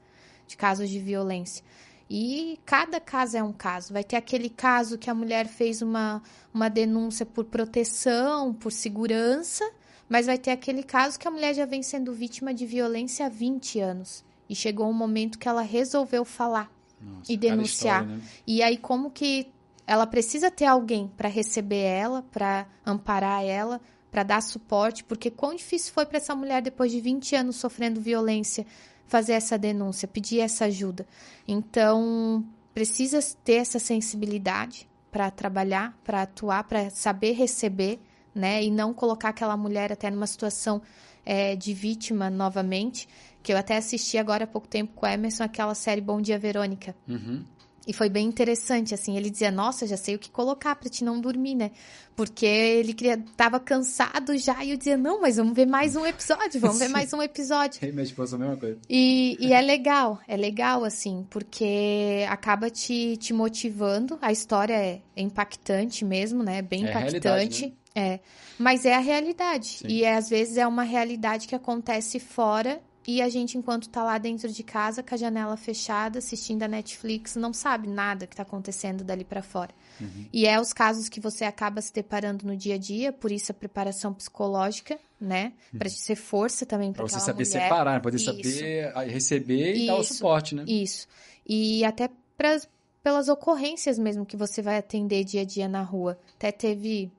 de 0.48 0.58
casos 0.58 0.90
de 0.90 0.98
violência. 0.98 1.64
E 2.10 2.60
cada 2.66 3.00
caso 3.00 3.38
é 3.38 3.44
um 3.44 3.54
caso. 3.54 3.94
Vai 3.94 4.04
ter 4.04 4.16
aquele 4.16 4.50
caso 4.50 4.98
que 4.98 5.12
a 5.12 5.14
mulher 5.14 5.46
fez 5.46 5.84
uma, 5.84 6.20
uma 6.52 6.68
denúncia 6.68 7.28
por 7.28 7.46
proteção, 7.46 8.56
por 8.56 8.72
segurança, 8.72 9.72
mas 10.10 10.26
vai 10.26 10.40
ter 10.40 10.50
aquele 10.50 10.82
caso 10.82 11.20
que 11.20 11.28
a 11.28 11.32
mulher 11.32 11.54
já 11.54 11.68
vem 11.68 11.84
sendo 11.84 12.12
vítima 12.12 12.56
de 12.56 12.66
violência 12.66 13.28
há 13.28 13.30
20 13.30 13.80
anos. 13.80 14.28
E 14.50 14.56
chegou 14.56 14.90
um 14.90 14.94
momento 14.94 15.38
que 15.38 15.48
ela 15.48 15.62
resolveu 15.62 16.26
falar 16.26 16.72
Nossa, 17.00 17.32
e 17.32 17.38
denunciar. 17.38 18.02
História, 18.02 18.24
né? 18.24 18.30
E 18.48 18.64
aí, 18.64 18.78
como 18.78 19.12
que 19.12 19.48
ela 19.86 20.08
precisa 20.08 20.52
ter 20.52 20.66
alguém 20.66 21.08
para 21.16 21.30
receber 21.30 21.82
ela, 21.82 22.24
para 22.32 22.68
amparar 22.86 23.44
ela, 23.44 23.80
para 24.12 24.24
dar 24.24 24.42
suporte, 24.42 25.04
porque 25.04 25.30
quão 25.30 25.56
difícil 25.56 25.94
foi 25.94 26.06
para 26.06 26.18
essa 26.18 26.36
mulher, 26.36 26.62
depois 26.62 26.92
de 26.92 27.00
20 27.00 27.36
anos 27.36 27.56
sofrendo 27.56 28.02
violência, 28.02 28.66
fazer 29.06 29.34
essa 29.34 29.58
denúncia, 29.58 30.08
pedir 30.08 30.40
essa 30.40 30.66
ajuda. 30.66 31.08
Então, 31.48 32.46
precisa 32.74 33.20
ter 33.44 33.56
essa 33.56 33.80
sensibilidade 33.80 34.88
para 35.12 35.32
trabalhar, 35.32 35.98
para 36.04 36.24
atuar, 36.24 36.64
para 36.64 36.90
saber 36.90 37.32
receber, 37.32 38.00
né? 38.34 38.64
E 38.64 38.70
não 38.70 38.94
colocar 38.94 39.30
aquela 39.30 39.58
mulher 39.58 39.92
até 39.92 40.10
numa 40.12 40.28
situação 40.28 40.82
é, 41.26 41.56
de 41.56 41.74
vítima 41.74 42.30
novamente 42.30 43.08
que 43.50 43.54
eu 43.54 43.58
até 43.58 43.78
assisti 43.78 44.16
agora 44.16 44.44
há 44.44 44.48
pouco 44.48 44.68
tempo 44.68 44.94
com 44.94 45.08
o 45.08 45.10
Emerson 45.10 45.44
aquela 45.44 45.74
série 45.74 46.00
Bom 46.00 46.22
Dia 46.22 46.38
Verônica. 46.38 46.96
Uhum. 47.08 47.44
E 47.88 47.92
foi 47.92 48.08
bem 48.08 48.28
interessante, 48.28 48.94
assim, 48.94 49.18
ele 49.18 49.28
dizia, 49.28 49.50
nossa, 49.50 49.88
já 49.88 49.98
sei 49.98 50.14
o 50.14 50.20
que 50.20 50.30
colocar 50.30 50.76
para 50.76 50.88
te 50.88 51.04
não 51.04 51.20
dormir, 51.20 51.56
né? 51.56 51.72
Porque 52.16 52.46
ele 52.46 52.94
queria, 52.94 53.18
tava 53.36 53.60
cansado 53.60 54.38
já, 54.38 54.64
e 54.64 54.70
eu 54.70 54.78
dizia, 54.78 54.96
não, 54.96 55.20
mas 55.20 55.38
vamos 55.38 55.56
ver 55.56 55.66
mais 55.66 55.96
um 55.96 56.06
episódio, 56.06 56.62
vamos 56.62 56.78
ver 56.78 56.90
mais 56.94 57.12
um 57.12 57.24
episódio. 57.24 57.84
E 57.84 57.92
minha 57.92 58.04
esposa 58.04 58.36
a 58.36 58.40
mesma 58.40 58.56
coisa. 58.56 58.78
E, 58.88 59.36
e 59.40 59.52
é 59.52 59.62
legal, 59.62 60.20
é 60.28 60.38
legal, 60.38 60.84
assim, 60.84 61.26
porque 61.28 62.24
acaba 62.30 62.70
te, 62.70 63.18
te 63.18 63.34
motivando, 63.34 64.20
a 64.22 64.32
história 64.32 64.76
é, 64.76 65.02
é 65.16 65.22
impactante 65.24 66.06
mesmo, 66.06 66.44
né? 66.44 66.62
Bem 66.62 66.86
é 66.86 66.90
impactante. 66.92 67.66
Né? 67.66 67.74
É, 67.96 68.20
mas 68.60 68.86
é 68.86 68.94
a 68.94 69.00
realidade. 69.00 69.80
Sim. 69.80 69.88
E 69.88 70.04
é, 70.04 70.16
às 70.16 70.30
vezes 70.30 70.56
é 70.56 70.68
uma 70.68 70.84
realidade 70.84 71.48
que 71.48 71.56
acontece 71.56 72.20
fora 72.20 72.80
e 73.12 73.24
a 73.24 73.30
gente, 73.30 73.58
enquanto 73.58 73.90
tá 73.90 74.04
lá 74.04 74.20
dentro 74.20 74.48
de 74.50 74.62
casa, 74.62 75.02
com 75.02 75.16
a 75.16 75.18
janela 75.18 75.58
fechada, 75.58 76.20
assistindo 76.20 76.62
a 76.62 76.68
Netflix, 76.68 77.36
não 77.36 77.52
sabe 77.52 77.88
nada 77.88 78.28
que 78.28 78.36
tá 78.36 78.44
acontecendo 78.44 79.04
dali 79.04 79.24
para 79.24 79.42
fora. 79.42 79.72
Uhum. 80.00 80.28
E 80.32 80.46
é 80.46 80.62
os 80.62 80.74
casos 80.74 81.10
que 81.10 81.20
você 81.20 81.44
acaba 81.44 81.82
se 81.82 81.92
deparando 81.92 82.46
no 82.46 82.56
dia 82.56 82.76
a 82.76 82.78
dia, 82.78 83.12
por 83.12 83.32
isso 83.32 83.52
a 83.52 83.56
preparação 83.56 84.14
psicológica, 84.14 85.00
né? 85.20 85.54
Uhum. 85.74 85.80
Para 85.80 85.90
ser 85.90 86.16
força 86.16 86.68
também 86.68 86.94
para 86.94 87.02
você 87.02 87.20
saber 87.20 87.46
mulher. 87.46 87.64
separar, 87.64 88.00
poder 88.00 88.18
isso. 88.18 88.26
saber 88.26 88.94
receber 89.08 89.74
e 89.74 89.78
isso. 89.78 89.88
dar 89.88 89.96
o 89.96 90.04
suporte, 90.04 90.54
né? 90.54 90.64
Isso. 90.68 91.08
E 91.48 91.84
até 91.84 92.12
pra, 92.38 92.60
pelas 93.02 93.28
ocorrências 93.28 93.98
mesmo 93.98 94.24
que 94.24 94.38
você 94.38 94.62
vai 94.62 94.78
atender 94.78 95.24
dia 95.24 95.42
a 95.42 95.46
dia 95.46 95.68
na 95.68 95.82
rua. 95.82 96.20
Até 96.36 96.52
teve 96.52 97.12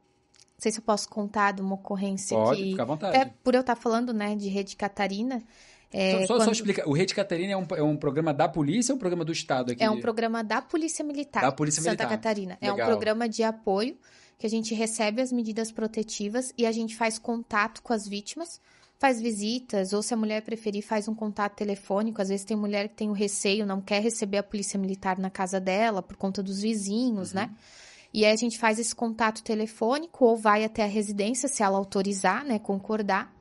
não 0.61 0.62
sei 0.62 0.72
se 0.72 0.79
eu 0.79 0.85
posso 0.85 1.09
contar 1.09 1.53
de 1.53 1.62
uma 1.62 1.74
ocorrência 1.74 2.37
Pode, 2.37 2.62
que. 2.62 2.70
Fica 2.72 2.83
à 2.83 2.85
vontade. 2.85 3.16
Até 3.16 3.33
por 3.42 3.55
eu 3.55 3.62
estar 3.62 3.74
falando, 3.74 4.12
né, 4.12 4.37
de 4.37 4.46
Rede 4.50 4.76
Catarina. 4.76 5.42
É, 5.92 6.24
só, 6.26 6.35
quando... 6.35 6.44
só 6.44 6.53
explica, 6.53 6.88
o 6.88 6.92
Rede 6.92 7.14
Catarina 7.14 7.53
é 7.53 7.57
um, 7.57 7.66
é 7.76 7.83
um 7.83 7.96
programa 7.96 8.33
da 8.33 8.48
polícia 8.48 8.92
ou 8.92 8.96
um 8.96 8.98
programa 8.98 9.24
do 9.24 9.33
Estado 9.33 9.72
aqui? 9.72 9.83
É 9.83 9.90
um 9.90 10.00
programa 10.00 10.44
da 10.44 10.62
Polícia 10.62 11.05
Militar. 11.05 11.42
Da 11.42 11.50
Polícia 11.50 11.83
Santa 11.83 12.05
Militar. 12.05 12.09
Catarina. 12.09 12.59
Legal. 12.62 12.79
É 12.79 12.83
um 12.83 12.87
programa 12.87 13.29
de 13.29 13.42
apoio 13.42 13.96
que 14.38 14.46
a 14.46 14.50
gente 14.50 14.72
recebe 14.74 15.20
as 15.20 15.33
medidas 15.33 15.72
protetivas 15.72 16.53
e 16.57 16.64
a 16.64 16.72
gente 16.72 16.96
faz 16.96 17.18
contato 17.18 17.83
com 17.83 17.92
as 17.92 18.07
vítimas, 18.07 18.61
faz 18.98 19.20
visitas, 19.20 19.92
ou 19.92 20.03
se 20.03 20.14
a 20.14 20.16
mulher 20.16 20.42
preferir, 20.42 20.83
faz 20.83 21.09
um 21.09 21.14
contato 21.14 21.57
telefônico. 21.57 22.22
Às 22.22 22.29
vezes 22.29 22.44
tem 22.44 22.57
mulher 22.57 22.88
que 22.88 22.94
tem 22.94 23.11
o 23.11 23.12
receio, 23.12 23.66
não 23.66 23.81
quer 23.81 24.00
receber 24.00 24.38
a 24.38 24.42
polícia 24.42 24.79
militar 24.79 25.18
na 25.18 25.29
casa 25.29 25.61
dela 25.61 26.03
por 26.03 26.16
conta 26.16 26.42
dos 26.42 26.61
vizinhos, 26.62 27.33
né? 27.33 27.42
uhum. 27.42 27.48
né? 27.48 27.57
E 28.12 28.24
aí 28.24 28.33
a 28.33 28.37
gente 28.37 28.59
faz 28.59 28.79
esse 28.79 28.94
contato 28.94 29.42
telefônico 29.42 30.24
ou 30.24 30.37
vai 30.37 30.64
até 30.64 30.83
a 30.83 30.87
residência, 30.87 31.48
se 31.48 31.62
ela 31.62 31.79
autorizar, 31.79 32.44
né, 32.44 32.59
concordar. 32.59 33.33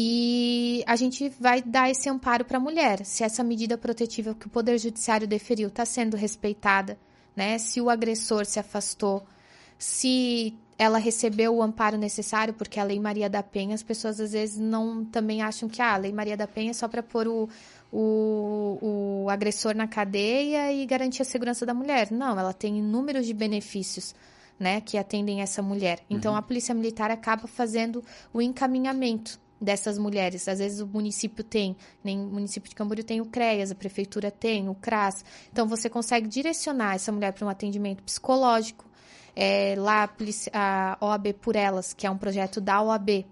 E 0.00 0.84
a 0.86 0.94
gente 0.94 1.28
vai 1.40 1.60
dar 1.60 1.90
esse 1.90 2.08
amparo 2.08 2.44
para 2.44 2.58
a 2.58 2.60
mulher, 2.60 3.04
se 3.04 3.24
essa 3.24 3.42
medida 3.42 3.76
protetiva 3.76 4.32
que 4.32 4.46
o 4.46 4.48
Poder 4.48 4.78
Judiciário 4.78 5.26
deferiu 5.26 5.66
está 5.66 5.84
sendo 5.84 6.16
respeitada, 6.16 6.96
né? 7.34 7.58
Se 7.58 7.80
o 7.80 7.90
agressor 7.90 8.46
se 8.46 8.60
afastou, 8.60 9.26
se 9.76 10.54
ela 10.78 10.98
recebeu 10.98 11.56
o 11.56 11.60
amparo 11.60 11.98
necessário, 11.98 12.54
porque 12.54 12.78
a 12.78 12.84
Lei 12.84 13.00
Maria 13.00 13.28
da 13.28 13.42
Penha, 13.42 13.74
as 13.74 13.82
pessoas 13.82 14.20
às 14.20 14.30
vezes 14.30 14.56
não 14.56 15.04
também 15.04 15.42
acham 15.42 15.68
que 15.68 15.82
ah, 15.82 15.94
a 15.94 15.96
Lei 15.96 16.12
Maria 16.12 16.36
da 16.36 16.46
Penha 16.46 16.70
é 16.70 16.74
só 16.74 16.86
para 16.86 17.02
pôr 17.02 17.26
o, 17.26 17.48
o, 17.92 19.24
o 19.24 19.28
agressor 19.28 19.74
na 19.74 19.88
cadeia 19.88 20.72
e 20.72 20.86
garantir 20.86 21.22
a 21.22 21.24
segurança 21.24 21.66
da 21.66 21.74
mulher. 21.74 22.12
Não, 22.12 22.38
ela 22.38 22.52
tem 22.52 22.78
inúmeros 22.78 23.26
de 23.26 23.34
benefícios. 23.34 24.14
Né, 24.60 24.80
que 24.80 24.98
atendem 24.98 25.40
essa 25.40 25.62
mulher. 25.62 26.00
Então, 26.10 26.32
uhum. 26.32 26.38
a 26.38 26.42
Polícia 26.42 26.74
Militar 26.74 27.12
acaba 27.12 27.46
fazendo 27.46 28.02
o 28.34 28.42
encaminhamento 28.42 29.38
dessas 29.60 29.98
mulheres. 29.98 30.48
Às 30.48 30.58
vezes 30.58 30.80
o 30.80 30.86
município 30.86 31.42
tem, 31.42 31.76
nem 32.02 32.20
o 32.20 32.26
município 32.26 32.68
de 32.68 32.74
Camboriú 32.74 33.04
tem 33.04 33.20
o 33.20 33.26
CREAS, 33.26 33.70
a 33.70 33.74
prefeitura 33.74 34.30
tem, 34.30 34.68
o 34.68 34.74
CRAS. 34.74 35.24
Então 35.52 35.66
você 35.66 35.88
consegue 35.88 36.28
direcionar 36.28 36.94
essa 36.94 37.12
mulher 37.12 37.32
para 37.32 37.46
um 37.46 37.48
atendimento 37.48 38.02
psicológico. 38.02 38.86
É, 39.34 39.76
lá 39.78 40.10
a 40.52 40.98
OAB 41.00 41.32
por 41.34 41.54
Elas, 41.54 41.92
que 41.92 42.06
é 42.06 42.10
um 42.10 42.18
projeto 42.18 42.60
da 42.60 42.82
OAB, 42.82 43.24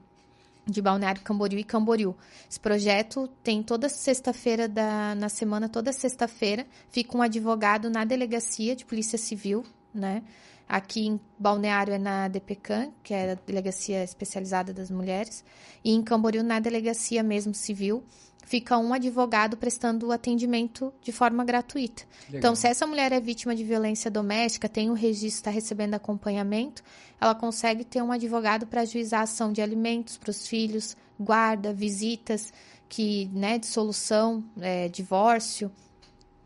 de 0.69 0.83
Balneário 0.83 1.23
Camboriú 1.23 1.59
e 1.59 1.65
Camboriú. 1.65 2.15
Esse 2.51 2.59
projeto 2.59 3.29
tem 3.43 3.63
toda 3.63 3.89
sexta-feira 3.89 4.69
da 4.69 5.15
na 5.15 5.29
semana, 5.29 5.69
toda 5.69 5.93
sexta-feira, 5.93 6.67
fica 6.91 7.17
um 7.17 7.23
advogado 7.23 7.89
na 7.89 8.05
delegacia 8.05 8.75
de 8.75 8.85
Polícia 8.85 9.17
Civil, 9.17 9.65
né? 9.95 10.23
Aqui 10.69 11.07
em 11.07 11.21
Balneário 11.39 11.95
é 11.95 11.99
na 11.99 12.29
DPCAM, 12.29 12.91
que 13.03 13.15
é 13.15 13.33
a 13.33 13.35
Delegacia 13.35 14.03
Especializada 14.03 14.73
das 14.73 14.91
Mulheres, 14.91 15.45
e 15.85 15.93
em 15.93 16.03
Camboriú 16.03 16.43
na 16.43 16.59
Delegacia 16.59 17.23
mesmo 17.23 17.55
Civil, 17.55 18.03
fica 18.47 18.79
um 18.79 18.93
advogado 18.93 19.57
prestando 19.57 20.11
atendimento 20.11 20.93
de 21.03 21.13
forma 21.13 21.45
gratuita. 21.45 22.05
Legal. 22.27 22.39
Então, 22.39 22.57
se 22.57 22.67
essa 22.67 22.87
mulher 22.87 23.13
é 23.13 23.21
vítima 23.21 23.55
de 23.55 23.65
violência 23.65 24.11
doméstica, 24.11 24.69
tem 24.69 24.89
o 24.89 24.93
um 24.93 24.97
registro, 24.97 25.39
está 25.39 25.51
recebendo 25.51 25.95
acompanhamento, 25.95 26.83
ela 27.21 27.35
consegue 27.35 27.85
ter 27.85 28.03
um 28.03 28.13
advogado 28.13 28.67
para 28.67 28.83
ajuizar 28.83 29.21
a 29.21 29.25
ação 29.25 29.53
de 29.53 29.61
alimentos 29.61 30.17
para 30.17 30.31
os 30.31 30.47
filhos, 30.47 30.97
guarda, 31.19 31.73
visitas, 31.73 32.53
que, 32.89 33.29
né, 33.33 33.59
dissolução, 33.59 34.45
é, 34.61 34.89
divórcio. 34.89 35.71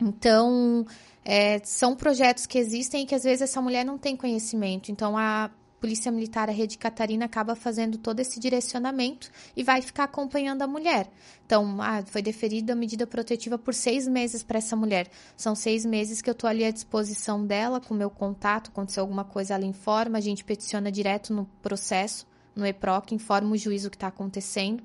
Então, 0.00 0.86
é, 1.24 1.58
são 1.64 1.94
projetos 1.94 2.46
que 2.46 2.58
existem 2.58 3.02
e 3.02 3.06
que 3.06 3.14
às 3.14 3.24
vezes 3.24 3.42
essa 3.42 3.60
mulher 3.60 3.84
não 3.84 3.98
tem 3.98 4.16
conhecimento. 4.16 4.90
Então, 4.90 5.16
a 5.16 5.50
Polícia 5.80 6.12
Militar, 6.12 6.50
a 6.50 6.52
Rede 6.52 6.76
Catarina, 6.76 7.24
acaba 7.24 7.54
fazendo 7.54 7.96
todo 7.96 8.20
esse 8.20 8.38
direcionamento 8.38 9.30
e 9.56 9.64
vai 9.64 9.80
ficar 9.80 10.04
acompanhando 10.04 10.60
a 10.60 10.66
mulher. 10.66 11.08
Então, 11.46 11.80
ah, 11.80 12.02
foi 12.04 12.20
deferida 12.20 12.74
a 12.74 12.76
medida 12.76 13.06
protetiva 13.06 13.58
por 13.58 13.72
seis 13.72 14.06
meses 14.06 14.42
para 14.42 14.58
essa 14.58 14.76
mulher. 14.76 15.08
São 15.36 15.54
seis 15.54 15.86
meses 15.86 16.20
que 16.20 16.28
eu 16.28 16.32
estou 16.32 16.48
ali 16.48 16.64
à 16.64 16.70
disposição 16.70 17.44
dela, 17.46 17.80
com 17.80 17.94
meu 17.94 18.10
contato. 18.10 18.68
Aconteceu 18.68 19.02
alguma 19.02 19.24
coisa, 19.24 19.54
ela 19.54 19.64
informa, 19.64 20.18
a 20.18 20.20
gente 20.20 20.44
peticiona 20.44 20.92
direto 20.92 21.32
no 21.32 21.46
processo, 21.62 22.26
no 22.54 22.66
EPROC, 22.66 23.14
informa 23.14 23.52
o 23.52 23.56
juiz 23.56 23.86
o 23.86 23.90
que 23.90 23.96
está 23.96 24.08
acontecendo. 24.08 24.82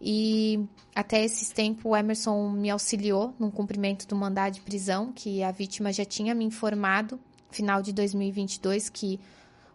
E 0.00 0.64
até 0.94 1.22
esse 1.22 1.52
tempo 1.52 1.90
o 1.90 1.96
Emerson 1.96 2.50
me 2.50 2.70
auxiliou 2.70 3.34
no 3.38 3.50
cumprimento 3.50 4.06
do 4.06 4.16
mandado 4.16 4.54
de 4.54 4.60
prisão, 4.60 5.12
que 5.12 5.42
a 5.42 5.50
vítima 5.50 5.92
já 5.92 6.04
tinha 6.04 6.34
me 6.34 6.44
informado, 6.44 7.20
final 7.50 7.82
de 7.82 7.92
2022, 7.92 8.88
que 8.88 9.20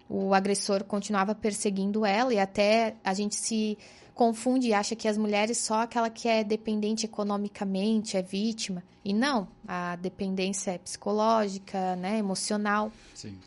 o 0.09 0.33
agressor 0.33 0.83
continuava 0.83 1.35
perseguindo 1.35 2.05
ela 2.05 2.33
e 2.33 2.39
até 2.39 2.95
a 3.03 3.13
gente 3.13 3.35
se 3.35 3.77
confunde 4.13 4.67
e 4.69 4.73
acha 4.73 4.95
que 4.95 5.07
as 5.07 5.17
mulheres 5.17 5.57
só 5.57 5.81
aquela 5.81 6.09
que 6.09 6.27
é 6.27 6.43
dependente 6.43 7.05
economicamente 7.05 8.15
é 8.15 8.21
vítima 8.21 8.81
e 9.03 9.13
não 9.13 9.47
a 9.67 9.97
dependência 9.97 10.71
é 10.71 10.77
psicológica 10.77 11.97
né 11.97 12.17
emocional 12.17 12.91
Sim. 13.13 13.37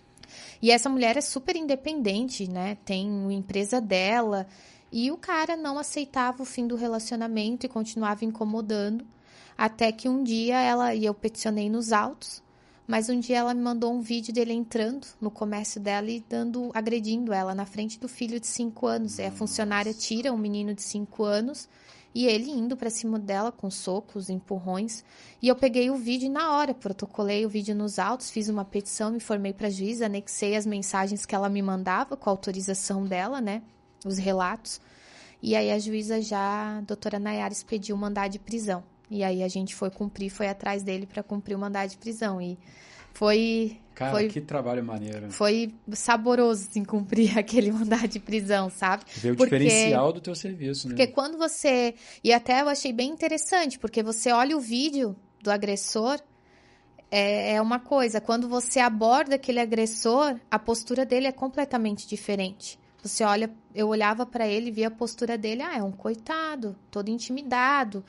e 0.60 0.70
essa 0.70 0.90
mulher 0.90 1.16
é 1.16 1.22
super 1.22 1.56
independente 1.56 2.50
né 2.50 2.76
tem 2.84 3.08
a 3.28 3.32
empresa 3.32 3.80
dela 3.80 4.46
e 4.90 5.10
o 5.10 5.16
cara 5.16 5.56
não 5.56 5.78
aceitava 5.78 6.42
o 6.42 6.46
fim 6.46 6.66
do 6.66 6.76
relacionamento 6.76 7.66
e 7.66 7.68
continuava 7.68 8.24
incomodando 8.24 9.06
até 9.56 9.90
que 9.92 10.08
um 10.08 10.22
dia 10.22 10.60
ela 10.60 10.94
e 10.94 11.04
eu 11.04 11.14
peticionei 11.14 11.68
nos 11.68 11.92
autos 11.92 12.42
mas 12.88 13.10
um 13.10 13.20
dia 13.20 13.36
ela 13.36 13.52
me 13.52 13.60
mandou 13.60 13.92
um 13.92 14.00
vídeo 14.00 14.32
dele 14.32 14.54
entrando 14.54 15.06
no 15.20 15.30
comércio 15.30 15.78
dela 15.78 16.10
e 16.10 16.24
dando, 16.26 16.70
agredindo 16.72 17.34
ela 17.34 17.54
na 17.54 17.66
frente 17.66 18.00
do 18.00 18.08
filho 18.08 18.40
de 18.40 18.46
5 18.46 18.86
anos. 18.86 19.18
E 19.18 19.24
a 19.24 19.30
funcionária 19.30 19.92
tira 19.92 20.32
o 20.32 20.34
um 20.34 20.38
menino 20.38 20.72
de 20.72 20.80
5 20.80 21.22
anos 21.22 21.68
e 22.14 22.24
ele 22.26 22.50
indo 22.50 22.78
para 22.78 22.88
cima 22.88 23.18
dela 23.18 23.52
com 23.52 23.70
socos, 23.70 24.30
empurrões. 24.30 25.04
E 25.42 25.48
eu 25.48 25.54
peguei 25.54 25.90
o 25.90 25.96
vídeo 25.96 26.26
e 26.26 26.30
na 26.30 26.56
hora 26.56 26.72
protocolei 26.72 27.44
o 27.44 27.48
vídeo 27.50 27.74
nos 27.74 27.98
autos, 27.98 28.30
fiz 28.30 28.48
uma 28.48 28.64
petição, 28.64 29.10
me 29.10 29.18
informei 29.18 29.52
para 29.52 29.66
a 29.66 29.70
juíza, 29.70 30.06
anexei 30.06 30.56
as 30.56 30.64
mensagens 30.64 31.26
que 31.26 31.34
ela 31.34 31.50
me 31.50 31.60
mandava 31.60 32.16
com 32.16 32.30
a 32.30 32.32
autorização 32.32 33.04
dela, 33.04 33.38
né? 33.38 33.62
Os 34.04 34.18
relatos. 34.18 34.80
E 35.42 35.54
aí 35.54 35.70
a 35.70 35.78
juíza 35.78 36.20
já, 36.20 36.78
a 36.78 36.80
doutora 36.80 37.18
Nayares, 37.18 37.62
pediu 37.62 37.96
mandado 37.96 38.32
de 38.32 38.38
prisão. 38.38 38.82
E 39.10 39.22
aí 39.24 39.42
a 39.42 39.48
gente 39.48 39.74
foi 39.74 39.90
cumprir, 39.90 40.30
foi 40.30 40.48
atrás 40.48 40.82
dele 40.82 41.06
para 41.06 41.22
cumprir 41.22 41.54
o 41.54 41.58
mandado 41.58 41.90
de 41.90 41.96
prisão. 41.96 42.40
E 42.40 42.58
foi. 43.14 43.78
Cara, 43.94 44.12
foi, 44.12 44.28
que 44.28 44.40
trabalho 44.40 44.84
maneiro. 44.84 45.30
Foi 45.32 45.74
saboroso, 45.92 46.68
assim, 46.70 46.84
cumprir 46.84 47.36
aquele 47.38 47.72
mandado 47.72 48.06
de 48.06 48.20
prisão, 48.20 48.70
sabe? 48.70 49.04
Ver 49.16 49.32
o 49.32 49.36
porque, 49.36 49.56
diferencial 49.56 50.12
do 50.12 50.20
teu 50.20 50.34
serviço, 50.34 50.88
né? 50.88 50.94
Porque 50.94 51.12
quando 51.12 51.38
você. 51.38 51.94
E 52.22 52.32
até 52.32 52.60
eu 52.60 52.68
achei 52.68 52.92
bem 52.92 53.10
interessante, 53.10 53.78
porque 53.78 54.02
você 54.02 54.30
olha 54.30 54.56
o 54.56 54.60
vídeo 54.60 55.16
do 55.42 55.50
agressor, 55.50 56.20
é, 57.10 57.54
é 57.54 57.62
uma 57.62 57.80
coisa. 57.80 58.20
Quando 58.20 58.48
você 58.48 58.78
aborda 58.78 59.36
aquele 59.36 59.60
agressor, 59.60 60.38
a 60.50 60.58
postura 60.58 61.06
dele 61.06 61.26
é 61.26 61.32
completamente 61.32 62.06
diferente. 62.06 62.78
Você 63.02 63.22
olha, 63.24 63.50
eu 63.74 63.88
olhava 63.88 64.26
para 64.26 64.46
ele 64.46 64.68
e 64.68 64.72
via 64.72 64.88
a 64.88 64.90
postura 64.90 65.38
dele, 65.38 65.62
ah, 65.62 65.76
é 65.76 65.82
um 65.82 65.92
coitado, 65.92 66.76
todo 66.90 67.08
intimidado, 67.08 68.04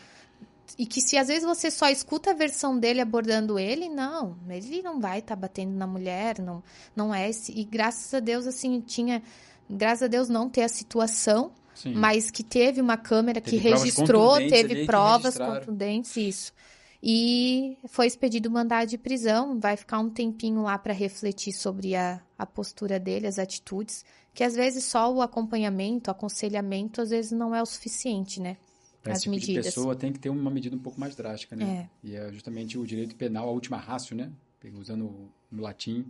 e 0.77 0.85
que 0.85 1.01
se 1.01 1.17
às 1.17 1.27
vezes 1.27 1.43
você 1.43 1.71
só 1.71 1.89
escuta 1.89 2.31
a 2.31 2.33
versão 2.33 2.77
dele 2.77 3.01
abordando 3.01 3.57
ele, 3.57 3.89
não, 3.89 4.37
ele 4.49 4.81
não 4.81 4.99
vai 4.99 5.19
estar 5.19 5.35
tá 5.35 5.41
batendo 5.41 5.73
na 5.73 5.87
mulher, 5.87 6.39
não, 6.39 6.61
não 6.95 7.13
é 7.13 7.29
esse. 7.29 7.51
E 7.57 7.63
graças 7.63 8.13
a 8.13 8.19
Deus, 8.19 8.45
assim, 8.45 8.79
tinha. 8.81 9.21
Graças 9.69 10.03
a 10.03 10.07
Deus 10.07 10.29
não 10.29 10.49
ter 10.49 10.63
a 10.63 10.67
situação, 10.67 11.51
Sim. 11.75 11.93
mas 11.93 12.31
que 12.31 12.43
teve 12.43 12.81
uma 12.81 12.97
câmera 12.97 13.39
teve 13.39 13.57
que 13.57 13.63
registrou, 13.63 14.37
teve 14.37 14.85
provas 14.85 15.37
contundentes, 15.37 16.17
isso. 16.17 16.53
E 17.01 17.77
foi 17.87 18.07
expedido 18.07 18.51
mandado 18.51 18.89
de 18.89 18.97
prisão, 18.97 19.57
vai 19.57 19.77
ficar 19.77 19.99
um 19.99 20.09
tempinho 20.09 20.63
lá 20.63 20.77
para 20.77 20.93
refletir 20.93 21.53
sobre 21.53 21.95
a, 21.95 22.21
a 22.37 22.45
postura 22.45 22.99
dele, 22.99 23.25
as 23.25 23.39
atitudes, 23.39 24.03
que 24.33 24.43
às 24.43 24.53
vezes 24.53 24.83
só 24.83 25.13
o 25.13 25.21
acompanhamento, 25.21 26.09
o 26.09 26.11
aconselhamento, 26.11 27.01
às 27.01 27.09
vezes 27.09 27.31
não 27.31 27.55
é 27.55 27.61
o 27.61 27.65
suficiente, 27.65 28.41
né? 28.41 28.57
Para 29.01 29.13
esse 29.13 29.23
tipo 29.23 29.35
medidas. 29.35 29.65
de 29.65 29.71
pessoa 29.71 29.95
tem 29.95 30.11
que 30.11 30.19
ter 30.19 30.29
uma 30.29 30.51
medida 30.51 30.75
um 30.75 30.79
pouco 30.79 30.99
mais 30.99 31.15
drástica, 31.15 31.55
né? 31.55 31.89
É. 32.03 32.07
E 32.07 32.15
é 32.15 32.31
justamente 32.33 32.77
o 32.77 32.85
direito 32.85 33.15
penal, 33.15 33.47
a 33.47 33.51
última 33.51 33.77
rácio, 33.77 34.13
né? 34.15 34.29
Usando 34.77 35.31
no 35.49 35.61
latim, 35.61 36.05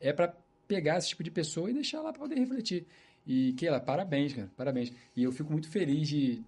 é 0.00 0.12
para 0.12 0.32
pegar 0.68 0.98
esse 0.98 1.08
tipo 1.08 1.24
de 1.24 1.32
pessoa 1.32 1.68
e 1.68 1.74
deixar 1.74 2.00
lá 2.00 2.12
para 2.12 2.20
poder 2.20 2.38
refletir. 2.38 2.86
E, 3.26 3.54
Keila, 3.54 3.80
parabéns, 3.80 4.32
cara, 4.32 4.50
parabéns. 4.56 4.92
E 5.16 5.24
eu 5.24 5.32
fico 5.32 5.50
muito 5.50 5.68
feliz 5.68 6.08
de, 6.08 6.42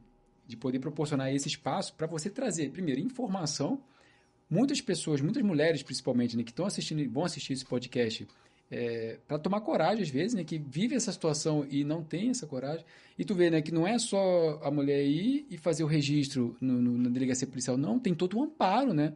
de 0.50 0.56
poder 0.56 0.78
proporcionar 0.80 1.32
esse 1.34 1.48
espaço 1.48 1.94
para 1.94 2.06
você 2.06 2.28
trazer, 2.28 2.70
primeiro, 2.70 3.00
informação. 3.00 3.80
Muitas 4.50 4.80
pessoas, 4.80 5.20
muitas 5.20 5.42
mulheres 5.42 5.82
principalmente, 5.82 6.36
né, 6.36 6.42
que 6.42 6.50
estão 6.50 6.66
assistindo, 6.66 7.08
vão 7.08 7.24
assistir 7.24 7.52
esse 7.52 7.64
podcast, 7.64 8.26
é, 8.70 9.18
para 9.26 9.38
tomar 9.38 9.60
coragem, 9.62 10.02
às 10.02 10.10
vezes, 10.10 10.34
né? 10.34 10.44
Que 10.44 10.56
vive 10.56 10.94
essa 10.94 11.10
situação 11.10 11.66
e 11.68 11.82
não 11.82 12.04
tem 12.04 12.30
essa 12.30 12.46
coragem. 12.46 12.84
E 13.18 13.24
tu 13.24 13.34
vê, 13.34 13.50
né? 13.50 13.60
Que 13.60 13.72
não 13.72 13.86
é 13.86 13.98
só 13.98 14.60
a 14.62 14.70
mulher 14.70 15.04
ir 15.04 15.44
e 15.50 15.58
fazer 15.58 15.82
o 15.82 15.88
registro 15.88 16.56
no, 16.60 16.80
no, 16.80 16.96
na 16.96 17.08
delegacia 17.08 17.48
policial. 17.48 17.76
Não, 17.76 17.98
tem 17.98 18.14
todo 18.14 18.38
o 18.38 18.42
amparo, 18.44 18.94
né? 18.94 19.12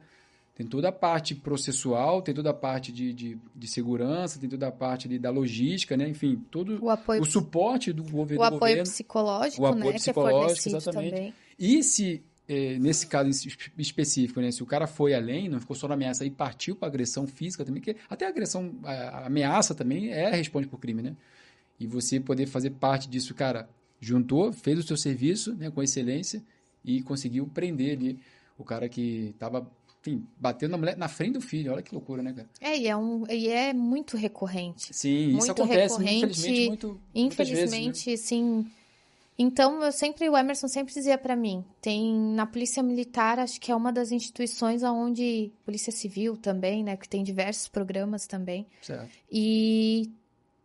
Tem 0.55 0.65
toda 0.67 0.89
a 0.89 0.93
parte 0.93 1.35
processual, 1.35 2.23
tem 2.23 2.33
toda 2.33 2.51
a 2.51 2.55
parte 2.55 2.93
de, 2.93 3.13
de, 3.13 3.39
de 3.55 3.67
segurança, 3.67 4.39
tem 4.39 4.49
toda 4.49 4.69
a 4.69 4.73
parte 4.73 5.09
de, 5.09 5.19
da 5.19 5.31
logística, 5.31 5.97
né? 5.97 6.09
Enfim, 6.09 6.41
todo 6.49 6.79
o, 6.81 6.91
apoio, 6.91 7.23
o 7.23 7.25
suporte 7.25 7.93
do 7.93 8.05
governo. 8.05 8.43
O 8.43 8.47
apoio 8.47 8.61
governo, 8.61 8.83
psicológico, 8.85 9.63
o 9.63 9.67
apoio 9.67 9.85
né? 9.87 9.93
psicológico, 9.95 10.63
que 10.63 10.69
é 10.69 10.77
exatamente. 10.77 11.11
Também. 11.11 11.35
E 11.59 11.83
se 11.83 12.23
é, 12.47 12.79
nesse 12.79 13.07
caso 13.07 13.31
específico, 13.79 14.41
né, 14.41 14.51
se 14.51 14.63
o 14.63 14.67
cara 14.67 14.87
foi 14.87 15.15
além, 15.15 15.49
não 15.49 15.59
ficou 15.59 15.75
só 15.75 15.89
na 15.89 15.95
ameaça 15.95 16.25
e 16.25 16.31
partiu 16.31 16.77
para 16.77 16.89
agressão 16.89 17.27
física 17.27 17.65
também, 17.65 17.83
que 17.83 17.97
até 18.09 18.27
a 18.27 18.29
agressão, 18.29 18.75
a 18.85 19.27
ameaça 19.27 19.75
também 19.75 20.11
é 20.13 20.31
responde 20.31 20.69
por 20.69 20.79
crime, 20.79 21.03
né? 21.03 21.17
E 21.81 21.87
você 21.87 22.21
poder 22.21 22.47
fazer 22.47 22.71
parte 22.71 23.09
disso, 23.09 23.35
cara, 23.35 23.69
juntou, 24.01 24.53
fez 24.53 24.79
o 24.79 24.83
seu 24.83 24.97
serviço, 24.97 25.55
né, 25.55 25.71
com 25.71 25.83
excelência 25.83 26.43
e 26.85 27.03
conseguiu 27.03 27.47
prender 27.47 27.97
ali 27.97 28.19
o 28.57 28.63
cara 28.63 28.89
que 28.89 29.31
estava 29.35 29.69
enfim, 30.07 30.27
batendo 30.39 30.73
na 30.73 30.79
mulher 30.79 30.97
na 30.97 31.09
frente 31.09 31.33
do 31.33 31.41
filho. 31.41 31.73
Olha 31.73 31.83
que 31.83 31.95
loucura, 31.95 32.23
né, 32.23 32.33
cara? 32.33 32.49
É, 32.61 32.77
e 32.77 32.87
é, 32.87 32.97
um, 32.97 33.25
e 33.31 33.49
é 33.49 33.73
muito 33.73 34.17
recorrente. 34.17 34.93
Sim, 34.93 35.29
muito 35.29 35.43
isso 35.43 35.53
acontece, 35.53 35.97
recorrente, 35.97 36.25
infelizmente, 36.25 36.69
muito. 36.69 37.01
Infelizmente, 37.15 38.11
vezes, 38.11 38.31
né? 38.31 38.39
sim 38.41 38.71
então, 39.37 39.83
eu 39.83 39.91
sempre, 39.91 40.29
o 40.29 40.37
Emerson 40.37 40.69
sempre 40.69 40.95
dizia 40.95 41.19
para 41.19 41.35
mim, 41.35 41.65
tem 41.81 42.15
na 42.15 42.47
Polícia 42.47 42.83
Militar, 42.83 43.41
acho 43.41 43.61
que 43.61 43.73
é 43.73 43.75
uma 43.75 43.93
das 43.93 44.13
instituições 44.13 44.85
onde 44.85 45.53
Polícia 45.65 45.91
Civil 45.91 46.37
também, 46.37 46.85
né, 46.85 46.97
que 46.97 47.09
tem 47.09 47.25
diversos 47.25 47.67
programas 47.67 48.29
também. 48.29 48.65
Certo. 48.81 49.11
E 49.31 50.13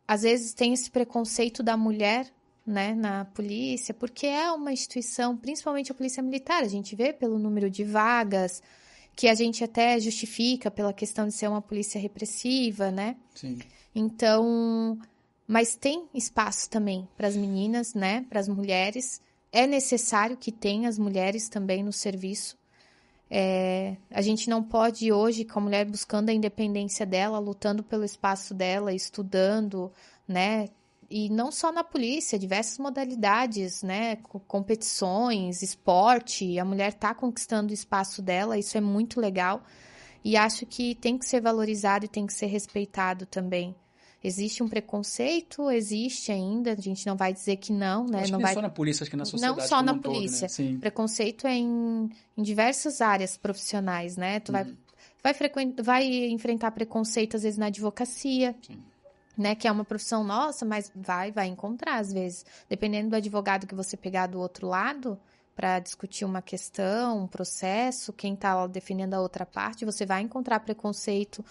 às 0.07 0.21
vezes 0.21 0.53
tem 0.53 0.71
esse 0.71 0.91
preconceito 0.91 1.63
da 1.63 1.75
mulher, 1.75 2.27
né, 2.65 2.93
na 2.93 3.25
polícia, 3.25 3.91
porque 3.91 4.27
é 4.27 4.51
uma 4.51 4.71
instituição, 4.71 5.35
principalmente 5.35 5.91
a 5.91 5.95
Polícia 5.95 6.21
Militar, 6.21 6.61
a 6.61 6.67
gente 6.67 6.95
vê 6.95 7.11
pelo 7.11 7.39
número 7.39 7.71
de 7.71 7.83
vagas, 7.83 8.61
que 9.20 9.28
a 9.28 9.36
gente 9.36 9.65
até 9.65 9.99
justifica 9.99 10.72
pela 10.72 10.93
questão 10.93 11.28
de 11.28 11.34
ser 11.34 11.49
uma 11.49 11.61
polícia 11.61 11.99
repressiva, 11.99 12.89
né? 12.89 13.17
Sim. 13.36 13.59
Então, 13.93 14.97
mas 15.45 15.76
tem 15.76 16.07
espaço 16.13 16.70
também 16.70 17.05
para 17.17 17.28
as 17.28 17.36
meninas, 17.36 17.93
né? 17.93 18.26
Para 18.30 18.39
as 18.39 18.47
mulheres. 18.47 19.22
É 19.51 19.67
necessário 19.67 20.38
que 20.38 20.53
tenha 20.53 20.88
as 20.88 20.97
mulheres 20.97 21.49
também 21.49 21.84
no 21.84 21.91
serviço. 21.91 22.57
É, 23.30 23.97
a 24.09 24.22
gente 24.22 24.49
não 24.49 24.63
pode 24.63 25.11
hoje, 25.11 25.43
com 25.43 25.59
a 25.59 25.63
mulher 25.63 25.86
buscando 25.86 26.30
a 26.30 26.34
independência 26.34 27.05
dela, 27.05 27.39
lutando 27.39 27.84
pelo 27.84 28.05
espaço 28.05 28.53
dela, 28.53 28.93
estudando, 28.93 29.91
né? 30.26 30.70
E 31.10 31.30
não 31.30 31.51
só 31.51 31.72
na 31.72 31.84
polícia, 31.84 32.38
diversas 32.38 32.78
modalidades, 32.78 33.82
né? 33.82 34.18
Competições, 34.47 35.64
esporte, 35.64 36.60
a 36.60 36.66
mulher 36.66 36.89
está 36.89 37.16
conquistando 37.16 37.72
o 37.72 37.74
espaço 37.74 38.22
dela, 38.22 38.57
isso 38.57 38.78
é 38.78 38.82
muito 38.82 39.20
legal. 39.20 39.64
E 40.24 40.38
acho 40.38 40.66
que 40.66 40.93
tem 40.95 41.18
que 41.18 41.26
ser 41.26 41.41
valorizado 41.41 42.05
e 42.05 42.07
tem 42.07 42.28
que 42.28 42.34
ser 42.34 42.45
respeitado 42.45 43.26
também. 43.26 43.76
Existe 44.22 44.62
um 44.62 44.68
preconceito, 44.68 45.72
existe 45.72 46.30
ainda, 46.32 46.74
a 46.74 46.76
gente 46.76 47.07
não 47.07 47.16
vai 47.16 47.32
dizer 47.32 47.55
que 47.55 47.72
não, 47.72 48.05
né? 48.05 48.20
Acho 48.20 48.32
não 48.34 48.39
que 48.39 48.43
vai... 48.43 48.53
só 48.53 48.62
na 48.62 48.70
polícia, 48.70 49.03
acho 49.03 49.10
que 49.10 49.18
na 49.18 49.24
sociedade 49.24 49.60
Não 49.60 49.66
só 49.66 49.82
na 49.82 49.93
um 49.93 49.99
polícia. 49.99 50.47
Todo, 50.49 50.72
né? 50.72 50.78
Preconceito 50.80 51.47
é 51.47 51.55
em, 51.55 52.10
em 52.38 52.43
diversas 52.43 52.99
áreas 52.99 53.38
profissionais, 53.38 54.18
né? 54.18 54.41
Tu 54.41 54.49
uhum. 54.49 54.53
vai, 54.53 54.76
vai, 55.24 55.34
frequen... 55.34 55.74
vai 55.82 56.05
enfrentar 56.05 56.72
preconceito, 56.72 57.38
às 57.38 57.43
vezes, 57.43 57.57
na 57.57 57.68
advocacia. 57.68 58.53
Sim. 58.62 58.80
Né, 59.39 59.55
que 59.55 59.69
é 59.69 59.71
uma 59.71 59.85
profissão 59.85 60.21
nossa, 60.21 60.65
mas 60.65 60.91
vai, 60.93 61.31
vai 61.31 61.47
encontrar 61.47 61.99
às 61.99 62.11
vezes. 62.11 62.45
Dependendo 62.67 63.11
do 63.11 63.15
advogado 63.15 63.65
que 63.65 63.73
você 63.73 63.95
pegar 63.95 64.27
do 64.27 64.37
outro 64.37 64.67
lado, 64.67 65.17
para 65.59 65.79
discutir 65.79 66.23
uma 66.23 66.41
questão, 66.41 67.23
um 67.23 67.27
processo, 67.27 68.13
quem 68.13 68.33
está 68.33 68.65
defendendo 68.67 69.13
a 69.13 69.19
outra 69.19 69.45
parte, 69.45 69.83
você 69.83 70.05
vai 70.05 70.21
encontrar 70.21 70.61
preconceito 70.61 71.43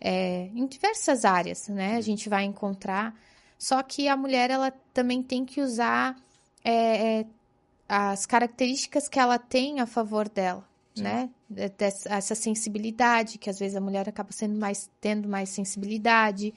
é, 0.00 0.48
em 0.54 0.66
diversas 0.66 1.26
áreas, 1.26 1.68
né? 1.68 1.96
A 1.96 2.00
gente 2.00 2.30
vai 2.30 2.44
encontrar. 2.44 3.14
Só 3.58 3.82
que 3.82 4.08
a 4.08 4.16
mulher 4.16 4.50
ela 4.50 4.70
também 4.94 5.22
tem 5.22 5.44
que 5.44 5.60
usar 5.60 6.16
é, 6.64 7.20
é 7.20 7.26
as 7.86 8.24
características 8.24 9.06
que 9.06 9.18
ela 9.18 9.38
tem 9.38 9.80
a 9.80 9.86
favor 9.86 10.30
dela, 10.30 10.66
Sim. 10.94 11.02
né? 11.02 11.30
Essa 12.08 12.34
sensibilidade 12.34 13.36
que 13.36 13.50
às 13.50 13.58
vezes 13.58 13.76
a 13.76 13.80
mulher 13.82 14.08
acaba 14.08 14.32
sendo 14.32 14.58
mais 14.58 14.90
tendo 14.98 15.28
mais 15.28 15.50
sensibilidade, 15.50 16.54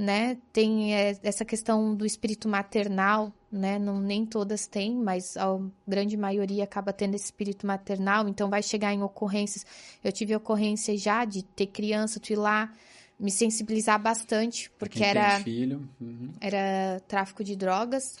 né? 0.00 0.38
Tem 0.50 0.94
é, 0.94 1.14
essa 1.22 1.44
questão 1.44 1.94
do 1.94 2.06
espírito 2.06 2.48
maternal, 2.48 3.30
né? 3.52 3.78
Não, 3.78 4.00
nem 4.00 4.24
todas 4.24 4.66
têm, 4.66 4.94
mas 4.94 5.36
a 5.36 5.58
grande 5.86 6.16
maioria 6.16 6.64
acaba 6.64 6.90
tendo 6.90 7.14
esse 7.14 7.26
espírito 7.26 7.66
maternal, 7.66 8.26
então 8.26 8.48
vai 8.48 8.62
chegar 8.62 8.94
em 8.94 9.02
ocorrências. 9.02 9.66
Eu 10.02 10.10
tive 10.10 10.34
ocorrência 10.34 10.96
já 10.96 11.26
de 11.26 11.42
ter 11.42 11.66
criança, 11.66 12.18
tu 12.18 12.32
ir 12.32 12.36
lá 12.36 12.72
me 13.18 13.30
sensibilizar 13.30 14.00
bastante, 14.00 14.70
porque 14.78 15.04
era 15.04 15.38
uhum. 16.00 16.30
era 16.40 17.00
tráfico 17.06 17.44
de 17.44 17.54
drogas. 17.54 18.16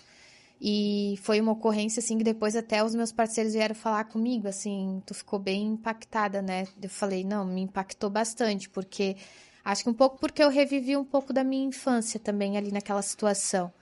E 0.60 1.18
foi 1.22 1.40
uma 1.40 1.52
ocorrência 1.52 2.00
assim 2.00 2.18
que 2.18 2.24
depois 2.24 2.54
até 2.54 2.84
os 2.84 2.94
meus 2.94 3.10
parceiros 3.10 3.54
vieram 3.54 3.74
falar 3.74 4.04
comigo, 4.04 4.46
assim, 4.46 5.02
tu 5.06 5.14
ficou 5.14 5.38
bem 5.38 5.68
impactada, 5.68 6.42
né? 6.42 6.68
Eu 6.82 6.90
falei, 6.90 7.24
não, 7.24 7.46
me 7.46 7.62
impactou 7.62 8.10
bastante, 8.10 8.68
porque 8.68 9.16
Acho 9.64 9.84
que 9.84 9.90
um 9.90 9.94
pouco 9.94 10.18
porque 10.18 10.42
eu 10.42 10.48
revivi 10.48 10.96
um 10.96 11.04
pouco 11.04 11.32
da 11.32 11.44
minha 11.44 11.66
infância 11.66 12.18
também 12.18 12.56
ali 12.56 12.72
naquela 12.72 13.02
situação. 13.02 13.72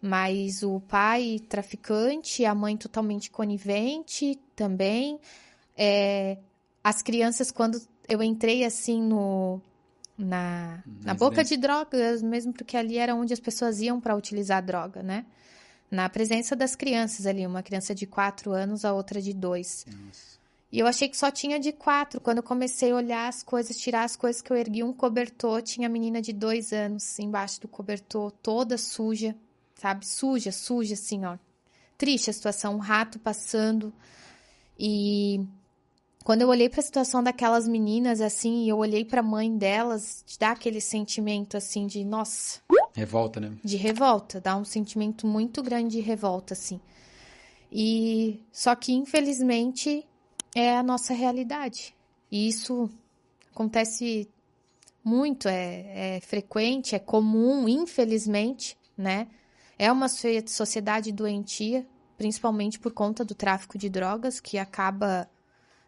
Mas 0.00 0.62
o 0.62 0.80
pai 0.80 1.40
traficante, 1.48 2.44
a 2.44 2.54
mãe 2.54 2.76
totalmente 2.76 3.30
conivente 3.30 4.38
também. 4.54 5.18
É, 5.76 6.38
as 6.82 7.02
crianças, 7.02 7.50
quando 7.50 7.80
eu 8.08 8.22
entrei 8.22 8.64
assim 8.64 9.02
no, 9.02 9.60
na, 10.16 10.82
na 11.02 11.14
boca 11.14 11.42
de 11.42 11.56
drogas, 11.56 12.22
mesmo 12.22 12.52
porque 12.52 12.76
ali 12.76 12.98
era 12.98 13.14
onde 13.14 13.32
as 13.32 13.40
pessoas 13.40 13.80
iam 13.80 14.00
para 14.00 14.14
utilizar 14.14 14.64
droga, 14.64 15.02
né? 15.02 15.24
na 15.90 16.08
presença 16.08 16.56
das 16.56 16.74
crianças 16.74 17.26
ali, 17.26 17.46
uma 17.46 17.62
criança 17.62 17.94
de 17.94 18.06
quatro 18.06 18.52
anos, 18.52 18.84
a 18.84 18.92
outra 18.92 19.20
de 19.20 19.32
dois. 19.32 19.86
Nossa. 19.86 20.38
E 20.76 20.78
eu 20.78 20.86
achei 20.86 21.08
que 21.08 21.16
só 21.16 21.30
tinha 21.30 21.58
de 21.58 21.72
quatro. 21.72 22.20
Quando 22.20 22.36
eu 22.36 22.42
comecei 22.42 22.92
a 22.92 22.96
olhar 22.96 23.28
as 23.28 23.42
coisas, 23.42 23.78
tirar 23.78 24.04
as 24.04 24.14
coisas 24.14 24.42
que 24.42 24.52
eu 24.52 24.56
ergui 24.58 24.84
um 24.84 24.92
cobertor, 24.92 25.62
tinha 25.62 25.88
a 25.88 25.90
menina 25.90 26.20
de 26.20 26.34
dois 26.34 26.70
anos 26.70 27.18
embaixo 27.18 27.62
do 27.62 27.66
cobertor, 27.66 28.30
toda 28.30 28.76
suja, 28.76 29.34
sabe? 29.74 30.06
Suja, 30.06 30.52
suja, 30.52 30.92
assim, 30.92 31.24
ó. 31.24 31.38
Triste 31.96 32.28
a 32.28 32.32
situação, 32.34 32.74
um 32.74 32.78
rato 32.78 33.18
passando. 33.18 33.90
E 34.78 35.40
quando 36.22 36.42
eu 36.42 36.48
olhei 36.48 36.68
para 36.68 36.80
a 36.80 36.84
situação 36.84 37.22
daquelas 37.22 37.66
meninas, 37.66 38.20
assim, 38.20 38.68
eu 38.68 38.76
olhei 38.76 39.02
para 39.02 39.20
a 39.20 39.22
mãe 39.22 39.56
delas, 39.56 40.26
dá 40.38 40.50
aquele 40.50 40.82
sentimento, 40.82 41.56
assim, 41.56 41.86
de 41.86 42.04
nossa. 42.04 42.60
Revolta, 42.92 43.40
né? 43.40 43.56
De 43.64 43.78
revolta, 43.78 44.42
dá 44.42 44.54
um 44.54 44.64
sentimento 44.66 45.26
muito 45.26 45.62
grande 45.62 45.96
de 45.96 46.00
revolta, 46.02 46.52
assim. 46.52 46.78
E 47.72 48.44
só 48.52 48.74
que, 48.74 48.92
infelizmente, 48.92 50.06
é 50.56 50.74
a 50.74 50.82
nossa 50.82 51.12
realidade. 51.12 51.94
E 52.32 52.48
isso 52.48 52.88
acontece 53.52 54.26
muito, 55.04 55.48
é, 55.48 56.16
é 56.16 56.20
frequente, 56.20 56.94
é 56.94 56.98
comum, 56.98 57.68
infelizmente, 57.68 58.74
né? 58.96 59.28
É 59.78 59.92
uma 59.92 60.08
sociedade 60.08 61.12
doentia, 61.12 61.86
principalmente 62.16 62.78
por 62.78 62.90
conta 62.90 63.22
do 63.22 63.34
tráfico 63.34 63.76
de 63.76 63.90
drogas, 63.90 64.40
que 64.40 64.56
acaba 64.56 65.28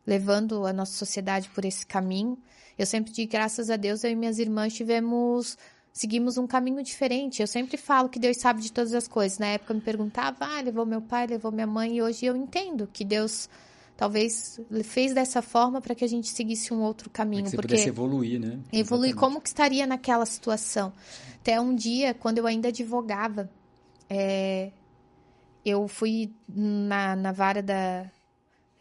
levando 0.06 0.66
a 0.66 0.72
nossa 0.72 0.92
sociedade 0.92 1.48
por 1.48 1.64
esse 1.64 1.86
caminho. 1.86 2.36
Eu 2.78 2.84
sempre 2.84 3.10
digo, 3.10 3.32
graças 3.32 3.70
a 3.70 3.76
Deus, 3.76 4.04
eu 4.04 4.10
e 4.10 4.14
minhas 4.14 4.38
irmãs 4.38 4.74
tivemos 4.74 5.56
seguimos 5.94 6.36
um 6.36 6.46
caminho 6.46 6.82
diferente. 6.82 7.40
Eu 7.40 7.46
sempre 7.46 7.78
falo 7.78 8.10
que 8.10 8.18
Deus 8.18 8.36
sabe 8.36 8.60
de 8.60 8.70
todas 8.70 8.92
as 8.92 9.08
coisas. 9.08 9.38
Na 9.38 9.46
época 9.46 9.72
eu 9.72 9.76
me 9.76 9.82
perguntava, 9.82 10.44
ah, 10.44 10.60
levou 10.60 10.84
meu 10.84 11.00
pai, 11.00 11.26
levou 11.26 11.50
minha 11.50 11.66
mãe, 11.66 11.96
e 11.96 12.02
hoje 12.02 12.26
eu 12.26 12.36
entendo 12.36 12.86
que 12.92 13.04
Deus 13.04 13.48
talvez 13.98 14.60
fez 14.84 15.12
dessa 15.12 15.42
forma 15.42 15.80
para 15.80 15.92
que 15.92 16.04
a 16.04 16.08
gente 16.08 16.28
seguisse 16.28 16.72
um 16.72 16.80
outro 16.82 17.10
caminho. 17.10 17.42
que 17.42 17.50
você 17.50 17.56
porque 17.56 17.74
pudesse 17.74 17.88
evoluir, 17.88 18.38
né? 18.38 18.60
Evoluir, 18.72 19.16
como 19.16 19.40
que 19.40 19.48
estaria 19.48 19.84
naquela 19.88 20.24
situação? 20.24 20.92
Até 21.40 21.60
um 21.60 21.74
dia, 21.74 22.14
quando 22.14 22.38
eu 22.38 22.46
ainda 22.46 22.68
advogava, 22.68 23.50
é, 24.08 24.70
eu 25.64 25.88
fui 25.88 26.32
na, 26.48 27.16
na 27.16 27.32
vara 27.32 27.60
da 27.60 28.08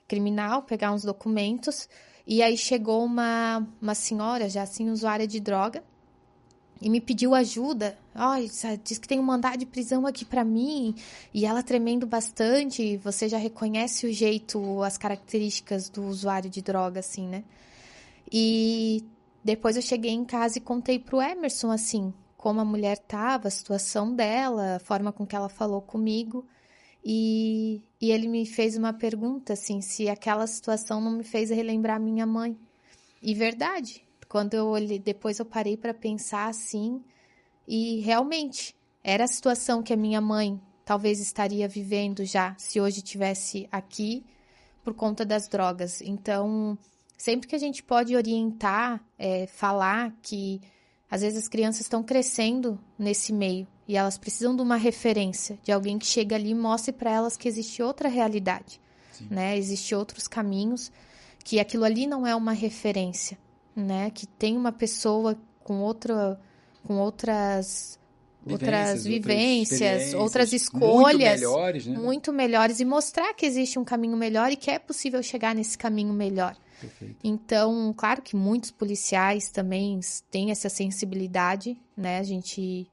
criminal 0.07 0.61
pegar 0.61 0.93
uns 0.93 1.01
documentos 1.01 1.89
e 2.25 2.43
aí 2.43 2.55
chegou 2.55 3.03
uma, 3.03 3.67
uma 3.81 3.95
senhora, 3.95 4.47
já 4.47 4.61
assim, 4.61 4.87
usuária 4.91 5.25
de 5.25 5.39
droga, 5.39 5.83
e 6.81 6.89
me 6.89 7.01
pediu 7.01 7.33
ajuda. 7.33 7.97
Oh, 8.15 8.77
diz 8.83 8.97
que 8.97 9.07
tem 9.07 9.19
um 9.19 9.23
mandado 9.23 9.57
de 9.57 9.65
prisão 9.65 10.05
aqui 10.05 10.23
para 10.23 10.43
mim. 10.43 10.95
E 11.33 11.45
ela 11.45 11.63
tremendo 11.63 12.05
bastante. 12.05 12.97
Você 12.97 13.27
já 13.27 13.37
reconhece 13.37 14.05
o 14.05 14.13
jeito, 14.13 14.81
as 14.83 14.97
características 14.97 15.89
do 15.89 16.05
usuário 16.05 16.49
de 16.49 16.61
droga, 16.61 16.99
assim, 16.99 17.27
né? 17.27 17.43
E 18.31 19.03
depois 19.43 19.75
eu 19.75 19.81
cheguei 19.81 20.11
em 20.11 20.25
casa 20.25 20.57
e 20.57 20.61
contei 20.61 20.99
pro 20.99 21.21
Emerson, 21.21 21.71
assim, 21.71 22.13
como 22.35 22.59
a 22.59 22.65
mulher 22.65 22.97
tava, 22.97 23.47
a 23.47 23.51
situação 23.51 24.13
dela, 24.13 24.75
a 24.75 24.79
forma 24.79 25.11
com 25.11 25.25
que 25.25 25.35
ela 25.35 25.49
falou 25.49 25.81
comigo. 25.81 26.45
E, 27.03 27.81
e 28.01 28.11
ele 28.11 28.27
me 28.27 28.45
fez 28.45 28.75
uma 28.75 28.93
pergunta, 28.93 29.53
assim, 29.53 29.81
se 29.81 30.09
aquela 30.09 30.45
situação 30.45 30.99
não 30.99 31.11
me 31.11 31.23
fez 31.23 31.49
relembrar 31.49 31.99
minha 31.99 32.25
mãe. 32.25 32.57
E 33.21 33.33
verdade, 33.33 34.06
quando 34.27 34.53
eu 34.53 34.67
olhei, 34.67 34.99
depois 34.99 35.39
eu 35.39 35.45
parei 35.45 35.77
para 35.77 35.93
pensar 35.93 36.47
assim, 36.47 37.01
e 37.67 37.99
realmente 38.01 38.75
era 39.03 39.23
a 39.23 39.27
situação 39.27 39.81
que 39.81 39.93
a 39.93 39.97
minha 39.97 40.21
mãe 40.21 40.59
talvez 40.83 41.19
estaria 41.19 41.67
vivendo 41.67 42.23
já 42.25 42.55
se 42.57 42.79
hoje 42.79 43.01
tivesse 43.01 43.67
aqui 43.71 44.25
por 44.83 44.93
conta 44.93 45.25
das 45.25 45.47
drogas. 45.47 46.01
Então, 46.01 46.77
sempre 47.17 47.47
que 47.47 47.55
a 47.55 47.59
gente 47.59 47.83
pode 47.83 48.15
orientar, 48.15 49.03
é, 49.17 49.47
falar 49.47 50.13
que 50.21 50.61
às 51.09 51.21
vezes 51.21 51.43
as 51.43 51.47
crianças 51.47 51.81
estão 51.81 52.03
crescendo 52.03 52.79
nesse 52.97 53.31
meio 53.31 53.67
e 53.87 53.95
elas 53.95 54.17
precisam 54.17 54.55
de 54.55 54.61
uma 54.61 54.75
referência, 54.75 55.57
de 55.63 55.71
alguém 55.71 55.97
que 55.97 56.05
chega 56.05 56.35
ali 56.35 56.51
e 56.51 56.55
mostre 56.55 56.91
para 56.91 57.11
elas 57.11 57.37
que 57.37 57.47
existe 57.47 57.81
outra 57.81 58.09
realidade, 58.09 58.79
Sim. 59.11 59.27
né? 59.29 59.57
Existe 59.57 59.95
outros 59.95 60.27
caminhos, 60.27 60.91
que 61.43 61.61
aquilo 61.61 61.85
ali 61.85 62.05
não 62.05 62.27
é 62.27 62.35
uma 62.35 62.51
referência 62.51 63.37
né? 63.77 64.09
Que 64.09 64.25
tem 64.25 64.57
uma 64.57 64.71
pessoa 64.71 65.37
com 65.63 65.81
outra, 65.81 66.39
com 66.83 66.97
outras 66.97 67.99
outras 68.49 69.03
vivências, 69.03 70.13
outras 70.13 70.53
escolhas 70.53 71.41
muito 71.41 71.49
melhores, 71.49 71.85
né? 71.85 71.97
muito 71.97 72.33
melhores 72.33 72.79
e 72.79 72.85
mostrar 72.85 73.33
que 73.33 73.45
existe 73.45 73.77
um 73.77 73.83
caminho 73.83 74.15
melhor 74.15 74.49
e 74.51 74.55
que 74.55 74.71
é 74.71 74.79
possível 74.79 75.21
chegar 75.21 75.53
nesse 75.53 75.77
caminho 75.77 76.13
melhor. 76.13 76.55
Perfeito. 76.79 77.17
Então, 77.23 77.93
claro 77.97 78.21
que 78.21 78.35
muitos 78.35 78.71
policiais 78.71 79.49
também 79.49 79.99
têm 80.31 80.51
essa 80.51 80.69
sensibilidade, 80.69 81.77
né? 81.95 82.19
A 82.19 82.23
gente 82.23 82.87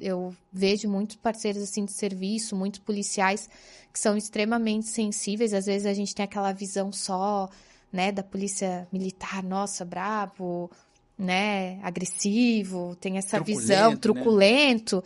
eu 0.00 0.34
vejo 0.52 0.88
muitos 0.88 1.16
parceiros 1.16 1.62
assim 1.62 1.84
de 1.84 1.92
serviço, 1.92 2.56
muitos 2.56 2.80
policiais 2.80 3.48
que 3.92 3.98
são 3.98 4.16
extremamente 4.16 4.86
sensíveis, 4.86 5.54
às 5.54 5.66
vezes 5.66 5.86
a 5.86 5.94
gente 5.94 6.14
tem 6.14 6.24
aquela 6.24 6.52
visão 6.52 6.90
só 6.90 7.48
né, 7.92 8.10
da 8.10 8.22
polícia 8.22 8.88
militar, 8.90 9.42
nossa, 9.42 9.84
bravo, 9.84 10.70
né, 11.18 11.78
agressivo, 11.82 12.96
tem 12.96 13.18
essa 13.18 13.36
truculento, 13.36 13.60
visão, 13.60 13.90
né? 13.90 13.96
truculento. 13.96 14.96
Né? 14.96 15.02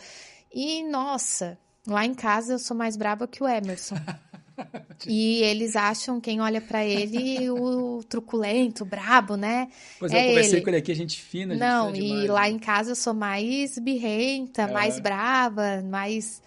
E, 0.55 0.82
nossa, 0.84 1.59
lá 1.87 2.07
em 2.07 2.14
casa 2.14 2.55
eu 2.55 2.59
sou 2.59 2.76
mais 2.76 2.97
brava 2.97 3.26
que 3.26 3.43
o 3.43 3.49
Emerson. 3.49 3.97
e 5.07 5.43
eles 5.43 5.74
acham, 5.74 6.20
quem 6.20 6.41
olha 6.41 6.61
para 6.61 6.84
ele, 6.84 7.51
o 7.51 8.03
truculento, 8.09 8.84
brabo, 8.84 9.37
né? 9.37 9.68
Pois 9.99 10.12
é, 10.12 10.24
eu 10.24 10.28
conversei 10.28 10.55
ele. 10.55 10.62
com 10.62 10.70
ele 10.70 10.76
aqui, 10.78 10.93
a 10.93 10.97
gente 10.97 11.20
fina, 11.20 11.55
a 11.55 11.57
gente 11.57 11.66
Não, 11.66 11.93
fina 11.93 12.07
demais, 12.07 12.24
e 12.24 12.28
lá 12.28 12.43
né? 12.43 12.51
em 12.51 12.59
casa 12.59 12.93
eu 12.93 12.97
sou 12.97 13.12
mais 13.12 13.78
birrenta, 13.78 14.62
é. 14.62 14.72
mais 14.72 15.01
brava, 15.01 15.82
mais... 15.82 16.41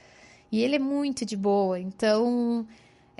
E 0.52 0.64
ele 0.64 0.78
é 0.78 0.80
muito 0.80 1.24
de 1.26 1.38
boa, 1.38 1.80
então 1.80 2.66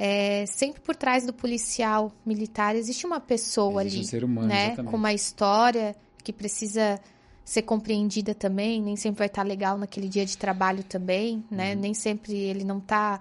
é, 0.02 0.46
sempre 0.46 0.80
por 0.80 0.96
trás 0.96 1.26
do 1.26 1.34
policial 1.34 2.10
militar 2.26 2.74
existe 2.74 3.06
uma 3.06 3.20
pessoa 3.20 3.84
existe 3.84 3.98
ali, 3.98 4.06
um 4.06 4.10
ser 4.10 4.24
humano, 4.24 4.48
né, 4.48 4.68
exatamente. 4.68 4.92
com 4.92 4.96
uma 4.96 5.14
história 5.14 5.94
que 6.24 6.32
precisa 6.32 6.98
ser 7.44 7.64
compreendida 7.64 8.34
também, 8.34 8.82
nem 8.82 8.96
sempre 8.96 9.20
vai 9.20 9.28
estar 9.28 9.44
legal 9.44 9.78
naquele 9.78 10.08
dia 10.08 10.26
de 10.26 10.38
trabalho 10.38 10.84
também, 10.84 11.44
né? 11.50 11.74
Uhum. 11.74 11.82
Nem 11.82 11.94
sempre 11.96 12.34
ele 12.34 12.64
não 12.64 12.80
tá 12.80 13.20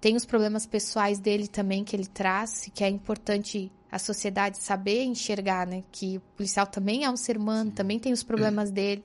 tem 0.00 0.14
os 0.14 0.24
problemas 0.24 0.66
pessoais 0.66 1.18
dele 1.18 1.48
também 1.48 1.82
que 1.82 1.96
ele 1.96 2.06
traz, 2.06 2.70
que 2.72 2.84
é 2.84 2.88
importante 2.88 3.72
a 3.90 3.98
sociedade 3.98 4.58
saber 4.58 5.02
enxergar, 5.02 5.66
né? 5.66 5.82
Que 5.90 6.18
o 6.18 6.20
policial 6.36 6.66
também 6.66 7.04
é 7.04 7.10
um 7.10 7.16
ser 7.16 7.36
humano, 7.36 7.70
Sim. 7.70 7.76
também 7.76 7.98
tem 7.98 8.12
os 8.12 8.22
problemas 8.22 8.70
dele. 8.70 9.02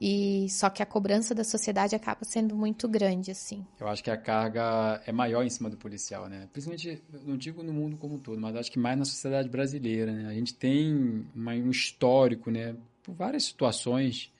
E 0.00 0.48
só 0.48 0.70
que 0.70 0.82
a 0.82 0.86
cobrança 0.86 1.34
da 1.34 1.44
sociedade 1.44 1.94
acaba 1.94 2.24
sendo 2.24 2.56
muito 2.56 2.88
grande, 2.88 3.30
assim. 3.30 3.66
Eu 3.78 3.86
acho 3.86 4.02
que 4.02 4.10
a 4.10 4.16
carga 4.16 5.02
é 5.04 5.12
maior 5.12 5.44
em 5.44 5.50
cima 5.50 5.68
do 5.68 5.76
policial, 5.76 6.26
né? 6.26 6.48
Principalmente, 6.52 7.02
não 7.26 7.36
digo 7.36 7.62
no 7.62 7.72
mundo 7.72 7.98
como 7.98 8.14
um 8.14 8.18
todo, 8.18 8.40
mas 8.40 8.56
acho 8.56 8.72
que 8.72 8.78
mais 8.78 8.98
na 8.98 9.04
sociedade 9.04 9.50
brasileira, 9.50 10.10
né? 10.10 10.26
A 10.26 10.32
gente 10.32 10.54
tem 10.54 11.26
uma, 11.34 11.52
um 11.52 11.68
histórico, 11.68 12.50
né? 12.50 12.74
Por 13.02 13.14
várias 13.14 13.44
situações 13.44 14.32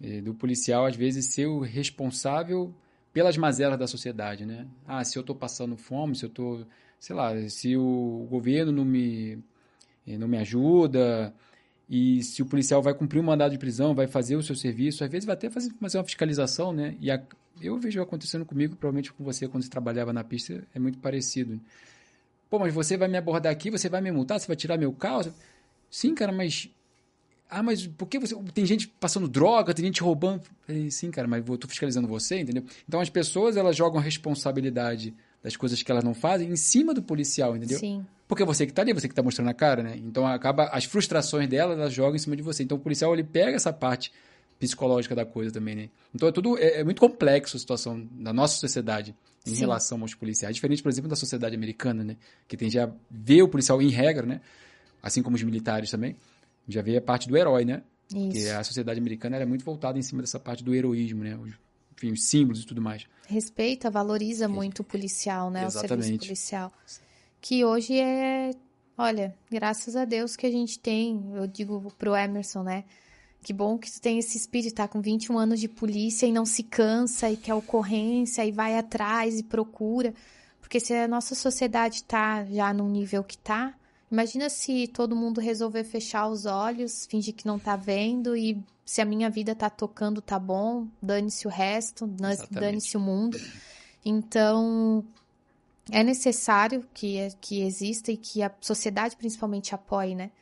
eh, 0.00 0.20
do 0.20 0.32
policial, 0.32 0.86
às 0.86 0.94
vezes, 0.94 1.26
ser 1.26 1.46
o 1.46 1.58
responsável 1.58 2.72
pelas 3.12 3.36
mazelas 3.36 3.80
da 3.80 3.88
sociedade, 3.88 4.46
né? 4.46 4.68
Ah, 4.86 5.02
se 5.02 5.18
eu 5.18 5.22
estou 5.22 5.34
passando 5.34 5.76
fome, 5.76 6.14
se 6.14 6.24
eu 6.24 6.28
estou, 6.28 6.64
sei 7.00 7.16
lá, 7.16 7.32
se 7.48 7.76
o 7.76 8.28
governo 8.30 8.70
não 8.70 8.84
me, 8.84 9.42
eh, 10.06 10.16
não 10.16 10.28
me 10.28 10.38
ajuda, 10.38 11.34
e 11.90 12.22
se 12.22 12.40
o 12.40 12.46
policial 12.46 12.80
vai 12.80 12.94
cumprir 12.94 13.18
um 13.18 13.24
mandado 13.24 13.50
de 13.50 13.58
prisão, 13.58 13.96
vai 13.96 14.06
fazer 14.06 14.36
o 14.36 14.42
seu 14.44 14.54
serviço, 14.54 15.02
às 15.02 15.10
vezes 15.10 15.26
vai 15.26 15.34
até 15.34 15.50
fazer, 15.50 15.72
fazer 15.80 15.98
uma 15.98 16.04
fiscalização, 16.04 16.72
né? 16.72 16.94
E 17.00 17.10
a, 17.10 17.20
eu 17.60 17.76
vejo 17.80 18.00
acontecendo 18.00 18.46
comigo, 18.46 18.76
provavelmente 18.76 19.12
com 19.12 19.24
você, 19.24 19.48
quando 19.48 19.64
você 19.64 19.68
trabalhava 19.68 20.12
na 20.12 20.22
pista, 20.22 20.62
é 20.72 20.78
muito 20.78 20.98
parecido. 20.98 21.60
Pô, 22.48 22.60
mas 22.60 22.72
você 22.72 22.96
vai 22.96 23.08
me 23.08 23.18
abordar 23.18 23.50
aqui, 23.50 23.70
você 23.70 23.88
vai 23.88 24.00
me 24.00 24.12
multar, 24.12 24.38
você 24.38 24.46
vai 24.46 24.54
tirar 24.54 24.78
meu 24.78 24.92
carro? 24.92 25.34
Sim, 25.90 26.14
cara, 26.14 26.30
mas. 26.30 26.70
Ah, 27.48 27.62
mas 27.62 27.88
por 27.88 28.06
que 28.06 28.20
você. 28.20 28.36
Tem 28.54 28.64
gente 28.64 28.86
passando 28.86 29.26
droga, 29.26 29.74
tem 29.74 29.84
gente 29.84 30.00
roubando. 30.00 30.42
Sim, 30.92 31.10
cara, 31.10 31.26
mas 31.26 31.44
eu 31.44 31.58
tô 31.58 31.66
fiscalizando 31.66 32.06
você, 32.06 32.38
entendeu? 32.38 32.62
Então 32.88 33.00
as 33.00 33.10
pessoas, 33.10 33.56
elas 33.56 33.74
jogam 33.74 34.00
responsabilidade 34.00 35.12
das 35.42 35.56
coisas 35.56 35.82
que 35.82 35.90
elas 35.90 36.04
não 36.04 36.14
fazem 36.14 36.50
em 36.50 36.56
cima 36.56 36.92
do 36.92 37.02
policial, 37.02 37.56
entendeu? 37.56 37.78
Sim. 37.78 38.04
Porque 38.28 38.44
você 38.44 38.66
que 38.66 38.72
está 38.72 38.82
ali, 38.82 38.92
você 38.92 39.08
que 39.08 39.12
está 39.12 39.22
mostrando 39.22 39.48
a 39.48 39.54
cara, 39.54 39.82
né? 39.82 39.96
Então 39.96 40.26
acaba 40.26 40.66
as 40.66 40.84
frustrações 40.84 41.48
dela, 41.48 41.74
elas 41.74 41.92
jogam 41.92 42.14
em 42.14 42.18
cima 42.18 42.36
de 42.36 42.42
você. 42.42 42.62
Então 42.62 42.76
o 42.76 42.80
policial 42.80 43.12
ele 43.12 43.24
pega 43.24 43.56
essa 43.56 43.72
parte 43.72 44.12
psicológica 44.58 45.14
da 45.14 45.24
coisa 45.24 45.50
também, 45.50 45.74
né? 45.74 45.88
Então 46.14 46.28
é 46.28 46.32
tudo 46.32 46.58
é, 46.58 46.80
é 46.80 46.84
muito 46.84 47.00
complexo 47.00 47.56
a 47.56 47.60
situação 47.60 48.06
da 48.12 48.32
nossa 48.32 48.56
sociedade 48.58 49.14
em 49.46 49.54
Sim. 49.54 49.60
relação 49.60 50.00
aos 50.02 50.14
policiais, 50.14 50.54
diferente, 50.54 50.82
por 50.82 50.90
exemplo, 50.90 51.08
da 51.08 51.16
sociedade 51.16 51.56
americana, 51.56 52.04
né? 52.04 52.16
Que 52.46 52.56
tem 52.56 52.68
já 52.68 52.90
vê 53.10 53.42
o 53.42 53.48
policial 53.48 53.80
em 53.80 53.88
regra, 53.88 54.26
né? 54.26 54.40
Assim 55.02 55.22
como 55.22 55.34
os 55.34 55.42
militares 55.42 55.90
também, 55.90 56.14
já 56.68 56.82
vê 56.82 56.98
a 56.98 57.00
parte 57.00 57.26
do 57.26 57.36
herói, 57.36 57.64
né? 57.64 57.82
Isso. 58.14 58.26
Porque 58.26 58.48
a 58.50 58.62
sociedade 58.62 59.00
americana 59.00 59.36
é 59.38 59.46
muito 59.46 59.64
voltada 59.64 59.98
em 59.98 60.02
cima 60.02 60.20
dessa 60.20 60.38
parte 60.38 60.62
do 60.62 60.74
heroísmo, 60.74 61.24
né? 61.24 61.36
Os 61.36 61.52
enfim, 62.00 62.12
os 62.12 62.24
símbolos 62.24 62.62
e 62.62 62.66
tudo 62.66 62.80
mais. 62.80 63.06
Respeita, 63.28 63.90
valoriza 63.90 64.48
muito 64.48 64.80
o 64.80 64.84
policial, 64.84 65.50
né? 65.50 65.64
Exatamente. 65.66 66.00
O 66.00 66.02
serviço 66.04 66.26
policial. 66.26 66.72
Que 67.40 67.64
hoje 67.64 67.98
é, 67.98 68.50
olha, 68.96 69.34
graças 69.50 69.94
a 69.96 70.04
Deus 70.04 70.36
que 70.36 70.46
a 70.46 70.50
gente 70.50 70.78
tem, 70.78 71.30
eu 71.34 71.46
digo 71.46 71.92
pro 71.98 72.16
Emerson, 72.16 72.62
né? 72.62 72.84
Que 73.42 73.52
bom 73.52 73.78
que 73.78 73.90
tu 73.90 74.00
tem 74.00 74.18
esse 74.18 74.36
espírito, 74.36 74.74
tá 74.74 74.88
com 74.88 75.00
21 75.00 75.38
anos 75.38 75.60
de 75.60 75.68
polícia 75.68 76.26
e 76.26 76.32
não 76.32 76.44
se 76.44 76.62
cansa 76.62 77.30
e 77.30 77.36
quer 77.36 77.54
ocorrência 77.54 78.44
e 78.44 78.52
vai 78.52 78.76
atrás 78.76 79.38
e 79.38 79.42
procura. 79.42 80.14
Porque 80.60 80.78
se 80.78 80.92
a 80.92 81.08
nossa 81.08 81.34
sociedade 81.34 82.04
tá 82.04 82.44
já 82.44 82.72
num 82.74 82.88
nível 82.88 83.24
que 83.24 83.38
tá, 83.38 83.74
imagina 84.12 84.50
se 84.50 84.86
todo 84.88 85.16
mundo 85.16 85.40
resolver 85.40 85.84
fechar 85.84 86.28
os 86.28 86.44
olhos, 86.44 87.06
fingir 87.06 87.34
que 87.34 87.46
não 87.46 87.58
tá 87.58 87.76
vendo 87.76 88.36
e 88.36 88.62
se 88.90 89.00
a 89.00 89.04
minha 89.04 89.30
vida 89.30 89.54
tá 89.54 89.70
tocando, 89.70 90.20
tá 90.20 90.36
bom, 90.36 90.88
dane-se 91.00 91.46
o 91.46 91.50
resto, 91.50 92.08
dane-se 92.50 92.96
o 92.96 93.00
mundo. 93.00 93.38
Então, 94.04 95.04
é 95.92 96.02
necessário 96.02 96.84
que, 96.92 97.16
que 97.40 97.62
exista 97.62 98.10
e 98.10 98.16
que 98.16 98.42
a 98.42 98.50
sociedade 98.60 99.14
principalmente 99.14 99.76
apoie, 99.76 100.16
né? 100.16 100.32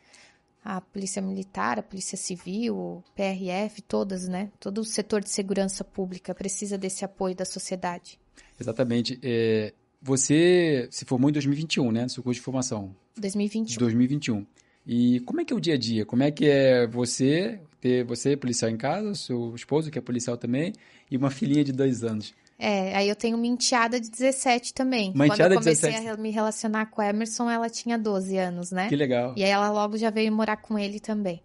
a 0.64 0.80
Polícia 0.80 1.20
Militar, 1.20 1.78
a 1.78 1.82
Polícia 1.82 2.16
Civil, 2.16 2.74
o 2.74 3.04
PRF, 3.14 3.82
todas, 3.82 4.26
né? 4.26 4.50
Todo 4.58 4.78
o 4.78 4.84
setor 4.84 5.22
de 5.22 5.28
segurança 5.28 5.84
pública 5.84 6.34
precisa 6.34 6.78
desse 6.78 7.04
apoio 7.04 7.34
da 7.34 7.44
sociedade. 7.44 8.18
Exatamente. 8.58 9.18
É, 9.22 9.74
você 10.00 10.88
se 10.90 11.04
formou 11.04 11.28
em 11.28 11.34
2021, 11.34 11.92
né? 11.92 12.02
No 12.04 12.08
seu 12.08 12.22
curso 12.22 12.40
de 12.40 12.44
formação. 12.44 12.96
2021. 13.14 13.78
2021. 13.78 14.46
E 14.86 15.20
como 15.20 15.42
é 15.42 15.44
que 15.44 15.52
é 15.52 15.56
o 15.56 15.60
dia 15.60 15.74
a 15.74 15.78
dia? 15.78 16.06
Como 16.06 16.22
é 16.22 16.30
que 16.30 16.46
é 16.46 16.86
você, 16.86 17.60
ter 17.80 18.04
você 18.04 18.36
policial 18.36 18.70
em 18.70 18.76
casa, 18.76 19.14
seu 19.14 19.54
esposo 19.54 19.90
que 19.90 19.98
é 19.98 20.02
policial 20.02 20.36
também, 20.36 20.72
e 21.10 21.16
uma 21.16 21.30
filhinha 21.30 21.64
de 21.64 21.72
dois 21.72 22.02
anos? 22.02 22.34
É, 22.58 22.96
aí 22.96 23.08
eu 23.08 23.14
tenho 23.14 23.36
uma 23.36 23.46
enteada 23.46 24.00
de 24.00 24.10
17 24.10 24.74
também. 24.74 25.12
Uma 25.14 25.28
Quando 25.28 25.40
eu 25.40 25.58
comecei 25.58 25.92
17. 25.92 26.08
a 26.08 26.16
me 26.16 26.30
relacionar 26.30 26.86
com 26.86 27.00
o 27.00 27.04
Emerson, 27.04 27.48
ela 27.48 27.70
tinha 27.70 27.96
12 27.96 28.36
anos, 28.36 28.72
né? 28.72 28.88
Que 28.88 28.96
legal. 28.96 29.32
E 29.36 29.44
aí 29.44 29.50
ela 29.50 29.70
logo 29.70 29.96
já 29.96 30.10
veio 30.10 30.32
morar 30.32 30.56
com 30.56 30.76
ele 30.76 30.98
também. 30.98 31.40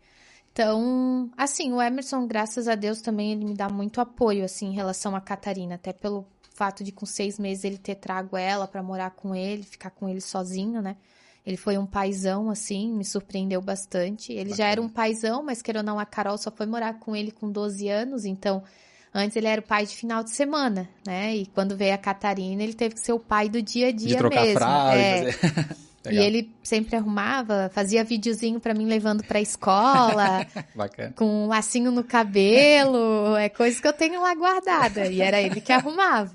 Então, 0.51 1.29
assim, 1.37 1.71
o 1.71 1.81
Emerson, 1.81 2.25
graças 2.27 2.67
a 2.67 2.75
Deus, 2.75 3.01
também 3.01 3.31
ele 3.31 3.45
me 3.45 3.53
dá 3.53 3.69
muito 3.69 4.01
apoio, 4.01 4.43
assim, 4.43 4.67
em 4.67 4.73
relação 4.73 5.15
a 5.15 5.21
Catarina. 5.21 5.75
Até 5.75 5.93
pelo 5.93 6.25
fato 6.53 6.83
de 6.83 6.91
com 6.91 7.05
seis 7.05 7.37
meses 7.39 7.63
ele 7.63 7.77
ter 7.77 7.95
trago 7.95 8.37
ela 8.37 8.67
para 8.67 8.81
morar 8.81 9.11
com 9.11 9.35
ele, 9.35 9.63
ficar 9.63 9.89
com 9.89 10.07
ele 10.07 10.21
sozinho, 10.21 10.81
né? 10.81 10.95
Ele 11.45 11.57
foi 11.57 11.77
um 11.77 11.85
paizão, 11.85 12.49
assim, 12.49 12.91
me 12.93 13.03
surpreendeu 13.03 13.61
bastante. 13.61 14.31
Ele 14.31 14.51
Bacana. 14.51 14.55
já 14.55 14.67
era 14.67 14.81
um 14.81 14.87
paizão, 14.87 15.43
mas 15.43 15.61
queira 15.61 15.79
ou 15.79 15.85
não, 15.85 15.99
a 15.99 16.05
Carol 16.05 16.37
só 16.37 16.49
foi 16.49 16.65
morar 16.65 16.99
com 16.99 17.15
ele 17.15 17.31
com 17.31 17.51
12 17.51 17.89
anos, 17.89 18.25
então 18.25 18.63
Antes 19.15 19.37
ele 19.37 19.45
era 19.45 19.61
o 19.61 19.63
pai 19.63 19.85
de 19.85 19.95
final 19.95 20.23
de 20.23 20.31
semana, 20.31 20.89
né? 21.05 21.35
E 21.35 21.45
quando 21.45 21.77
veio 21.77 21.93
a 21.93 21.97
Catarina, 21.99 22.63
ele 22.63 22.73
teve 22.73 22.95
que 22.95 22.99
ser 22.99 23.13
o 23.13 23.19
pai 23.19 23.47
do 23.47 23.61
dia 23.61 23.89
a 23.89 23.91
dia 23.91 24.07
de 24.07 24.17
trocar 24.17 24.41
mesmo. 24.41 24.57
Frase, 24.57 24.99
é. 24.99 25.31
fazer... 25.31 25.75
E 26.11 26.17
ele 26.17 26.51
sempre 26.61 26.97
arrumava, 26.97 27.71
fazia 27.73 28.03
videozinho 28.03 28.59
para 28.59 28.73
mim 28.73 28.85
levando 28.85 29.23
pra 29.23 29.39
escola. 29.39 30.45
Com 31.15 31.45
um 31.45 31.47
lacinho 31.47 31.91
no 31.91 32.03
cabelo. 32.03 33.37
É 33.37 33.47
coisa 33.47 33.81
que 33.81 33.87
eu 33.87 33.93
tenho 33.93 34.21
lá 34.21 34.35
guardada. 34.35 35.07
E 35.07 35.21
era 35.21 35.41
ele 35.41 35.61
que 35.61 35.71
arrumava. 35.71 36.33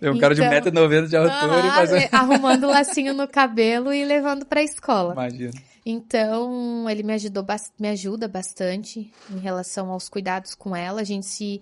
É 0.00 0.10
um 0.10 0.16
então, 0.16 0.20
cara 0.20 0.34
de 0.34 0.42
1,90m 0.42 1.06
de 1.06 1.16
altura 1.16 1.62
uh 1.62 1.64
-huh, 1.64 1.74
fazendo... 1.74 2.08
Arrumando 2.12 2.66
lacinho 2.66 3.14
no 3.14 3.26
cabelo 3.26 3.92
e 3.92 4.04
levando 4.04 4.44
pra 4.44 4.62
escola. 4.62 5.12
Imagina. 5.12 5.52
Então, 5.84 6.88
ele 6.90 7.02
me 7.02 7.14
ajudou, 7.14 7.44
me 7.78 7.88
ajuda 7.88 8.28
bastante 8.28 9.10
em 9.30 9.38
relação 9.38 9.90
aos 9.90 10.08
cuidados 10.08 10.54
com 10.54 10.74
ela. 10.74 11.00
A 11.00 11.04
gente 11.04 11.26
se 11.26 11.60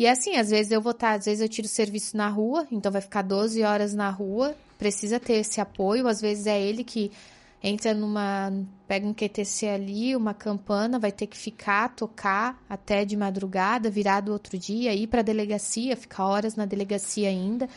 e 0.00 0.06
é 0.06 0.10
assim, 0.12 0.36
às 0.36 0.48
vezes 0.48 0.72
eu 0.72 0.80
vou 0.80 0.92
estar, 0.92 1.08
tá, 1.08 1.14
às 1.14 1.26
vezes 1.26 1.42
eu 1.42 1.48
tiro 1.48 1.68
serviço 1.68 2.16
na 2.16 2.26
rua, 2.28 2.66
então 2.72 2.90
vai 2.90 3.02
ficar 3.02 3.20
12 3.20 3.62
horas 3.62 3.94
na 3.94 4.08
rua, 4.08 4.56
precisa 4.78 5.20
ter 5.20 5.34
esse 5.34 5.60
apoio, 5.60 6.08
às 6.08 6.22
vezes 6.22 6.46
é 6.46 6.58
ele 6.58 6.82
que 6.82 7.12
entra 7.62 7.92
numa, 7.92 8.52
pega 8.86 9.06
um 9.06 9.12
QTC 9.12 9.68
ali, 9.68 10.16
uma 10.16 10.32
campana, 10.32 10.98
vai 10.98 11.12
ter 11.12 11.26
que 11.26 11.36
ficar, 11.36 11.94
tocar 11.94 12.62
até 12.68 13.04
de 13.04 13.16
madrugada, 13.16 13.90
virar 13.90 14.20
do 14.20 14.32
outro 14.32 14.56
dia, 14.56 14.94
ir 14.94 15.06
para 15.06 15.20
a 15.20 15.24
delegacia, 15.24 15.96
ficar 15.96 16.24
horas 16.24 16.56
na 16.56 16.64
delegacia 16.64 17.28
ainda. 17.28 17.68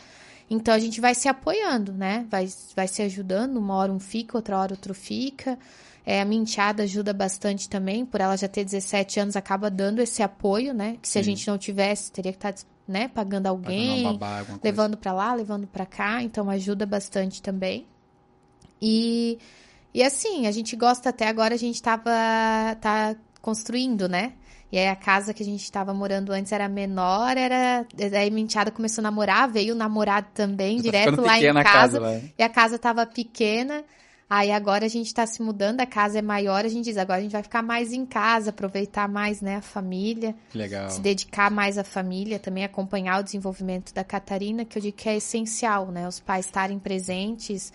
Então 0.48 0.74
a 0.74 0.78
gente 0.78 1.00
vai 1.00 1.14
se 1.14 1.28
apoiando, 1.28 1.92
né? 1.92 2.26
Vai, 2.30 2.48
vai 2.74 2.88
se 2.88 3.02
ajudando, 3.02 3.56
uma 3.56 3.74
hora 3.74 3.92
um 3.92 4.00
fica, 4.00 4.36
outra 4.36 4.58
hora 4.58 4.72
outro 4.72 4.94
fica. 4.94 5.58
É, 6.06 6.20
a 6.20 6.24
minha 6.24 6.42
enteada 6.42 6.82
ajuda 6.82 7.14
bastante 7.14 7.68
também, 7.68 8.04
por 8.04 8.20
ela 8.20 8.36
já 8.36 8.46
ter 8.46 8.62
17 8.62 9.20
anos, 9.20 9.36
acaba 9.36 9.70
dando 9.70 10.00
esse 10.00 10.22
apoio, 10.22 10.74
né? 10.74 10.98
Que 11.00 11.08
se 11.08 11.14
Sim. 11.14 11.20
a 11.20 11.22
gente 11.22 11.48
não 11.48 11.56
tivesse, 11.56 12.12
teria 12.12 12.30
que 12.30 12.36
estar 12.36 12.52
tá, 12.52 12.62
né, 12.86 13.08
pagando 13.08 13.46
alguém, 13.46 14.02
babá, 14.02 14.44
levando 14.62 14.98
para 14.98 15.12
lá, 15.12 15.32
levando 15.32 15.66
para 15.66 15.86
cá, 15.86 16.22
então 16.22 16.50
ajuda 16.50 16.84
bastante 16.84 17.40
também. 17.40 17.86
E, 18.82 19.38
e 19.94 20.02
assim, 20.02 20.46
a 20.46 20.50
gente 20.50 20.74
gosta 20.74 21.10
até 21.10 21.28
agora, 21.28 21.54
a 21.54 21.58
gente 21.58 21.80
tava 21.80 22.10
tá 22.80 23.14
construindo, 23.40 24.08
né? 24.08 24.32
E 24.72 24.78
aí 24.78 24.88
a 24.88 24.96
casa 24.96 25.32
que 25.32 25.40
a 25.40 25.46
gente 25.46 25.62
estava 25.62 25.94
morando 25.94 26.32
antes 26.32 26.50
era 26.50 26.68
menor, 26.68 27.36
era. 27.36 27.86
Daí 27.94 28.28
minha 28.28 28.42
enteada 28.42 28.72
começou 28.72 29.02
a 29.02 29.04
namorar, 29.04 29.48
veio 29.48 29.72
o 29.72 29.76
namorado 29.76 30.26
também, 30.34 30.78
tá 30.78 30.82
direto 30.82 31.20
lá 31.20 31.38
em 31.38 31.54
casa. 31.54 31.62
casa 31.62 32.00
lá. 32.00 32.20
E 32.36 32.42
a 32.42 32.48
casa 32.48 32.76
tava 32.76 33.06
pequena. 33.06 33.84
Aí 34.28 34.50
agora 34.50 34.86
a 34.86 34.88
gente 34.88 35.06
está 35.06 35.24
se 35.26 35.40
mudando, 35.40 35.80
a 35.80 35.86
casa 35.86 36.18
é 36.18 36.22
maior, 36.22 36.64
a 36.64 36.68
gente 36.68 36.86
diz, 36.86 36.96
agora 36.96 37.20
a 37.20 37.22
gente 37.22 37.30
vai 37.30 37.42
ficar 37.42 37.62
mais 37.62 37.92
em 37.92 38.04
casa, 38.04 38.50
aproveitar 38.50 39.06
mais, 39.06 39.40
né, 39.40 39.56
a 39.56 39.60
família. 39.60 40.34
Legal. 40.52 40.90
Se 40.90 41.00
dedicar 41.00 41.50
mais 41.50 41.78
à 41.78 41.84
família, 41.84 42.38
também 42.38 42.64
acompanhar 42.64 43.20
o 43.20 43.22
desenvolvimento 43.22 43.94
da 43.94 44.02
Catarina, 44.02 44.64
que 44.64 44.78
eu 44.78 44.82
digo 44.82 44.96
que 44.96 45.08
é 45.08 45.16
essencial, 45.16 45.88
né, 45.92 46.08
os 46.08 46.18
pais 46.18 46.46
estarem 46.46 46.78
presentes. 46.78 47.72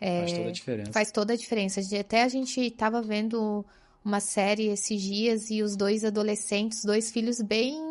É, 0.00 0.20
faz 0.20 0.32
toda 0.32 0.48
a 0.48 0.52
diferença. 0.52 0.92
Faz 0.92 1.12
toda 1.12 1.32
a 1.32 1.36
diferença. 1.36 1.80
Até 2.00 2.22
a 2.22 2.28
gente 2.28 2.60
estava 2.60 3.02
vendo 3.02 3.64
uma 4.04 4.20
série 4.20 4.68
esses 4.68 5.00
dias 5.00 5.50
e 5.50 5.62
os 5.62 5.76
dois 5.76 6.04
adolescentes, 6.04 6.84
dois 6.84 7.10
filhos 7.10 7.40
bem 7.40 7.88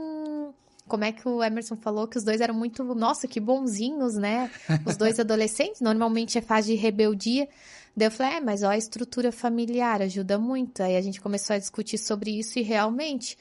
como 0.87 1.03
é 1.03 1.11
que 1.11 1.27
o 1.27 1.43
Emerson 1.43 1.75
falou 1.75 2.07
que 2.07 2.17
os 2.17 2.23
dois 2.23 2.39
eram 2.39 2.53
muito, 2.53 2.83
nossa, 2.95 3.27
que 3.27 3.39
bonzinhos, 3.39 4.15
né? 4.15 4.49
Os 4.85 4.95
dois 4.97 5.19
adolescentes, 5.19 5.81
normalmente 5.81 6.37
é 6.37 6.41
fase 6.41 6.73
de 6.73 6.81
rebeldia. 6.81 7.47
Daí 7.95 8.07
eu 8.07 8.11
falei, 8.11 8.37
é, 8.37 8.41
mas 8.41 8.63
ó, 8.63 8.69
a 8.69 8.77
estrutura 8.77 9.31
familiar 9.31 10.01
ajuda 10.01 10.37
muito. 10.37 10.81
Aí 10.81 10.95
a 10.95 11.01
gente 11.01 11.19
começou 11.19 11.55
a 11.55 11.59
discutir 11.59 11.97
sobre 11.97 12.39
isso 12.39 12.57
e 12.57 12.61
realmente 12.61 13.37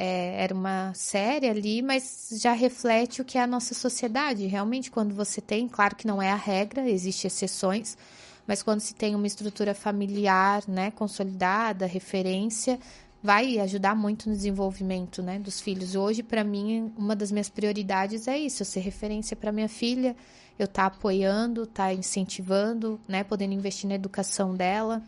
é, 0.00 0.44
era 0.44 0.54
uma 0.54 0.94
série 0.94 1.48
ali, 1.48 1.82
mas 1.82 2.28
já 2.34 2.52
reflete 2.52 3.20
o 3.20 3.24
que 3.24 3.36
é 3.36 3.42
a 3.42 3.48
nossa 3.48 3.74
sociedade. 3.74 4.46
Realmente, 4.46 4.92
quando 4.92 5.12
você 5.12 5.40
tem, 5.40 5.66
claro 5.66 5.96
que 5.96 6.06
não 6.06 6.22
é 6.22 6.30
a 6.30 6.36
regra, 6.36 6.88
existem 6.88 7.26
exceções, 7.26 7.98
mas 8.46 8.62
quando 8.62 8.78
se 8.78 8.94
tem 8.94 9.16
uma 9.16 9.26
estrutura 9.26 9.74
familiar, 9.74 10.62
né, 10.68 10.92
consolidada, 10.92 11.84
referência, 11.84 12.78
vai 13.20 13.58
ajudar 13.58 13.96
muito 13.96 14.28
no 14.28 14.36
desenvolvimento, 14.36 15.20
né, 15.20 15.40
dos 15.40 15.60
filhos. 15.60 15.96
Hoje, 15.96 16.22
para 16.22 16.44
mim, 16.44 16.92
uma 16.96 17.16
das 17.16 17.32
minhas 17.32 17.48
prioridades 17.48 18.28
é 18.28 18.38
isso, 18.38 18.62
eu 18.62 18.66
ser 18.66 18.80
referência 18.80 19.36
para 19.36 19.50
minha 19.50 19.68
filha 19.68 20.14
eu 20.58 20.64
estar 20.64 20.90
tá 20.90 20.96
apoiando, 20.96 21.62
estar 21.62 21.86
tá 21.86 21.94
incentivando, 21.94 23.00
né, 23.06 23.22
podendo 23.22 23.54
investir 23.54 23.88
na 23.88 23.94
educação 23.94 24.54
dela. 24.54 25.02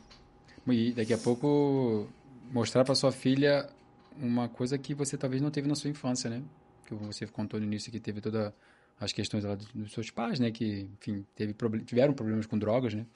E 0.66 0.92
daqui 0.92 1.12
a 1.12 1.18
pouco 1.18 2.06
mostrar 2.52 2.84
para 2.84 2.94
sua 2.94 3.10
filha 3.10 3.68
uma 4.16 4.48
coisa 4.48 4.78
que 4.78 4.94
você 4.94 5.16
talvez 5.16 5.42
não 5.42 5.50
teve 5.50 5.68
na 5.68 5.74
sua 5.74 5.90
infância, 5.90 6.28
né? 6.30 6.42
Que 6.86 6.94
você 6.94 7.26
contou 7.26 7.58
no 7.60 7.66
início 7.66 7.90
que 7.90 8.00
teve 8.00 8.20
todas 8.20 8.52
as 8.98 9.12
questões 9.12 9.44
lá 9.44 9.54
dos 9.54 9.92
seus 9.92 10.10
pais, 10.10 10.38
né? 10.38 10.50
Que, 10.50 10.88
enfim, 11.00 11.24
teve, 11.34 11.54
tiveram 11.84 12.12
problemas 12.12 12.46
com 12.46 12.58
drogas, 12.58 12.94
né? 12.94 13.06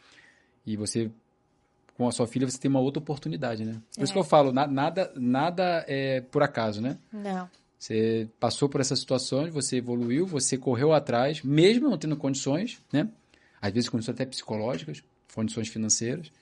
E 0.67 0.77
você, 0.77 1.11
com 1.97 2.09
a 2.09 2.13
sua 2.13 2.27
filha, 2.27 2.49
você 2.49 2.59
tem 2.59 2.71
uma 2.71 2.81
outra 2.81 3.01
oportunidade, 3.01 3.65
né? 3.65 3.81
Por 3.95 4.01
é. 4.01 4.05
isso 4.05 4.13
que 4.13 4.19
eu 4.19 4.25
falo, 4.25 4.53
nada, 4.53 5.13
nada 5.17 5.85
é 5.87 6.21
por 6.21 6.43
acaso, 6.43 6.81
né? 6.81 6.99
Não. 7.13 7.49
Você 7.79 8.29
passou 8.41 8.67
por 8.69 8.81
essas 8.81 9.01
situações, 9.01 9.53
você 9.53 9.77
evoluiu, 9.77 10.27
você 10.27 10.57
correu 10.57 10.95
atrás, 10.95 11.43
mesmo 11.43 11.91
não 11.91 11.99
tendo 11.99 12.17
condições, 12.17 12.81
né? 12.91 13.11
Às 13.61 13.73
vezes 13.73 13.91
condições 13.91 14.15
até 14.15 14.25
psicológicas, 14.25 15.03
condições 15.35 15.69
financeiras. 15.69 16.33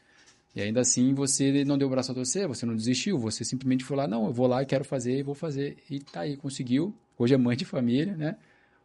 E 0.54 0.60
ainda 0.60 0.80
assim 0.80 1.14
você 1.14 1.64
não 1.64 1.78
deu 1.78 1.88
o 1.88 1.90
braço 1.90 2.12
a 2.12 2.14
torcer, 2.14 2.46
você 2.46 2.66
não 2.66 2.76
desistiu, 2.76 3.18
você 3.18 3.44
simplesmente 3.44 3.84
foi 3.84 3.96
lá, 3.96 4.06
não, 4.06 4.26
eu 4.26 4.32
vou 4.32 4.46
lá, 4.46 4.64
quero 4.64 4.84
fazer 4.84 5.18
e 5.18 5.22
vou 5.22 5.34
fazer. 5.34 5.78
E 5.88 6.00
tá 6.00 6.20
aí, 6.20 6.36
conseguiu. 6.36 6.94
Hoje 7.18 7.34
é 7.34 7.38
mãe 7.38 7.56
de 7.56 7.64
família, 7.64 8.16
né? 8.16 8.36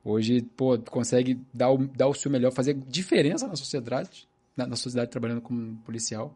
Hoje, 0.04 0.42
pô, 0.56 0.78
consegue 0.78 1.40
dar 1.54 1.72
o, 1.72 1.78
dar 1.78 2.08
o 2.08 2.14
seu 2.14 2.32
melhor, 2.32 2.52
fazer 2.52 2.74
diferença 2.74 3.48
na 3.48 3.56
sociedade, 3.56 4.28
na, 4.56 4.66
na 4.66 4.76
sociedade 4.76 5.12
trabalhando 5.12 5.42
como 5.42 5.76
policial 5.86 6.34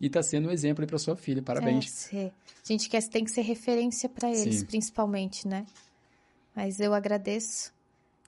e 0.00 0.06
está 0.06 0.22
sendo 0.22 0.48
um 0.48 0.50
exemplo 0.52 0.86
para 0.86 0.98
sua 0.98 1.16
filha. 1.16 1.42
Parabéns. 1.42 2.12
É, 2.12 2.26
a 2.26 2.32
gente 2.72 2.88
quer, 2.88 3.02
tem 3.08 3.24
que 3.24 3.30
ser 3.30 3.42
referência 3.42 4.08
para 4.08 4.30
eles, 4.30 4.56
Sim. 4.56 4.66
principalmente, 4.66 5.48
né? 5.48 5.66
Mas 6.54 6.78
eu 6.78 6.94
agradeço. 6.94 7.72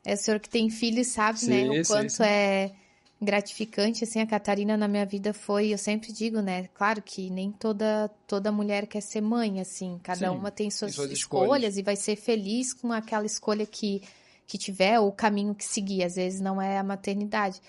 É 0.05 0.15
o 0.15 0.17
senhor 0.17 0.41
que 0.41 0.49
tem 0.49 0.69
filhos 0.71 1.09
sabe, 1.09 1.39
sim, 1.39 1.51
né? 1.51 1.81
O 1.81 1.87
quanto 1.87 2.13
sim. 2.13 2.23
é 2.25 2.73
gratificante, 3.21 4.05
assim, 4.05 4.21
a 4.21 4.27
Catarina 4.27 4.77
na 4.77 4.87
minha 4.87 5.07
vida 5.07 5.33
foi, 5.33 5.73
eu 5.73 5.79
sempre 5.79 6.13
digo, 6.13 6.41
né? 6.41 6.69
Claro 6.75 7.01
que 7.01 7.31
nem 7.31 7.51
toda 7.51 8.11
toda 8.27 8.53
mulher 8.53 8.87
quer 8.87 9.01
ser 9.01 9.23
mãe, 9.23 9.61
assim, 9.61 9.99
cada 10.03 10.31
Sim, 10.31 10.37
uma 10.37 10.51
tem 10.51 10.71
suas, 10.71 10.95
suas 10.95 11.11
escolhas. 11.11 11.45
escolhas. 11.45 11.77
e 11.79 11.83
vai 11.83 11.97
ser 11.97 12.17
feliz 12.17 12.75
com 12.75 12.93
aquela 12.93 13.25
escolha 13.25 13.65
que, 13.65 14.03
que 14.47 14.59
tiver 14.59 15.01
ou 15.01 15.09
o 15.09 15.13
caminho 15.13 15.55
que 15.55 15.65
seguir, 15.65 16.05
às 16.05 16.17
vezes 16.17 16.41
não 16.41 16.61
é 16.61 16.79
a 16.79 16.83
maternidade. 16.83 17.61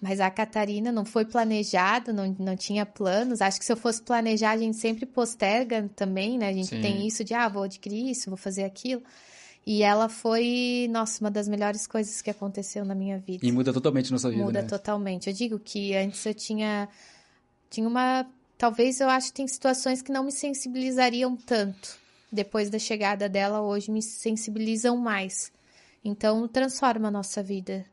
Mas 0.00 0.20
a 0.20 0.30
Catarina 0.30 0.92
não 0.92 1.04
foi 1.04 1.24
planejada, 1.24 2.12
não, 2.12 2.34
não 2.38 2.54
tinha 2.54 2.84
planos. 2.84 3.40
Acho 3.40 3.58
que 3.58 3.64
se 3.64 3.72
eu 3.72 3.76
fosse 3.76 4.02
planejar, 4.02 4.50
a 4.50 4.58
gente 4.58 4.76
sempre 4.76 5.06
posterga 5.06 5.88
também, 5.96 6.36
né? 6.36 6.48
A 6.48 6.52
gente 6.52 6.68
Sim. 6.68 6.80
tem 6.82 7.06
isso 7.06 7.24
de, 7.24 7.32
ah, 7.32 7.48
vou 7.48 7.62
adquirir 7.62 8.10
isso, 8.10 8.28
vou 8.28 8.36
fazer 8.36 8.64
aquilo. 8.64 9.02
E 9.66 9.82
ela 9.82 10.08
foi, 10.08 10.86
nossa, 10.92 11.24
uma 11.24 11.30
das 11.30 11.48
melhores 11.48 11.88
coisas 11.88 12.22
que 12.22 12.30
aconteceu 12.30 12.84
na 12.84 12.94
minha 12.94 13.18
vida. 13.18 13.44
E 13.44 13.50
muda 13.50 13.72
totalmente 13.72 14.12
nossa 14.12 14.30
vida, 14.30 14.44
Muda 14.44 14.62
né? 14.62 14.68
totalmente. 14.68 15.28
Eu 15.28 15.34
digo 15.34 15.58
que 15.58 15.92
antes 15.96 16.24
eu 16.24 16.32
tinha 16.32 16.88
tinha 17.68 17.88
uma, 17.88 18.24
talvez 18.56 19.00
eu 19.00 19.08
acho 19.08 19.28
que 19.28 19.34
tem 19.34 19.48
situações 19.48 20.00
que 20.00 20.12
não 20.12 20.22
me 20.22 20.30
sensibilizariam 20.30 21.36
tanto. 21.36 21.98
Depois 22.30 22.70
da 22.70 22.78
chegada 22.78 23.28
dela, 23.28 23.60
hoje 23.60 23.90
me 23.90 24.00
sensibilizam 24.00 24.96
mais. 24.96 25.50
Então 26.04 26.46
transforma 26.46 27.08
a 27.08 27.10
nossa 27.10 27.42
vida. 27.42 27.84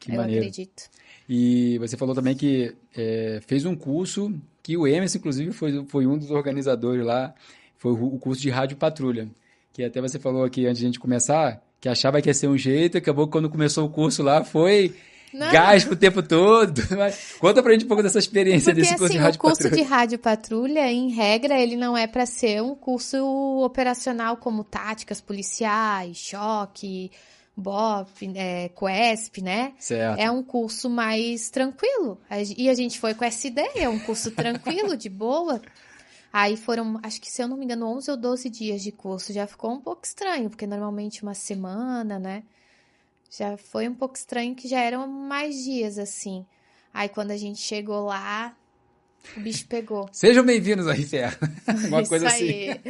Que 0.00 0.10
eu 0.10 0.16
maneiro. 0.16 0.40
acredito. 0.40 0.90
E 1.28 1.78
você 1.78 1.96
falou 1.96 2.14
também 2.14 2.34
que 2.34 2.74
é, 2.94 3.40
fez 3.46 3.64
um 3.64 3.76
curso 3.76 4.34
que 4.64 4.76
o 4.76 4.84
Emerson, 4.84 5.18
inclusive, 5.18 5.52
foi, 5.52 5.84
foi 5.86 6.06
um 6.08 6.18
dos 6.18 6.32
organizadores 6.32 7.06
lá. 7.06 7.32
Foi 7.78 7.92
o 7.92 8.18
curso 8.18 8.42
de 8.42 8.50
Rádio 8.50 8.76
Patrulha 8.76 9.28
que 9.74 9.82
até 9.82 10.00
você 10.00 10.20
falou 10.20 10.44
aqui 10.44 10.66
antes 10.66 10.78
de 10.78 10.84
a 10.84 10.88
gente 10.88 11.00
começar, 11.00 11.60
que 11.80 11.88
achava 11.88 12.22
que 12.22 12.30
ia 12.30 12.34
ser 12.34 12.46
um 12.46 12.56
jeito, 12.56 12.96
acabou 12.96 13.26
que 13.26 13.32
quando 13.32 13.50
começou 13.50 13.84
o 13.84 13.90
curso 13.90 14.22
lá 14.22 14.44
foi 14.44 14.94
não. 15.32 15.50
gás 15.50 15.84
o 15.84 15.96
tempo 15.96 16.22
todo. 16.22 16.80
Conta 17.40 17.60
pra 17.60 17.72
gente 17.72 17.84
um 17.84 17.88
pouco 17.88 18.02
dessa 18.02 18.20
experiência 18.20 18.72
Porque, 18.72 18.82
desse 18.82 18.92
curso 18.92 19.06
assim, 19.06 19.14
de 19.14 19.18
rádio 19.18 19.40
patrulha. 19.40 19.52
O 19.52 19.56
curso 19.56 19.68
patrulha. 19.68 19.84
de 19.84 19.90
rádio 19.90 20.18
patrulha, 20.20 20.92
em 20.92 21.10
regra, 21.10 21.60
ele 21.60 21.74
não 21.74 21.96
é 21.96 22.06
para 22.06 22.24
ser 22.24 22.62
um 22.62 22.76
curso 22.76 23.18
operacional 23.64 24.36
como 24.36 24.62
táticas 24.62 25.20
policiais, 25.20 26.18
choque, 26.18 27.10
BOP, 27.56 28.32
é, 28.36 28.70
né? 29.42 29.72
Certo. 29.76 30.20
É 30.20 30.30
um 30.30 30.42
curso 30.44 30.88
mais 30.88 31.50
tranquilo. 31.50 32.16
E 32.56 32.70
a 32.70 32.74
gente 32.74 33.00
foi 33.00 33.12
com 33.12 33.24
essa 33.24 33.48
ideia, 33.48 33.84
é 33.84 33.88
um 33.88 33.98
curso 33.98 34.30
tranquilo, 34.30 34.96
de 34.96 35.08
boa. 35.08 35.60
Aí 36.36 36.56
foram, 36.56 36.98
acho 37.00 37.20
que 37.20 37.30
se 37.30 37.40
eu 37.40 37.46
não 37.46 37.56
me 37.56 37.64
engano, 37.64 37.86
11 37.86 38.10
ou 38.10 38.16
12 38.16 38.50
dias 38.50 38.82
de 38.82 38.90
curso. 38.90 39.32
Já 39.32 39.46
ficou 39.46 39.70
um 39.70 39.80
pouco 39.80 40.04
estranho, 40.04 40.50
porque 40.50 40.66
normalmente 40.66 41.22
uma 41.22 41.32
semana, 41.32 42.18
né? 42.18 42.42
Já 43.30 43.56
foi 43.56 43.86
um 43.86 43.94
pouco 43.94 44.16
estranho 44.16 44.52
que 44.52 44.66
já 44.66 44.80
eram 44.80 45.06
mais 45.06 45.62
dias 45.62 45.96
assim. 45.96 46.44
Aí 46.92 47.08
quando 47.08 47.30
a 47.30 47.36
gente 47.36 47.60
chegou 47.60 48.06
lá, 48.06 48.52
o 49.36 49.40
bicho 49.42 49.64
pegou. 49.68 50.08
Sejam 50.10 50.44
bem-vindos 50.44 50.88
ao 50.88 50.96
Inferno. 50.96 51.38
Uma 51.86 52.02
Isso 52.02 52.08
coisa 52.10 52.26
assim. 52.26 52.48
Aí. 52.48 52.80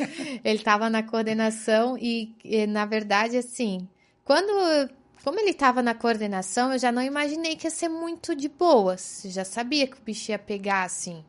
Ele 0.43 0.59
estava 0.59 0.89
na 0.89 1.03
coordenação 1.03 1.99
e, 1.99 2.35
e, 2.43 2.67
na 2.67 2.87
verdade, 2.87 3.37
assim, 3.37 3.87
quando. 4.25 4.89
Como 5.23 5.39
ele 5.39 5.51
estava 5.51 5.83
na 5.83 5.95
coordenação, 5.95 6.73
eu 6.73 6.79
já 6.79 6.91
não 6.91 7.03
imaginei 7.03 7.57
que 7.57 7.67
ia 7.67 7.71
ser 7.71 7.91
muito 7.91 8.35
de 8.35 8.49
boas. 8.49 9.23
Eu 9.27 9.31
já 9.31 9.45
sabia 9.45 9.87
que 9.87 9.99
o 9.99 10.03
bicho 10.03 10.31
ia 10.31 10.39
pegar, 10.39 10.85
assim. 10.85 11.23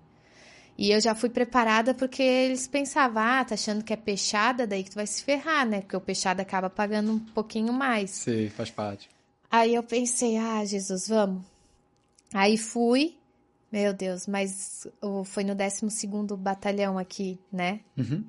E 0.77 0.91
eu 0.91 0.99
já 0.99 1.15
fui 1.15 1.29
preparada 1.29 1.93
porque 1.93 2.21
eles 2.21 2.67
pensavam, 2.67 3.23
ah, 3.23 3.45
tá 3.45 3.55
achando 3.55 3.83
que 3.83 3.93
é 3.93 3.95
peixada, 3.95 4.67
daí 4.67 4.83
que 4.83 4.91
tu 4.91 4.95
vai 4.95 5.07
se 5.07 5.23
ferrar, 5.23 5.65
né? 5.65 5.81
Porque 5.81 5.95
o 5.95 6.01
peixada 6.01 6.41
acaba 6.41 6.69
pagando 6.69 7.13
um 7.13 7.19
pouquinho 7.19 7.71
mais. 7.71 8.11
Sim, 8.11 8.49
faz 8.49 8.69
parte. 8.69 9.09
Aí 9.49 9.73
eu 9.73 9.83
pensei, 9.83 10.37
ah, 10.37 10.65
Jesus, 10.65 11.07
vamos. 11.07 11.43
Aí 12.33 12.57
fui, 12.57 13.15
meu 13.71 13.93
Deus, 13.93 14.27
mas 14.27 14.85
foi 15.23 15.45
no 15.45 15.55
12 15.55 16.07
Batalhão 16.37 16.97
aqui, 16.97 17.39
né? 17.51 17.79
Uhum. 17.97 18.25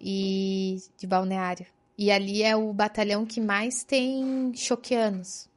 E 0.00 0.82
de 0.98 1.06
balneário. 1.06 1.66
E 1.96 2.10
ali 2.10 2.42
é 2.42 2.56
o 2.56 2.72
batalhão 2.72 3.24
que 3.26 3.40
mais 3.40 3.82
tem 3.84 4.52
choqueanos. 4.54 5.47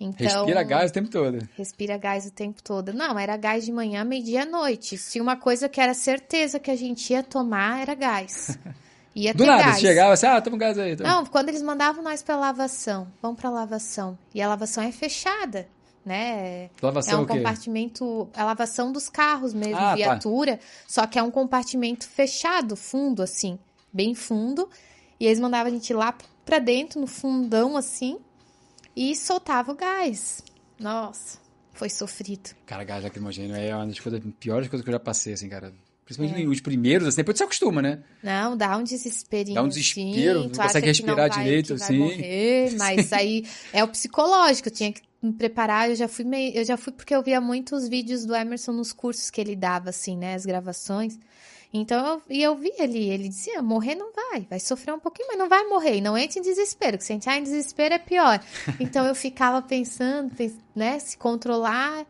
Então, 0.00 0.26
respira 0.46 0.62
gás 0.62 0.90
o 0.90 0.94
tempo 0.94 1.10
todo. 1.10 1.48
Respira 1.58 1.98
gás 1.98 2.24
o 2.26 2.30
tempo 2.30 2.62
todo. 2.62 2.94
Não, 2.94 3.18
era 3.18 3.36
gás 3.36 3.66
de 3.66 3.70
manhã, 3.70 4.02
meio-dia 4.02 4.44
à 4.44 4.46
noite. 4.46 4.96
Se 4.96 5.20
uma 5.20 5.36
coisa 5.36 5.68
que 5.68 5.78
era 5.78 5.92
certeza 5.92 6.58
que 6.58 6.70
a 6.70 6.76
gente 6.76 7.12
ia 7.12 7.22
tomar 7.22 7.82
era 7.82 7.94
gás. 7.94 8.58
Ia 9.12 9.34
Do 9.34 9.44
nada, 9.44 9.64
gás. 9.64 9.80
chegava 9.80 10.12
assim, 10.12 10.26
ah, 10.26 10.40
toma 10.40 10.56
gás 10.56 10.78
aí. 10.78 10.94
Toma. 10.96 11.08
Não, 11.08 11.26
quando 11.26 11.48
eles 11.48 11.62
mandavam 11.62 12.02
nós 12.02 12.22
pra 12.22 12.36
lavação, 12.36 13.08
vamos 13.20 13.40
pra 13.40 13.50
lavação. 13.50 14.16
E 14.32 14.40
a 14.40 14.48
lavação 14.48 14.84
é 14.84 14.92
fechada, 14.92 15.66
né? 16.06 16.70
Lavação 16.80 17.18
é 17.18 17.22
um 17.22 17.26
compartimento, 17.26 18.30
a 18.34 18.44
lavação 18.44 18.92
dos 18.92 19.08
carros 19.08 19.52
mesmo, 19.52 19.76
ah, 19.78 19.90
tá. 19.90 19.94
viatura. 19.96 20.56
Tá. 20.58 20.62
Só 20.86 21.06
que 21.08 21.18
é 21.18 21.22
um 21.22 21.30
compartimento 21.30 22.08
fechado, 22.08 22.76
fundo, 22.76 23.20
assim, 23.20 23.58
bem 23.92 24.14
fundo. 24.14 24.70
E 25.18 25.26
eles 25.26 25.40
mandavam 25.40 25.72
a 25.72 25.74
gente 25.74 25.90
ir 25.90 25.94
lá 25.94 26.14
pra 26.44 26.60
dentro, 26.60 27.00
no 27.00 27.08
fundão, 27.08 27.76
assim, 27.76 28.16
e 29.00 29.16
soltava 29.16 29.72
o 29.72 29.74
gás. 29.74 30.42
Nossa, 30.78 31.38
foi 31.72 31.88
sofrido. 31.88 32.50
Cara, 32.66 32.84
gás 32.84 33.02
lacrimogêneo 33.02 33.56
é 33.56 33.74
uma 33.74 33.86
das 33.86 33.98
coisas, 33.98 34.20
piores 34.38 34.68
coisas 34.68 34.84
que 34.84 34.90
eu 34.90 34.92
já 34.92 35.00
passei, 35.00 35.32
assim, 35.32 35.48
cara. 35.48 35.72
Principalmente 36.04 36.44
é. 36.44 36.46
os 36.46 36.60
primeiros, 36.60 37.08
assim, 37.08 37.16
depois 37.16 37.38
você 37.38 37.44
acostuma, 37.44 37.80
né? 37.80 38.02
Não, 38.22 38.54
dá 38.54 38.76
um 38.76 38.84
desesperinho. 38.84 39.54
Dá 39.54 39.62
um 39.62 39.68
desespero, 39.68 40.40
não 40.40 40.50
consegue 40.50 40.86
respirar 40.88 41.16
não 41.16 41.28
vai, 41.28 41.44
direito, 41.44 41.72
assim. 41.72 41.96
Morrer, 41.96 42.76
mas 42.76 43.10
aí 43.14 43.46
é 43.72 43.82
o 43.82 43.88
psicológico, 43.88 44.68
eu 44.68 44.72
tinha 44.72 44.92
que 44.92 45.00
me 45.22 45.32
preparar, 45.32 45.88
eu 45.88 45.96
já 45.96 46.06
fui 46.06 46.26
meio, 46.26 46.54
eu 46.54 46.64
já 46.64 46.76
fui 46.76 46.92
porque 46.92 47.14
eu 47.14 47.22
via 47.22 47.40
muitos 47.40 47.88
vídeos 47.88 48.26
do 48.26 48.34
Emerson 48.34 48.72
nos 48.72 48.92
cursos 48.92 49.30
que 49.30 49.40
ele 49.40 49.56
dava, 49.56 49.88
assim, 49.88 50.14
né, 50.14 50.34
as 50.34 50.44
gravações. 50.44 51.18
Então, 51.72 52.04
eu, 52.04 52.22
e 52.28 52.42
eu 52.42 52.56
vi 52.56 52.72
ali, 52.80 53.10
ele 53.10 53.28
dizia, 53.28 53.62
morrer 53.62 53.94
não 53.94 54.12
vai, 54.12 54.46
vai 54.50 54.58
sofrer 54.58 54.92
um 54.92 54.98
pouquinho, 54.98 55.28
mas 55.28 55.38
não 55.38 55.48
vai 55.48 55.64
morrer, 55.64 55.96
e 55.96 56.00
não 56.00 56.18
entre 56.18 56.40
em 56.40 56.42
desespero, 56.42 56.98
que 56.98 57.04
se 57.04 57.12
entrar 57.12 57.38
em 57.38 57.42
desespero 57.42 57.94
é 57.94 57.98
pior. 57.98 58.42
Então, 58.80 59.06
eu 59.06 59.14
ficava 59.14 59.62
pensando, 59.62 60.32
né, 60.74 60.98
se 60.98 61.16
controlar, 61.16 62.04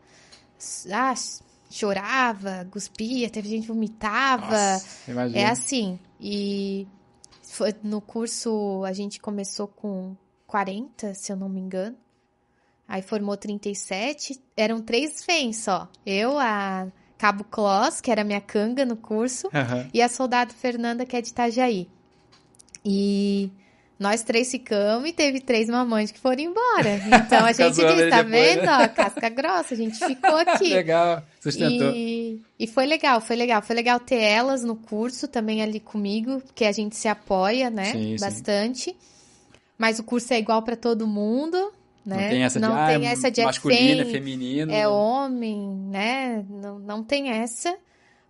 ah, 0.91 1.13
chorava, 1.69 2.67
cuspia, 2.71 3.29
teve 3.29 3.49
gente 3.49 3.61
que 3.61 3.67
vomitava, 3.67 4.47
Nossa, 4.47 5.37
é 5.37 5.45
assim, 5.45 5.99
e 6.19 6.87
foi, 7.43 7.75
no 7.83 8.01
curso 8.01 8.83
a 8.85 8.93
gente 8.93 9.19
começou 9.19 9.67
com 9.67 10.15
40, 10.47 11.13
se 11.13 11.31
eu 11.31 11.35
não 11.35 11.47
me 11.47 11.61
engano, 11.61 11.95
aí 12.87 13.01
formou 13.01 13.37
37, 13.37 14.41
eram 14.57 14.81
três 14.81 15.23
FEM 15.23 15.53
só, 15.53 15.87
eu, 16.05 16.37
a 16.39 16.87
Cabo 17.21 17.43
Clós, 17.43 18.01
que 18.01 18.09
era 18.09 18.23
minha 18.23 18.41
canga 18.41 18.83
no 18.83 18.97
curso, 18.97 19.45
uhum. 19.53 19.87
e 19.93 20.01
a 20.01 20.09
soldado 20.09 20.55
Fernanda, 20.55 21.05
que 21.05 21.15
é 21.15 21.21
de 21.21 21.29
Itajaí. 21.29 21.87
E 22.83 23.51
nós 23.99 24.23
três 24.23 24.49
ficamos 24.49 25.07
e 25.07 25.13
teve 25.13 25.39
três 25.39 25.69
mamães 25.69 26.09
que 26.09 26.17
foram 26.17 26.41
embora. 26.41 26.99
Então 27.23 27.45
a 27.45 27.51
gente 27.51 27.75
disse, 27.75 28.09
tá 28.09 28.23
vendo? 28.23 28.67
Ó, 28.67 28.87
casca 28.87 29.29
grossa, 29.29 29.75
a 29.75 29.77
gente 29.77 30.03
ficou 30.03 30.35
aqui. 30.35 30.69
legal, 30.73 31.21
sustentou. 31.39 31.91
E, 31.93 32.41
e 32.57 32.65
foi 32.65 32.87
legal, 32.87 33.21
foi 33.21 33.35
legal. 33.35 33.61
Foi 33.61 33.75
legal 33.75 33.99
ter 33.99 34.19
elas 34.19 34.63
no 34.63 34.75
curso 34.75 35.27
também 35.27 35.61
ali 35.61 35.79
comigo, 35.79 36.41
porque 36.41 36.65
a 36.65 36.71
gente 36.71 36.95
se 36.95 37.07
apoia, 37.07 37.69
né? 37.69 37.91
Sim, 37.91 38.15
Bastante. 38.19 38.89
Sim. 38.89 38.95
Mas 39.77 39.99
o 39.99 40.03
curso 40.03 40.33
é 40.33 40.39
igual 40.39 40.63
para 40.63 40.75
todo 40.75 41.05
mundo. 41.05 41.71
Né? 42.05 42.21
Não 42.21 42.29
tem 42.29 42.43
essa 42.43 42.59
de, 42.59 42.67
não 42.67 42.75
ah, 42.75 42.87
tem 42.87 43.07
essa 43.07 43.31
de 43.31 43.41
é 43.41 43.45
masculino, 43.45 44.01
é 44.01 44.05
feminino. 44.05 44.71
É 44.71 44.87
homem, 44.87 45.67
né? 45.89 46.43
Não, 46.49 46.79
não 46.79 47.03
tem 47.03 47.29
essa. 47.29 47.77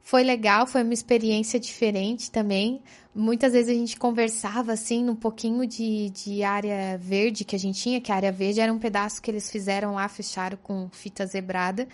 Foi 0.01 0.23
legal, 0.23 0.65
foi 0.65 0.83
uma 0.83 0.93
experiência 0.93 1.59
diferente 1.59 2.31
também. 2.31 2.81
Muitas 3.13 3.53
vezes 3.53 3.69
a 3.69 3.79
gente 3.79 3.97
conversava 3.97 4.73
assim, 4.73 5.03
num 5.03 5.15
pouquinho 5.15 5.65
de, 5.65 6.09
de 6.09 6.43
área 6.43 6.97
verde 6.97 7.45
que 7.45 7.55
a 7.55 7.59
gente 7.59 7.81
tinha, 7.81 8.01
que 8.01 8.11
a 8.11 8.15
área 8.15 8.31
verde 8.31 8.59
era 8.59 8.73
um 8.73 8.79
pedaço 8.79 9.21
que 9.21 9.29
eles 9.29 9.49
fizeram 9.49 9.93
lá, 9.93 10.07
fecharam 10.09 10.57
com 10.61 10.89
fita 10.91 11.25
zebrada. 11.25 11.87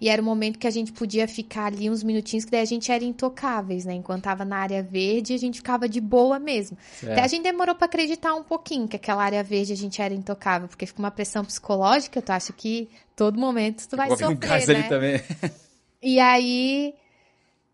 E 0.00 0.08
era 0.08 0.20
o 0.20 0.24
momento 0.24 0.58
que 0.58 0.66
a 0.66 0.70
gente 0.70 0.92
podia 0.92 1.26
ficar 1.26 1.66
ali 1.66 1.88
uns 1.88 2.02
minutinhos, 2.02 2.44
que 2.44 2.50
daí 2.50 2.60
a 2.60 2.66
gente 2.66 2.90
era 2.90 3.04
intocáveis, 3.04 3.84
né? 3.84 3.94
Enquanto 3.94 4.24
tava 4.24 4.44
na 4.44 4.58
área 4.58 4.82
verde, 4.82 5.34
a 5.34 5.38
gente 5.38 5.58
ficava 5.58 5.88
de 5.88 6.00
boa 6.00 6.38
mesmo. 6.38 6.76
Até 7.02 7.22
a 7.22 7.26
gente 7.26 7.42
demorou 7.42 7.74
para 7.74 7.86
acreditar 7.86 8.34
um 8.34 8.42
pouquinho 8.42 8.88
que 8.88 8.96
aquela 8.96 9.22
área 9.22 9.42
verde 9.42 9.72
a 9.72 9.76
gente 9.76 10.00
era 10.00 10.14
intocável, 10.14 10.68
porque 10.68 10.86
fica 10.86 10.98
uma 10.98 11.10
pressão 11.10 11.44
psicológica, 11.44 12.20
tu 12.20 12.30
acha 12.30 12.52
que 12.52 12.88
todo 13.16 13.38
momento 13.38 13.86
tu 13.88 13.96
vai 13.96 14.08
Vou 14.08 14.16
sofrer, 14.16 14.36
um 14.36 14.40
né? 14.40 14.54
ali 14.54 14.88
também. 14.88 15.22
E 16.02 16.20
aí, 16.20 16.94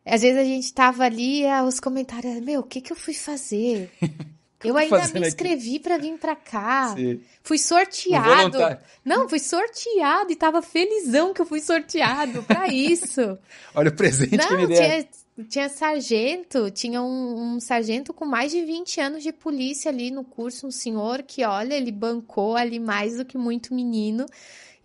às 0.07 0.23
vezes 0.23 0.39
a 0.39 0.45
gente 0.45 0.73
tava 0.73 1.05
ali, 1.05 1.43
os 1.67 1.81
comentários, 1.81 2.41
meu, 2.41 2.61
o 2.61 2.65
que 2.65 2.81
que 2.81 2.93
eu 2.93 2.97
fui 2.97 3.15
fazer? 3.15 3.91
Eu 4.63 4.77
ainda 4.77 5.09
me 5.09 5.27
inscrevi 5.27 5.79
para 5.79 5.97
vir 5.97 6.19
para 6.19 6.37
cá. 6.37 6.95
Sim. 6.95 7.21
Fui 7.43 7.57
sorteado. 7.57 8.59
Não, 9.05 9.29
fui 9.29 9.39
sorteado 9.39 10.31
e 10.31 10.37
tava 10.37 10.61
felizão 10.61 11.33
que 11.33 11.41
eu 11.41 11.47
fui 11.47 11.61
sorteado 11.61 12.43
para 12.43 12.69
isso. 12.69 13.39
Olha 13.75 13.89
o 13.89 13.95
presente 13.95 14.37
Não, 14.37 14.49
que 14.49 14.57
me 14.57 14.67
deram. 14.67 15.09
tinha 15.49 15.69
sargento, 15.71 16.71
tinha 16.71 17.01
um, 17.01 17.55
um, 17.55 17.61
sargento 17.61 18.13
com 18.13 18.27
mais 18.27 18.53
de 18.53 18.63
20 18.63 19.01
anos 19.01 19.23
de 19.23 19.33
polícia 19.33 19.91
ali 19.91 20.11
no 20.11 20.25
curso, 20.25 20.67
um 20.67 20.71
senhor 20.71 21.23
que, 21.23 21.43
olha, 21.43 21.75
ele 21.75 21.91
bancou 21.91 22.55
ali 22.55 22.79
mais 22.79 23.17
do 23.17 23.25
que 23.25 23.39
muito 23.39 23.75
menino 23.75 24.27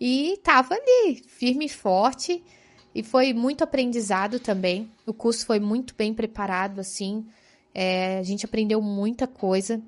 e 0.00 0.38
tava 0.42 0.74
ali, 0.74 1.22
firme 1.26 1.66
e 1.66 1.68
forte. 1.68 2.42
E 2.94 3.02
foi 3.02 3.34
muito 3.34 3.62
aprendizado 3.62 4.40
também. 4.40 4.90
O 5.04 5.12
curso 5.12 5.44
foi 5.44 5.60
muito 5.60 5.94
bem 5.94 6.14
preparado, 6.14 6.80
assim. 6.80 7.26
É, 7.78 8.18
a 8.18 8.22
gente 8.22 8.46
aprendeu 8.46 8.80
muita 8.80 9.26
coisa. 9.26 9.78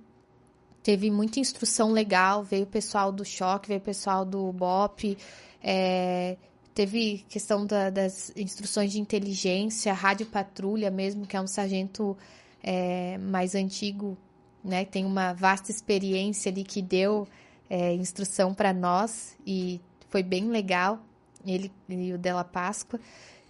Teve 0.83 1.11
muita 1.11 1.41
instrução 1.41 1.91
legal. 1.91 2.45
Veio 2.45 2.65
o 2.65 2.67
pessoal 2.67 3.11
do 3.11 3.25
choque, 3.25 3.69
veio 3.69 3.81
o 3.81 3.83
pessoal 3.83 4.27
do 4.27 4.53
BOP. 4.53 5.17
É, 5.63 6.37
teve 6.75 7.25
questão 7.31 7.65
da, 7.65 7.89
das 7.89 8.31
instruções 8.37 8.93
de 8.93 9.01
inteligência, 9.01 9.95
rádio 9.95 10.27
patrulha 10.27 10.91
mesmo, 10.91 11.27
que 11.27 11.35
é 11.35 11.41
um 11.41 11.47
sargento 11.47 12.15
é, 12.63 13.17
mais 13.17 13.55
antigo, 13.55 14.19
né? 14.63 14.85
Tem 14.85 15.07
uma 15.07 15.33
vasta 15.33 15.71
experiência 15.71 16.53
ali 16.53 16.65
que 16.65 16.83
deu 16.83 17.27
é, 17.71 17.95
instrução 17.95 18.53
para 18.53 18.75
nós 18.75 19.35
e 19.47 19.81
foi 20.11 20.23
bem 20.23 20.49
legal 20.49 21.01
ele 21.47 21.73
e 21.89 22.13
o 22.13 22.19
Della 22.19 22.45
Páscoa. 22.45 23.01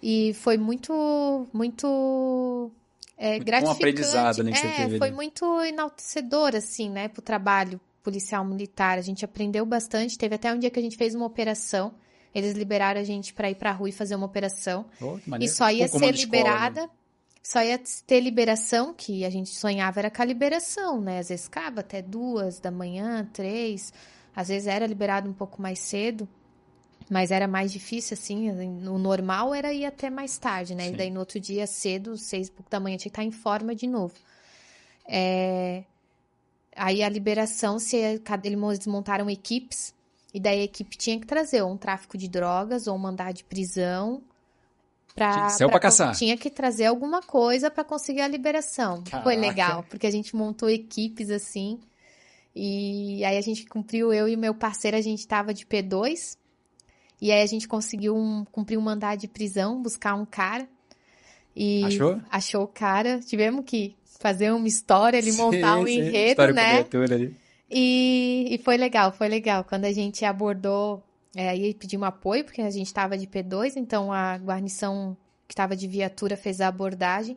E 0.01 0.32
foi 0.34 0.57
muito, 0.57 1.45
muito 1.53 2.70
é, 3.18 3.32
muito 3.32 3.44
gratificante. 3.44 3.84
Um 3.84 3.88
aprendizado, 3.88 4.44
né, 4.44 4.52
que 4.52 4.58
é, 4.58 4.60
você 4.60 4.76
teve, 4.76 4.98
foi 4.98 5.10
muito 5.10 5.60
enaltecedor, 5.62 6.54
assim, 6.54 6.88
né, 6.88 7.08
pro 7.08 7.20
trabalho 7.20 7.80
policial 8.02 8.44
militar. 8.44 8.96
A 8.96 9.02
gente 9.02 9.24
aprendeu 9.24 9.66
bastante. 9.66 10.16
Teve 10.16 10.36
até 10.36 10.52
um 10.52 10.58
dia 10.58 10.70
que 10.70 10.78
a 10.78 10.82
gente 10.82 10.96
fez 10.96 11.14
uma 11.14 11.26
operação. 11.26 11.92
Eles 12.34 12.54
liberaram 12.54 13.00
a 13.00 13.04
gente 13.04 13.34
para 13.34 13.50
ir 13.50 13.56
pra 13.56 13.72
rua 13.72 13.88
e 13.88 13.92
fazer 13.92 14.14
uma 14.14 14.26
operação. 14.26 14.86
Oh, 15.00 15.18
e 15.40 15.48
só 15.48 15.70
ia 15.70 15.88
ser 15.88 16.12
liberada. 16.14 16.80
Escola, 16.82 16.86
né? 16.86 16.98
Só 17.42 17.62
ia 17.62 17.80
ter 18.06 18.20
liberação, 18.20 18.92
que 18.94 19.24
a 19.24 19.30
gente 19.30 19.50
sonhava 19.50 20.00
era 20.00 20.10
com 20.10 20.20
a 20.20 20.24
liberação, 20.24 21.00
né? 21.00 21.18
Às 21.18 21.30
vezes 21.30 21.46
ficava 21.46 21.80
até 21.80 22.02
duas 22.02 22.60
da 22.60 22.70
manhã, 22.70 23.28
três. 23.32 23.92
Às 24.36 24.48
vezes 24.48 24.68
era 24.68 24.86
liberado 24.86 25.28
um 25.28 25.32
pouco 25.32 25.60
mais 25.60 25.78
cedo. 25.78 26.28
Mas 27.11 27.30
era 27.30 27.48
mais 27.48 27.72
difícil, 27.72 28.14
assim. 28.14 28.50
O 28.86 28.98
normal 28.98 29.54
era 29.54 29.72
ir 29.72 29.86
até 29.86 30.11
mais 30.11 30.36
tarde, 30.36 30.74
né? 30.74 30.84
Sim. 30.84 30.94
E 30.94 30.96
daí 30.96 31.11
no 31.11 31.20
outro 31.20 31.40
dia, 31.40 31.66
cedo, 31.66 32.16
seis 32.16 32.50
pouco 32.50 32.70
da 32.70 32.78
manhã, 32.78 32.96
tinha 32.96 33.11
que 33.11 33.20
estar 33.20 33.24
em 33.24 33.30
forma 33.30 33.74
de 33.74 33.86
novo. 33.86 34.14
É... 35.06 35.84
Aí 36.76 37.02
a 37.02 37.09
liberação, 37.09 37.78
se 37.78 37.96
eles 37.96 38.86
montaram 38.86 39.28
equipes, 39.28 39.92
e 40.32 40.38
daí 40.38 40.61
a 40.61 40.64
equipe 40.64 40.96
tinha 40.96 41.18
que 41.18 41.26
trazer 41.26 41.62
ou 41.62 41.72
um 41.72 41.76
tráfico 41.76 42.16
de 42.18 42.28
drogas 42.28 42.86
ou 42.86 42.94
um 42.94 42.98
mandado 42.98 43.34
de 43.34 43.44
prisão. 43.44 44.22
Pra, 45.14 45.48
Céu 45.48 45.68
pra, 45.68 45.80
pra 45.80 45.88
caçar. 45.88 46.14
Tinha 46.14 46.36
que 46.36 46.50
trazer 46.50 46.84
alguma 46.84 47.22
coisa 47.22 47.70
para 47.70 47.82
conseguir 47.82 48.20
a 48.20 48.28
liberação. 48.28 49.02
Caraca. 49.02 49.24
Foi 49.24 49.34
legal, 49.34 49.84
porque 49.88 50.06
a 50.06 50.11
gente 50.11 50.36
montou 50.36 50.68
equipes 50.70 51.30
assim. 51.30 51.80
E 52.54 53.24
aí 53.24 53.36
a 53.36 53.40
gente 53.40 53.66
cumpriu, 53.66 54.12
eu 54.12 54.28
e 54.28 54.36
meu 54.36 54.54
parceiro, 54.54 54.96
a 54.96 55.00
gente 55.00 55.26
tava 55.26 55.52
de 55.54 55.66
P2. 55.66 56.36
E 57.20 57.32
aí 57.32 57.42
a 57.42 57.46
gente 57.46 57.66
conseguiu 57.66 58.16
um, 58.16 58.44
cumprir 58.44 58.78
um 58.78 58.82
mandado 58.82 59.18
de 59.18 59.28
prisão, 59.28 59.82
buscar 59.82 60.14
um 60.14 60.24
cara. 60.24 60.68
E 61.54 61.84
achou? 61.84 62.20
Achou 62.30 62.62
o 62.62 62.68
cara. 62.68 63.20
Tivemos 63.20 63.64
que 63.64 63.96
fazer 64.20 64.52
uma 64.52 64.68
história, 64.68 65.18
ele 65.18 65.32
montar 65.38 65.78
um 65.78 65.86
sim. 65.86 65.98
enredo, 65.98 66.30
história 66.30 66.54
né? 66.54 66.86
Ali. 67.14 67.36
E, 67.70 68.48
e 68.50 68.58
foi 68.58 68.76
legal, 68.76 69.12
foi 69.12 69.28
legal. 69.28 69.64
Quando 69.64 69.84
a 69.84 69.92
gente 69.92 70.24
abordou, 70.24 71.02
é, 71.34 71.50
aí 71.50 71.74
pedimos 71.74 72.06
apoio, 72.08 72.44
porque 72.44 72.62
a 72.62 72.70
gente 72.70 72.86
estava 72.86 73.18
de 73.18 73.26
P2, 73.26 73.74
então 73.76 74.12
a 74.12 74.36
guarnição 74.38 75.16
que 75.46 75.54
estava 75.54 75.74
de 75.74 75.86
viatura 75.86 76.36
fez 76.36 76.60
a 76.60 76.68
abordagem 76.68 77.36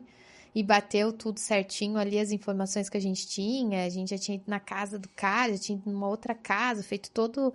e 0.54 0.62
bateu 0.62 1.12
tudo 1.12 1.38
certinho 1.38 1.96
ali 1.96 2.18
as 2.18 2.30
informações 2.30 2.88
que 2.88 2.96
a 2.96 3.00
gente 3.00 3.26
tinha. 3.26 3.84
A 3.84 3.88
gente 3.88 4.10
já 4.10 4.18
tinha 4.18 4.36
ido 4.36 4.44
na 4.46 4.60
casa 4.60 4.98
do 4.98 5.08
cara, 5.08 5.52
já 5.52 5.58
tinha 5.58 5.78
ido 5.78 5.90
numa 5.90 6.08
outra 6.08 6.34
casa, 6.34 6.82
feito 6.82 7.10
todo 7.10 7.52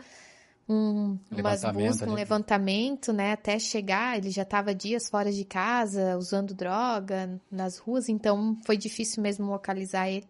um, 0.70 1.18
umas 1.32 1.64
buscas, 1.64 2.08
um 2.08 2.14
levantamento, 2.14 3.14
né? 3.14 3.34
Até 3.34 3.58
chegar, 3.58 4.18
ele 4.18 4.30
já 4.30 4.42
estava 4.42 4.76
dias 4.76 5.10
fora 5.10 5.32
de 5.32 5.46
casa, 5.46 6.18
usando 6.18 6.54
droga 6.54 7.40
nas 7.50 7.78
ruas, 7.78 8.10
então 8.10 8.58
foi 8.66 8.76
difícil 8.76 9.24
mesmo 9.24 9.50
localizar 9.50 10.10
ele. 10.10 10.28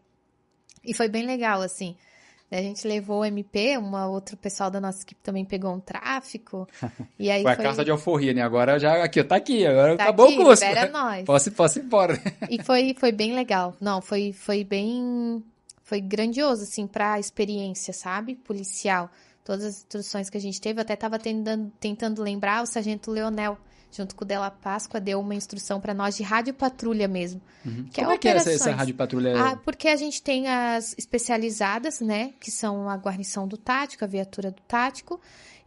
E 0.83 0.93
foi 0.93 1.09
bem 1.09 1.25
legal, 1.25 1.61
assim. 1.61 1.95
A 2.49 2.61
gente 2.61 2.87
levou 2.87 3.21
o 3.21 3.25
MP, 3.25 3.77
uma 3.77 4.07
outro 4.07 4.37
pessoal 4.37 4.71
da 4.71 4.79
nossa 4.79 5.03
equipe 5.03 5.19
também 5.21 5.43
pegou 5.43 5.73
um 5.73 5.81
tráfico. 5.81 6.67
E 7.19 7.31
aí 7.31 7.41
foi, 7.41 7.55
foi 7.55 7.65
a 7.65 7.67
carta 7.69 7.83
de 7.83 7.89
alforria, 7.89 8.31
né? 8.31 8.41
Agora 8.41 8.79
já 8.79 9.03
aqui, 9.03 9.23
tá 9.23 9.35
aqui, 9.35 9.65
agora 9.65 9.97
tá 9.97 10.03
acabou 10.03 10.27
aqui, 10.27 10.35
o 10.39 10.43
curso. 10.43 10.63
Era 10.63 10.89
nós. 10.89 11.25
Posso, 11.25 11.51
posso 11.51 11.79
ir 11.79 11.83
embora. 11.83 12.21
E 12.47 12.63
foi, 12.63 12.95
foi 12.99 13.11
bem 13.11 13.33
legal. 13.33 13.75
Não, 13.81 14.01
foi, 14.01 14.31
foi 14.31 14.63
bem. 14.63 15.43
Foi 15.83 15.99
grandioso, 15.99 16.63
assim, 16.63 16.85
pra 16.85 17.19
experiência, 17.19 17.91
sabe? 17.91 18.35
Policial 18.35 19.09
todas 19.47 19.63
as 19.63 19.77
instruções 19.77 20.29
que 20.29 20.37
a 20.37 20.41
gente 20.41 20.59
teve. 20.59 20.79
Eu 20.79 20.81
até 20.81 20.93
estava 20.93 21.17
tentando, 21.17 21.71
tentando 21.79 22.21
lembrar, 22.21 22.61
o 22.61 22.65
sargento 22.65 23.09
Leonel, 23.09 23.57
junto 23.89 24.13
com 24.13 24.25
o 24.25 24.27
Della 24.27 24.51
Páscoa, 24.51 24.99
deu 24.99 25.21
uma 25.21 25.33
instrução 25.33 25.79
para 25.79 25.93
nós 25.93 26.17
de 26.17 26.23
rádio 26.23 26.53
patrulha 26.53 27.07
mesmo. 27.07 27.41
Uhum. 27.65 27.85
Que 27.85 28.01
é 28.01 28.03
Como 28.03 28.11
é, 28.11 28.15
é 28.15 28.17
que 28.17 28.27
é 28.27 28.31
essa, 28.31 28.51
essa 28.51 28.71
rádio 28.73 28.93
patrulha? 28.93 29.41
Ah, 29.41 29.55
porque 29.55 29.87
a 29.87 29.95
gente 29.95 30.21
tem 30.21 30.49
as 30.49 30.93
especializadas, 30.97 32.01
né, 32.01 32.33
que 32.41 32.51
são 32.51 32.89
a 32.89 32.97
guarnição 32.97 33.47
do 33.47 33.55
tático, 33.55 34.03
a 34.03 34.07
viatura 34.07 34.51
do 34.51 34.61
tático, 34.63 35.21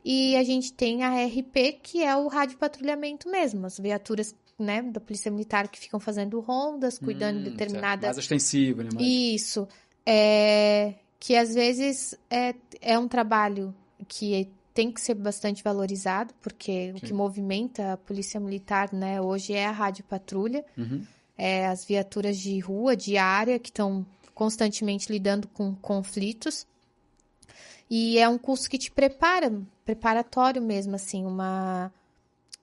e 0.04 0.36
a 0.36 0.44
gente 0.44 0.74
tem 0.74 1.02
a 1.02 1.24
RP, 1.24 1.80
que 1.82 2.04
é 2.04 2.14
o 2.14 2.28
rádio 2.28 2.58
patrulhamento 2.58 3.30
mesmo, 3.30 3.64
as 3.64 3.78
viaturas 3.78 4.34
né, 4.58 4.82
da 4.82 5.00
Polícia 5.00 5.30
Militar 5.30 5.68
que 5.68 5.80
ficam 5.80 5.98
fazendo 5.98 6.38
rondas, 6.40 6.98
cuidando 6.98 7.38
hum, 7.38 7.44
de 7.44 7.50
determinada... 7.50 8.08
Mais 8.08 8.18
ostensivo, 8.18 8.82
né? 8.82 8.90
Mais... 8.94 9.06
Isso. 9.06 9.66
É 10.04 10.94
que 11.20 11.36
às 11.36 11.54
vezes 11.54 12.18
é, 12.30 12.54
é 12.80 12.98
um 12.98 13.06
trabalho 13.06 13.74
que 14.08 14.48
tem 14.72 14.90
que 14.90 15.00
ser 15.00 15.14
bastante 15.14 15.62
valorizado, 15.62 16.32
porque 16.40 16.92
Sim. 16.92 16.92
o 16.92 17.00
que 17.00 17.12
movimenta 17.12 17.92
a 17.92 17.96
polícia 17.98 18.40
militar 18.40 18.90
né, 18.92 19.20
hoje 19.20 19.52
é 19.52 19.66
a 19.66 19.70
rádio 19.70 20.02
patrulha, 20.04 20.64
uhum. 20.78 21.04
é 21.36 21.66
as 21.66 21.84
viaturas 21.84 22.38
de 22.38 22.58
rua, 22.60 22.96
diária, 22.96 23.58
que 23.58 23.68
estão 23.68 24.06
constantemente 24.34 25.12
lidando 25.12 25.46
com 25.48 25.74
conflitos. 25.74 26.66
E 27.90 28.18
é 28.18 28.26
um 28.26 28.38
curso 28.38 28.70
que 28.70 28.78
te 28.78 28.90
prepara, 28.90 29.52
preparatório 29.84 30.62
mesmo, 30.62 30.94
assim, 30.94 31.26
uma. 31.26 31.92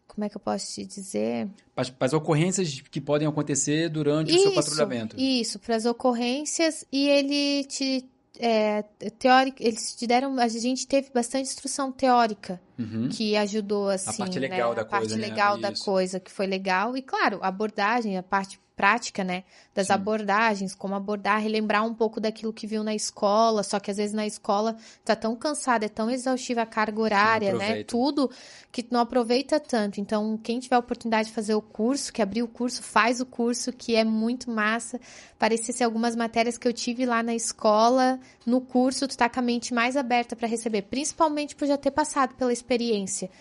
Como 0.07 0.25
é 0.25 0.29
que 0.29 0.37
eu 0.37 0.41
posso 0.41 0.73
te 0.73 0.85
dizer? 0.85 1.47
Para 1.75 1.85
as 1.99 2.13
ocorrências 2.13 2.81
que 2.81 2.99
podem 2.99 3.27
acontecer 3.27 3.89
durante 3.89 4.31
isso, 4.31 4.39
o 4.39 4.43
seu 4.43 4.53
patrulhamento. 4.53 5.15
Isso, 5.19 5.59
para 5.59 5.75
as 5.75 5.85
ocorrências, 5.85 6.85
e 6.91 7.07
ele 7.07 7.65
te 7.65 8.03
é, 8.39 8.83
teórica, 9.19 9.63
eles 9.63 9.95
deram, 10.01 10.37
a 10.39 10.47
gente 10.47 10.87
teve 10.87 11.09
bastante 11.13 11.49
instrução 11.49 11.91
teórica 11.91 12.61
uhum. 12.77 13.09
que 13.09 13.35
ajudou 13.35 13.89
assim, 13.89 14.09
a 14.09 14.25
parte 14.25 14.39
legal 14.39 14.69
né? 14.69 14.75
da 14.75 14.81
a 14.81 14.85
coisa, 14.85 15.07
parte 15.07 15.29
legal 15.29 15.55
né? 15.55 15.61
da 15.61 15.77
coisa 15.77 16.19
que 16.19 16.31
foi 16.31 16.47
legal 16.47 16.95
e 16.95 17.01
claro, 17.01 17.39
a 17.41 17.47
abordagem, 17.47 18.17
a 18.17 18.23
parte 18.23 18.59
prática, 18.77 19.23
né, 19.23 19.43
das 19.73 19.87
Sim. 19.87 19.93
abordagens, 19.93 20.75
como 20.75 20.93
abordar, 20.93 21.41
relembrar 21.41 21.83
um 21.83 21.95
pouco 21.95 22.21
daquilo 22.21 22.53
que 22.53 22.67
viu 22.67 22.83
na 22.83 22.93
escola, 22.93 23.63
só 23.63 23.79
que 23.79 23.89
às 23.89 23.97
vezes 23.97 24.13
na 24.13 24.27
escola 24.27 24.77
tá 25.03 25.15
tão 25.15 25.35
cansada, 25.35 25.87
é 25.87 25.89
tão 25.89 26.11
exaustiva 26.11 26.61
a 26.61 26.65
carga 26.65 27.01
horária, 27.01 27.55
né, 27.55 27.83
tudo 27.83 28.29
que 28.71 28.85
não 28.91 28.99
aproveita 28.99 29.59
tanto. 29.59 29.99
Então, 29.99 30.37
quem 30.37 30.59
tiver 30.59 30.75
a 30.75 30.79
oportunidade 30.79 31.29
de 31.29 31.33
fazer 31.33 31.55
o 31.55 31.61
curso, 31.61 32.13
que 32.13 32.21
abrir 32.21 32.43
o 32.43 32.47
curso, 32.47 32.83
faz 32.83 33.19
o 33.19 33.25
curso, 33.25 33.73
que 33.73 33.95
é 33.95 34.03
muito 34.03 34.51
massa. 34.51 35.01
Parecia 35.39 35.73
ser 35.73 35.83
algumas 35.83 36.15
matérias 36.15 36.59
que 36.59 36.67
eu 36.67 36.73
tive 36.73 37.03
lá 37.03 37.23
na 37.23 37.33
escola, 37.33 38.19
no 38.45 38.61
curso, 38.61 39.07
tu 39.07 39.17
tá 39.17 39.27
com 39.27 39.39
a 39.39 39.43
mente 39.43 39.73
mais 39.73 39.97
aberta 39.97 40.35
para 40.35 40.47
receber, 40.47 40.83
principalmente 40.83 41.55
por 41.55 41.67
já 41.67 41.77
ter 41.77 41.89
passado 41.89 42.35
pela 42.35 42.53
experiência 42.53 42.66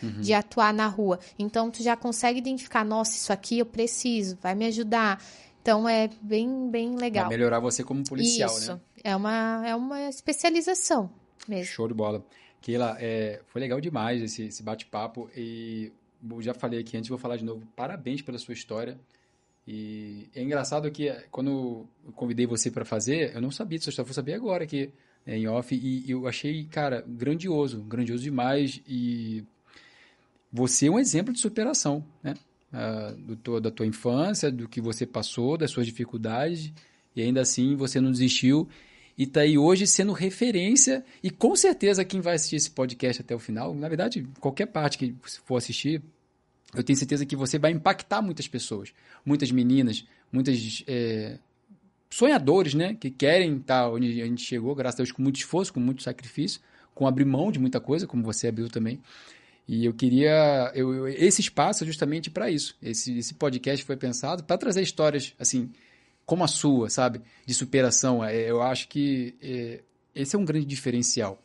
uhum. 0.03 0.21
de 0.21 0.33
atuar 0.33 0.73
na 0.73 0.87
rua. 0.87 1.19
Então, 1.39 1.71
tu 1.71 1.83
já 1.83 1.97
consegue 1.97 2.39
identificar, 2.39 2.85
nossa, 2.85 3.13
isso 3.13 3.33
aqui 3.33 3.59
eu 3.59 3.67
preciso, 3.67 4.39
vai 4.41 4.55
me 4.55 4.67
ajudar. 4.67 5.23
Então 5.67 5.89
é 5.89 6.09
bem, 6.23 6.71
bem 6.71 6.95
legal. 6.95 7.25
Vai 7.25 7.37
melhorar 7.37 7.59
você 7.59 7.83
como 7.83 8.05
policial, 8.05 8.57
Isso. 8.57 8.75
né? 8.75 8.81
É 9.03 9.17
uma, 9.17 9.67
é 9.67 9.75
uma 9.75 10.09
especialização 10.09 11.11
mesmo. 11.49 11.73
Show 11.73 11.89
de 11.89 11.95
bola. 11.95 12.25
Keila, 12.61 12.97
é, 13.01 13.41
foi 13.47 13.61
legal 13.61 13.81
demais 13.81 14.23
esse, 14.23 14.45
esse 14.45 14.63
bate-papo 14.63 15.29
e 15.37 15.93
já 16.39 16.55
falei 16.55 16.81
aqui 16.81 16.97
antes, 16.97 17.09
vou 17.09 17.19
falar 17.19 17.37
de 17.37 17.45
novo. 17.45 17.67
Parabéns 17.75 18.23
pela 18.23 18.39
sua 18.39 18.55
história. 18.55 18.97
E 19.67 20.29
é 20.35 20.43
engraçado 20.43 20.89
que 20.91 21.11
quando 21.31 21.87
eu 22.05 22.13
convidei 22.13 22.47
você 22.47 22.71
para 22.71 22.85
fazer, 22.85 23.35
eu 23.35 23.41
não 23.41 23.51
sabia 23.51 23.77
disso, 23.77 23.91
eu 23.91 23.95
só 23.95 24.05
vou 24.05 24.15
saber 24.15 24.35
agora 24.35 24.67
que 24.67 24.93
em 25.27 25.49
off 25.49 25.75
e 25.75 26.09
eu 26.11 26.29
achei, 26.29 26.65
cara, 26.65 27.05
grandioso, 27.07 27.83
grandioso 27.83 28.23
demais 28.23 28.81
e 28.87 29.45
você 30.53 30.87
é 30.87 30.91
um 30.91 30.99
exemplo 30.99 31.33
de 31.33 31.41
superação, 31.41 32.05
né? 32.23 32.35
uh, 32.73 33.37
do, 33.37 33.61
da 33.61 33.71
tua 33.71 33.87
infância, 33.87 34.51
do 34.51 34.69
que 34.69 34.81
você 34.81 35.07
passou, 35.07 35.57
das 35.57 35.71
suas 35.71 35.87
dificuldades, 35.87 36.73
e 37.15 37.23
ainda 37.23 37.41
assim 37.41 37.75
você 37.75 38.01
não 38.01 38.11
desistiu 38.11 38.69
e 39.17 39.23
está 39.23 39.41
aí 39.41 39.57
hoje 39.57 39.87
sendo 39.87 40.13
referência. 40.13 41.05
E 41.23 41.31
com 41.31 41.57
certeza 41.57 42.05
quem 42.05 42.21
vai 42.21 42.35
assistir 42.35 42.57
esse 42.57 42.71
podcast 42.71 43.23
até 43.23 43.35
o 43.35 43.39
final, 43.39 43.75
na 43.75 43.89
verdade, 43.89 44.27
qualquer 44.41 44.67
parte 44.67 44.99
que 44.99 45.15
for 45.45 45.57
assistir, 45.57 46.03
eu 46.75 46.83
tenho 46.83 46.99
certeza 46.99 47.25
que 47.25 47.37
você 47.37 47.59
vai 47.59 47.71
impactar 47.71 48.21
muitas 48.21 48.47
pessoas. 48.47 48.93
Muitas 49.25 49.51
meninas, 49.51 50.05
muitas 50.31 50.85
é, 50.87 51.39
sonhadores, 52.11 52.75
né? 52.75 52.95
Que 52.95 53.11
querem 53.11 53.57
estar 53.57 53.89
onde 53.91 54.21
a 54.21 54.27
gente 54.27 54.43
chegou, 54.43 54.75
graças 54.75 55.01
a 55.01 55.03
Deus, 55.03 55.13
com 55.13 55.23
muito 55.23 55.37
esforço, 55.37 55.73
com 55.73 55.81
muito 55.81 56.03
sacrifício, 56.03 56.61
com 56.95 57.07
abrir 57.07 57.25
mão 57.25 57.51
de 57.51 57.59
muita 57.59 57.81
coisa, 57.81 58.07
como 58.07 58.23
você 58.23 58.49
abriu 58.49 58.69
também. 58.69 59.01
E 59.69 59.85
eu 59.85 59.93
queria. 59.93 60.71
Eu, 60.75 60.95
eu, 60.95 61.09
esse 61.09 61.41
espaço 61.41 61.83
é 61.83 61.87
justamente 61.87 62.31
para 62.31 62.51
isso. 62.51 62.77
Esse, 62.81 63.19
esse 63.19 63.35
podcast 63.35 63.85
foi 63.85 63.97
pensado 63.97 64.45
para 64.45 64.57
trazer 64.57 64.81
histórias, 64.83 65.35
assim, 65.39 65.71
como 66.25 66.45
a 66.45 66.49
sua, 66.49 66.89
sabe? 66.89 67.21
De 67.45 67.53
superação. 67.53 68.25
É, 68.25 68.49
eu 68.49 68.63
acho 68.63 68.89
que 68.89 69.35
é, 69.43 69.83
esse 70.15 70.37
é 70.37 70.39
um 70.39 70.45
grande 70.45 70.67
diferencial. 70.67 71.43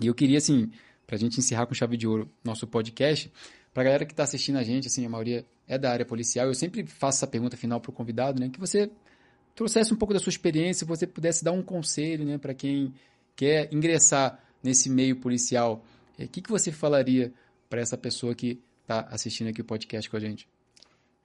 E 0.00 0.06
eu 0.06 0.14
queria, 0.14 0.38
assim, 0.38 0.70
para 1.06 1.16
a 1.16 1.18
gente 1.18 1.38
encerrar 1.38 1.66
com 1.66 1.74
chave 1.74 1.96
de 1.96 2.06
ouro 2.06 2.30
nosso 2.42 2.66
podcast, 2.66 3.32
para 3.72 3.82
a 3.82 3.84
galera 3.84 4.04
que 4.04 4.12
está 4.12 4.24
assistindo 4.24 4.56
a 4.56 4.62
gente, 4.62 4.86
assim, 4.86 5.06
a 5.06 5.08
maioria 5.08 5.46
é 5.66 5.78
da 5.78 5.90
área 5.90 6.04
policial, 6.04 6.46
eu 6.46 6.54
sempre 6.54 6.86
faço 6.86 7.18
essa 7.18 7.26
pergunta 7.26 7.56
final 7.56 7.80
para 7.80 7.90
o 7.90 7.94
convidado, 7.94 8.38
né? 8.40 8.50
Que 8.50 8.60
você 8.60 8.90
trouxesse 9.54 9.92
um 9.92 9.96
pouco 9.96 10.12
da 10.12 10.20
sua 10.20 10.30
experiência, 10.30 10.86
você 10.86 11.06
pudesse 11.06 11.44
dar 11.44 11.52
um 11.52 11.62
conselho, 11.62 12.24
né, 12.24 12.38
para 12.38 12.54
quem 12.54 12.92
quer 13.36 13.72
ingressar 13.72 14.42
nesse 14.62 14.88
meio 14.88 15.16
policial. 15.16 15.84
O 16.18 16.28
que, 16.28 16.40
que 16.40 16.50
você 16.50 16.72
falaria 16.72 17.32
para 17.68 17.80
essa 17.80 17.96
pessoa 17.96 18.34
que 18.34 18.60
está 18.82 19.00
assistindo 19.10 19.48
aqui 19.48 19.60
o 19.60 19.64
podcast 19.64 20.08
com 20.08 20.16
a 20.16 20.20
gente? 20.20 20.48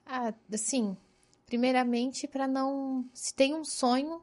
Ah, 0.06 0.34
assim, 0.52 0.98
primeiramente 1.46 2.28
para 2.28 2.48
não, 2.48 3.06
se 3.14 3.34
tem 3.34 3.54
um 3.54 3.64
sonho, 3.64 4.22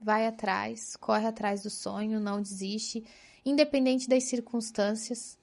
vai 0.00 0.26
atrás, 0.26 0.96
corre 0.96 1.26
atrás 1.26 1.62
do 1.62 1.70
sonho, 1.70 2.20
não 2.20 2.40
desiste, 2.40 3.04
independente 3.44 4.08
das 4.08 4.24
circunstâncias. 4.24 5.38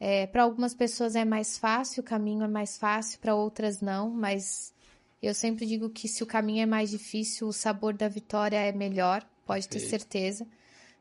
É, 0.00 0.26
para 0.26 0.42
algumas 0.42 0.74
pessoas 0.74 1.14
é 1.14 1.24
mais 1.24 1.58
fácil, 1.58 2.00
o 2.00 2.04
caminho 2.04 2.42
é 2.42 2.48
mais 2.48 2.76
fácil, 2.76 3.20
para 3.20 3.34
outras 3.34 3.80
não, 3.80 4.10
mas 4.10 4.74
eu 5.22 5.34
sempre 5.34 5.66
digo 5.66 5.88
que 5.88 6.08
se 6.08 6.22
o 6.22 6.26
caminho 6.26 6.62
é 6.62 6.66
mais 6.66 6.90
difícil, 6.90 7.46
o 7.46 7.52
sabor 7.52 7.94
da 7.94 8.08
vitória 8.08 8.56
é 8.56 8.72
melhor, 8.72 9.24
pode 9.46 9.68
ter 9.68 9.78
certeza. 9.78 10.46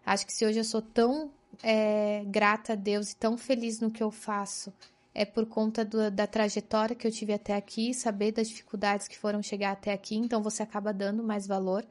Acho 0.06 0.26
que 0.26 0.34
se 0.34 0.46
hoje 0.46 0.60
eu 0.60 0.64
sou 0.64 0.82
tão 0.82 1.32
é, 1.64 2.24
grata 2.28 2.74
a 2.74 2.76
Deus 2.76 3.12
e 3.12 3.16
tão 3.16 3.38
feliz 3.38 3.80
no 3.80 3.92
que 3.92 4.04
eu 4.04 4.12
faço 4.12 4.74
é 5.14 5.26
por 5.26 5.46
conta 5.46 5.84
do, 5.84 6.10
da 6.10 6.26
trajetória 6.26 6.96
que 6.96 7.06
eu 7.06 7.12
tive 7.12 7.34
até 7.34 7.56
aqui, 7.56 7.94
saber 7.94 8.32
das 8.32 8.48
dificuldades 8.48 9.08
que 9.08 9.18
foram 9.18 9.42
chegar 9.44 9.72
até 9.72 9.92
aqui, 9.92 10.16
então 10.16 10.42
você 10.42 10.64
acaba 10.64 10.94
dando 10.94 11.22
mais 11.22 11.46
valor. 11.46 11.86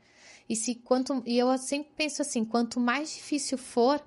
E 0.49 0.57
se 0.57 0.75
quanto 0.75 1.23
e 1.27 1.39
eu 1.39 1.57
sempre 1.59 1.93
penso 1.97 2.23
assim, 2.23 2.45
quanto 2.45 2.81
mais 2.81 3.15
difícil 3.15 3.59
for, 3.59 4.03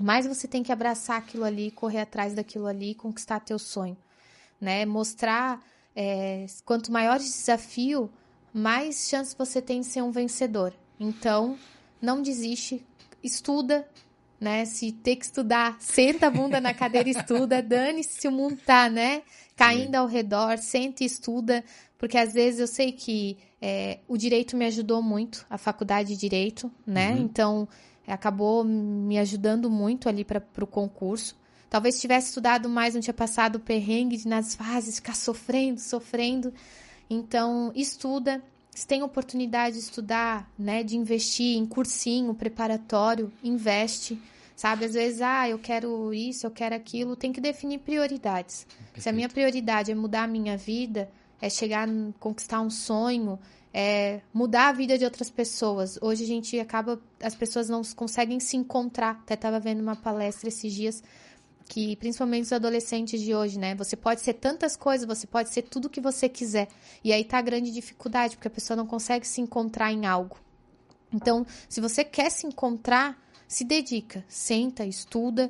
mais 0.00 0.26
você 0.26 0.46
tem 0.46 0.62
que 0.62 0.72
abraçar 0.72 1.18
aquilo 1.18 1.44
ali, 1.44 1.70
correr 1.70 2.00
atrás 2.00 2.32
daquilo 2.32 2.66
ali, 2.66 2.94
conquistar 2.94 3.40
teu 3.40 3.58
sonho, 3.58 3.96
né? 4.60 4.86
Mostrar 4.86 5.62
é, 5.94 6.46
quanto 6.64 6.92
maior 6.92 7.16
o 7.16 7.22
desafio, 7.22 8.10
mais 8.52 9.08
chance 9.08 9.34
você 9.36 9.60
tem 9.60 9.80
de 9.80 9.86
ser 9.86 10.02
um 10.02 10.10
vencedor. 10.10 10.72
Então, 10.98 11.58
não 12.00 12.22
desiste, 12.22 12.84
estuda, 13.22 13.88
né? 14.40 14.64
Se 14.64 14.92
ter 14.92 15.16
que 15.16 15.24
estudar, 15.24 15.76
senta 15.80 16.26
a 16.26 16.30
bunda 16.30 16.60
na 16.60 16.72
cadeira 16.72 17.08
e 17.08 17.12
estuda, 17.12 17.60
dane-se 17.62 18.20
se 18.20 18.28
o 18.28 18.32
mundo 18.32 18.56
tá, 18.64 18.88
né? 18.88 19.22
Caindo 19.54 19.96
ao 19.96 20.06
redor, 20.06 20.58
senta 20.58 21.02
e 21.02 21.06
estuda, 21.06 21.62
porque 21.98 22.16
às 22.16 22.32
vezes 22.32 22.60
eu 22.60 22.66
sei 22.66 22.92
que 22.92 23.36
é, 23.60 23.98
o 24.08 24.16
direito 24.16 24.56
me 24.56 24.64
ajudou 24.64 25.02
muito, 25.02 25.44
a 25.50 25.58
faculdade 25.58 26.10
de 26.10 26.16
direito, 26.16 26.70
né? 26.86 27.12
Uhum. 27.12 27.18
Então, 27.18 27.68
acabou 28.06 28.64
me 28.64 29.18
ajudando 29.18 29.70
muito 29.70 30.08
ali 30.08 30.24
para 30.24 30.42
o 30.60 30.66
concurso. 30.66 31.38
Talvez 31.70 32.00
tivesse 32.00 32.28
estudado 32.30 32.68
mais, 32.68 32.94
não 32.94 33.00
tinha 33.00 33.14
passado 33.14 33.56
o 33.56 33.60
perrengue 33.60 34.26
nas 34.26 34.56
fases, 34.56 34.96
ficar 34.96 35.14
sofrendo, 35.14 35.80
sofrendo. 35.80 36.52
Então, 37.08 37.70
estuda, 37.76 38.42
se 38.70 38.84
tem 38.84 39.04
oportunidade 39.04 39.76
de 39.76 39.82
estudar, 39.82 40.50
né, 40.58 40.82
de 40.82 40.96
investir 40.96 41.56
em 41.56 41.64
cursinho 41.64 42.34
preparatório, 42.34 43.32
investe. 43.42 44.20
Sabe, 44.56 44.84
às 44.84 44.94
vezes, 44.94 45.22
ah, 45.22 45.48
eu 45.48 45.58
quero 45.58 46.12
isso, 46.12 46.44
eu 46.46 46.50
quero 46.50 46.74
aquilo, 46.74 47.16
tem 47.16 47.32
que 47.32 47.40
definir 47.40 47.78
prioridades. 47.78 48.64
Perfeito. 48.64 49.00
Se 49.02 49.08
a 49.08 49.12
minha 49.12 49.28
prioridade 49.28 49.92
é 49.92 49.94
mudar 49.94 50.24
a 50.24 50.26
minha 50.26 50.56
vida, 50.56 51.08
é 51.40 51.48
chegar, 51.48 51.88
conquistar 52.18 52.60
um 52.60 52.68
sonho, 52.68 53.38
é 53.72 54.20
mudar 54.34 54.68
a 54.68 54.72
vida 54.72 54.98
de 54.98 55.04
outras 55.04 55.30
pessoas. 55.30 55.98
Hoje 56.02 56.24
a 56.24 56.26
gente 56.26 56.58
acaba, 56.58 57.00
as 57.22 57.34
pessoas 57.34 57.68
não 57.68 57.82
conseguem 57.96 58.40
se 58.40 58.56
encontrar. 58.56 59.12
Até 59.22 59.34
estava 59.34 59.60
vendo 59.60 59.80
uma 59.80 59.96
palestra 59.96 60.48
esses 60.48 60.72
dias 60.72 61.02
que 61.70 61.94
principalmente 61.94 62.46
os 62.46 62.52
adolescentes 62.52 63.20
de 63.20 63.32
hoje, 63.32 63.56
né? 63.56 63.76
Você 63.76 63.94
pode 63.94 64.22
ser 64.22 64.34
tantas 64.34 64.76
coisas, 64.76 65.06
você 65.06 65.24
pode 65.24 65.50
ser 65.50 65.62
tudo 65.62 65.88
que 65.88 66.00
você 66.00 66.28
quiser. 66.28 66.66
E 67.04 67.12
aí 67.12 67.24
tá 67.24 67.38
a 67.38 67.42
grande 67.42 67.70
dificuldade, 67.70 68.34
porque 68.34 68.48
a 68.48 68.50
pessoa 68.50 68.76
não 68.76 68.88
consegue 68.88 69.24
se 69.24 69.40
encontrar 69.40 69.92
em 69.92 70.04
algo. 70.04 70.36
Então, 71.12 71.46
se 71.68 71.80
você 71.80 72.02
quer 72.02 72.28
se 72.28 72.44
encontrar, 72.44 73.16
se 73.46 73.62
dedica, 73.64 74.24
senta, 74.28 74.84
estuda, 74.84 75.48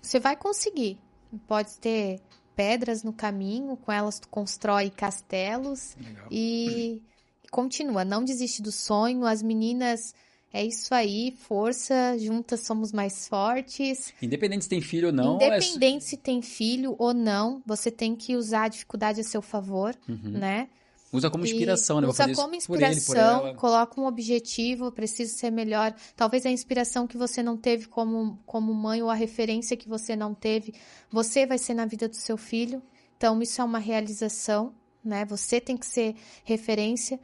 você 0.00 0.18
vai 0.18 0.36
conseguir. 0.36 0.98
Pode 1.46 1.76
ter 1.76 2.22
pedras 2.56 3.02
no 3.02 3.12
caminho, 3.12 3.76
com 3.76 3.92
elas 3.92 4.18
tu 4.18 4.30
constrói 4.30 4.88
castelos 4.88 5.94
Legal. 6.00 6.28
e 6.30 7.02
continua, 7.50 8.06
não 8.06 8.24
desiste 8.24 8.62
do 8.62 8.72
sonho. 8.72 9.26
As 9.26 9.42
meninas 9.42 10.14
é 10.52 10.64
isso 10.64 10.94
aí, 10.94 11.32
força, 11.32 12.16
juntas 12.18 12.60
somos 12.60 12.92
mais 12.92 13.26
fortes. 13.26 14.12
Independente 14.20 14.64
se 14.64 14.70
tem 14.70 14.80
filho 14.80 15.06
ou 15.08 15.12
não. 15.12 15.40
É 15.40 15.46
Independente 15.46 16.04
é... 16.04 16.06
se 16.08 16.16
tem 16.16 16.42
filho 16.42 16.94
ou 16.98 17.14
não, 17.14 17.62
você 17.64 17.90
tem 17.90 18.14
que 18.14 18.36
usar 18.36 18.64
a 18.64 18.68
dificuldade 18.68 19.20
a 19.20 19.24
seu 19.24 19.40
favor, 19.40 19.96
uhum. 20.08 20.30
né? 20.30 20.68
Usa 21.12 21.30
como 21.30 21.44
inspiração, 21.44 21.98
e 21.98 22.02
né? 22.02 22.08
Usa 22.08 22.34
como 22.34 22.54
inspiração, 22.54 23.40
por 23.40 23.46
ele, 23.46 23.54
por 23.54 23.60
coloca 23.60 24.00
um 24.00 24.06
objetivo, 24.06 24.90
precisa 24.90 25.32
ser 25.34 25.50
melhor. 25.50 25.94
Talvez 26.16 26.46
a 26.46 26.50
inspiração 26.50 27.06
que 27.06 27.18
você 27.18 27.42
não 27.42 27.56
teve 27.56 27.86
como, 27.86 28.38
como 28.46 28.72
mãe 28.72 29.02
ou 29.02 29.10
a 29.10 29.14
referência 29.14 29.76
que 29.76 29.88
você 29.88 30.16
não 30.16 30.34
teve, 30.34 30.74
você 31.10 31.46
vai 31.46 31.58
ser 31.58 31.74
na 31.74 31.84
vida 31.84 32.08
do 32.08 32.16
seu 32.16 32.38
filho. 32.38 32.82
Então, 33.16 33.40
isso 33.42 33.60
é 33.60 33.64
uma 33.64 33.78
realização, 33.78 34.74
né? 35.04 35.26
Você 35.26 35.60
tem 35.60 35.76
que 35.76 35.86
ser 35.86 36.16
referência. 36.44 37.20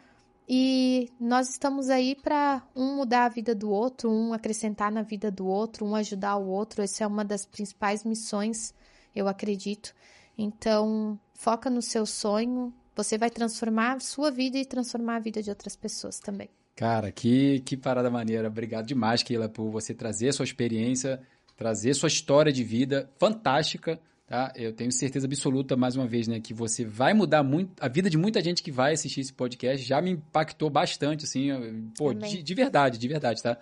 E 0.49 1.11
nós 1.21 1.51
estamos 1.51 1.91
aí 1.91 2.15
para 2.15 2.63
um 2.75 2.97
mudar 2.97 3.27
a 3.27 3.29
vida 3.29 3.55
do 3.55 3.71
outro, 3.71 4.11
um 4.11 4.33
acrescentar 4.33 4.91
na 4.91 5.03
vida 5.03 5.31
do 5.31 5.47
outro, 5.47 5.85
um 5.85 5.95
ajudar 5.95 6.37
o 6.37 6.49
outro. 6.49 6.81
Essa 6.81 7.05
é 7.05 7.07
uma 7.07 7.23
das 7.23 7.45
principais 7.45 8.03
missões, 8.03 8.73
eu 9.15 9.29
acredito. 9.29 9.95
Então, 10.39 11.21
foca 11.35 11.69
no 11.69 11.83
seu 11.83 12.07
sonho. 12.07 12.73
Você 12.97 13.19
vai 13.19 13.29
transformar 13.29 13.97
a 13.97 14.01
sua 14.01 14.31
vida 14.31 14.57
e 14.57 14.65
transformar 14.65 15.17
a 15.17 15.21
vida 15.21 15.43
de 15.43 15.51
outras 15.51 15.77
pessoas 15.77 16.19
também. 16.19 16.49
Cara, 16.75 17.13
que, 17.13 17.61
que 17.61 17.77
parada 17.77 18.09
maneira. 18.09 18.49
Obrigado 18.49 18.87
demais, 18.87 19.23
Keila, 19.23 19.51
por 19.51 19.69
você 19.69 19.93
trazer 19.93 20.29
a 20.29 20.33
sua 20.33 20.45
experiência, 20.45 21.21
trazer 21.57 21.93
sua 21.93 22.07
história 22.07 22.53
de 22.53 22.65
vida 22.65 23.11
fantástica 23.19 24.01
Tá? 24.29 24.53
Eu 24.55 24.74
tenho 24.74 24.93
certeza 24.93 25.26
absoluta, 25.26 25.74
mais 25.74 25.97
uma 25.97 26.07
vez, 26.07 26.29
né, 26.29 26.39
que 26.39 26.53
você 26.53 26.85
vai 26.85 27.14
mudar 27.14 27.43
muito 27.43 27.72
a 27.81 27.89
vida 27.89 28.11
de 28.11 28.18
muita 28.18 28.43
gente 28.43 28.62
que 28.62 28.70
vai 28.70 28.93
assistir 28.93 29.22
esse 29.22 29.33
podcast. 29.33 29.85
Já 29.87 30.03
me 30.03 30.11
impactou 30.11 30.68
bastante, 30.68 31.24
assim, 31.24 31.49
pô, 31.97 32.12
de, 32.12 32.43
de, 32.43 32.55
verdade, 32.55 32.99
de 32.99 33.09
verdade, 33.09 33.43
tá? 33.43 33.59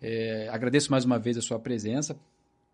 É, 0.00 0.48
agradeço 0.50 0.90
mais 0.90 1.04
uma 1.04 1.18
vez 1.18 1.36
a 1.36 1.42
sua 1.42 1.58
presença. 1.58 2.18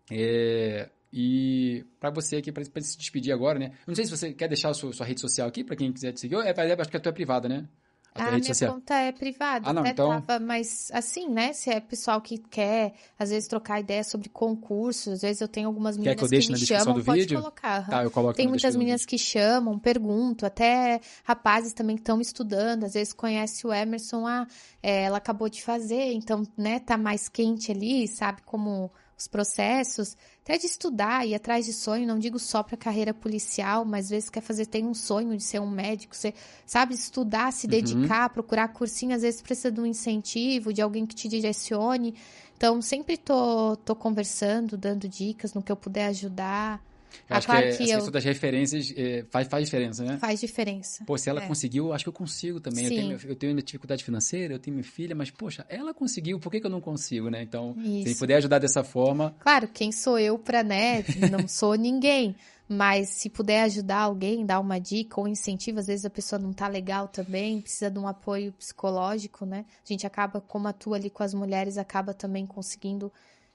É, 0.09 0.87
e 1.11 1.85
para 1.99 2.09
você 2.09 2.37
aqui, 2.37 2.49
para 2.49 2.63
se 2.63 2.97
despedir 2.97 3.33
agora, 3.33 3.59
né? 3.59 3.73
Não 3.85 3.93
sei 3.93 4.05
se 4.05 4.11
você 4.11 4.33
quer 4.33 4.47
deixar 4.47 4.69
a 4.69 4.73
sua, 4.73 4.93
sua 4.93 5.05
rede 5.05 5.19
social 5.19 5.45
aqui, 5.45 5.65
para 5.65 5.75
quem 5.75 5.91
quiser 5.91 6.13
te 6.13 6.21
seguir. 6.21 6.35
É, 6.35 6.53
acho 6.79 6.89
que 6.89 6.97
a 6.97 6.99
tua 6.99 7.09
é 7.09 7.13
privada, 7.13 7.49
né? 7.49 7.67
A, 8.15 8.27
a 8.27 8.31
minha 8.31 8.43
social. 8.43 8.73
conta 8.73 8.93
é 8.95 9.11
privada, 9.11 9.69
ah, 9.69 9.73
não, 9.73 9.85
então... 9.85 10.21
tava, 10.21 10.39
mas 10.39 10.89
assim, 10.93 11.27
né? 11.29 11.51
Se 11.53 11.69
é 11.69 11.79
pessoal 11.79 12.21
que 12.21 12.37
quer, 12.37 12.93
às 13.17 13.29
vezes, 13.29 13.47
trocar 13.47 13.79
ideia 13.79 14.03
sobre 14.03 14.29
concursos, 14.29 15.13
às 15.13 15.21
vezes 15.21 15.41
eu 15.41 15.47
tenho 15.47 15.67
algumas 15.67 15.97
meninas 15.97 16.29
que, 16.29 16.39
que, 16.39 16.51
me 16.51 16.57
chamam, 16.59 17.01
pode 17.01 17.21
vídeo? 17.21 17.39
colocar. 17.39 17.89
Tá, 17.89 18.03
eu 18.03 18.11
coloco 18.11 18.35
Tem 18.35 18.47
muitas 18.47 18.75
meninas 18.75 19.05
que 19.05 19.17
chamam, 19.17 19.79
perguntam, 19.79 20.45
até 20.45 21.01
rapazes 21.23 21.73
também 21.73 21.95
que 21.95 22.01
estão 22.01 22.21
estudando, 22.21 22.83
às 22.83 22.93
vezes 22.93 23.13
conhece 23.13 23.65
o 23.65 23.73
Emerson, 23.73 24.27
ah, 24.27 24.45
é, 24.81 25.03
ela 25.03 25.17
acabou 25.17 25.49
de 25.49 25.63
fazer, 25.63 26.13
então, 26.13 26.43
né, 26.57 26.79
tá 26.79 26.97
mais 26.97 27.27
quente 27.27 27.71
ali, 27.71 28.07
sabe 28.07 28.41
como 28.43 28.91
os 29.17 29.27
processos, 29.27 30.17
até 30.41 30.57
de 30.57 30.65
estudar, 30.65 31.25
ir 31.25 31.35
atrás 31.35 31.65
de 31.65 31.73
sonho, 31.73 32.07
não 32.07 32.19
digo 32.19 32.37
só 32.39 32.61
para 32.63 32.75
carreira 32.75 33.13
policial, 33.13 33.85
mas 33.85 34.05
às 34.05 34.09
vezes 34.11 34.29
quer 34.29 34.41
fazer, 34.41 34.65
tem 34.65 34.85
um 34.85 34.93
sonho 34.93 35.37
de 35.37 35.43
ser 35.43 35.59
um 35.59 35.69
médico, 35.69 36.15
você 36.15 36.33
sabe, 36.65 36.93
estudar, 36.93 37.51
se 37.53 37.65
uhum. 37.65 37.71
dedicar, 37.71 38.29
uhum. 38.29 38.33
procurar 38.33 38.67
cursinho, 38.69 39.15
às 39.15 39.21
vezes 39.21 39.41
precisa 39.41 39.71
de 39.71 39.79
um 39.79 39.85
incentivo, 39.85 40.73
de 40.73 40.81
alguém 40.81 41.05
que 41.05 41.15
te 41.15 41.27
direcione. 41.27 42.15
Então, 42.57 42.81
sempre 42.81 43.17
tô, 43.17 43.75
tô 43.77 43.95
conversando, 43.95 44.77
dando 44.77 45.07
dicas 45.07 45.53
no 45.53 45.61
que 45.61 45.71
eu 45.71 45.75
puder 45.75 46.07
ajudar. 46.07 46.81
Eu 47.29 47.35
acho 47.37 47.47
claro 47.47 47.61
que, 47.61 47.67
é, 47.67 47.77
que 47.77 47.83
essa 47.83 47.91
eu... 47.91 47.95
questão 47.95 48.11
das 48.11 48.23
referências 48.23 48.93
é, 48.95 49.25
faz, 49.29 49.47
faz 49.47 49.65
diferença, 49.65 50.03
né? 50.03 50.17
Faz 50.17 50.39
diferença. 50.39 51.03
Pô, 51.05 51.17
se 51.17 51.29
ela 51.29 51.43
é. 51.43 51.47
conseguiu, 51.47 51.93
acho 51.93 52.05
que 52.05 52.09
eu 52.09 52.13
consigo 52.13 52.59
também. 52.59 52.85
Eu 52.85 52.89
tenho, 52.89 53.19
eu 53.25 53.35
tenho 53.35 53.61
dificuldade 53.61 54.03
financeira, 54.03 54.53
eu 54.53 54.59
tenho 54.59 54.75
minha 54.75 54.83
filha, 54.83 55.15
mas, 55.15 55.31
poxa, 55.31 55.65
ela 55.69 55.93
conseguiu, 55.93 56.39
por 56.39 56.51
que, 56.51 56.59
que 56.59 56.65
eu 56.65 56.71
não 56.71 56.81
consigo, 56.81 57.29
né? 57.29 57.41
Então, 57.41 57.75
Isso. 57.77 58.09
se 58.09 58.19
puder 58.19 58.35
ajudar 58.35 58.59
dessa 58.59 58.83
forma. 58.83 59.35
Claro, 59.39 59.67
quem 59.67 59.91
sou 59.91 60.19
eu 60.19 60.37
para, 60.37 60.63
né? 60.63 61.03
Não 61.31 61.47
sou 61.47 61.75
ninguém. 61.75 62.35
Mas 62.67 63.09
se 63.09 63.29
puder 63.29 63.63
ajudar 63.63 63.99
alguém, 63.99 64.45
dar 64.45 64.59
uma 64.59 64.79
dica 64.79 65.19
ou 65.19 65.27
incentivo, 65.27 65.79
às 65.79 65.87
vezes 65.87 66.05
a 66.05 66.09
pessoa 66.09 66.39
não 66.39 66.53
tá 66.53 66.67
legal 66.67 67.07
também, 67.07 67.61
precisa 67.61 67.91
de 67.91 67.99
um 67.99 68.07
apoio 68.07 68.53
psicológico, 68.53 69.45
né? 69.45 69.65
A 69.83 69.87
gente 69.87 70.07
acaba, 70.07 70.39
como 70.39 70.67
atua 70.67 70.95
ali 70.95 71.09
com 71.09 71.23
as 71.23 71.33
mulheres, 71.33 71.77
acaba 71.77 72.13
também 72.13 72.47
conseguindo 72.47 73.11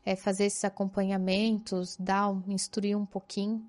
é, 0.09 0.17
fazer 0.17 0.47
esses 0.47 0.65
acompanhamentos, 0.65 1.95
dar, 2.01 2.35
instruir 2.49 2.97
um 2.97 3.05
pouquinho. 3.05 3.63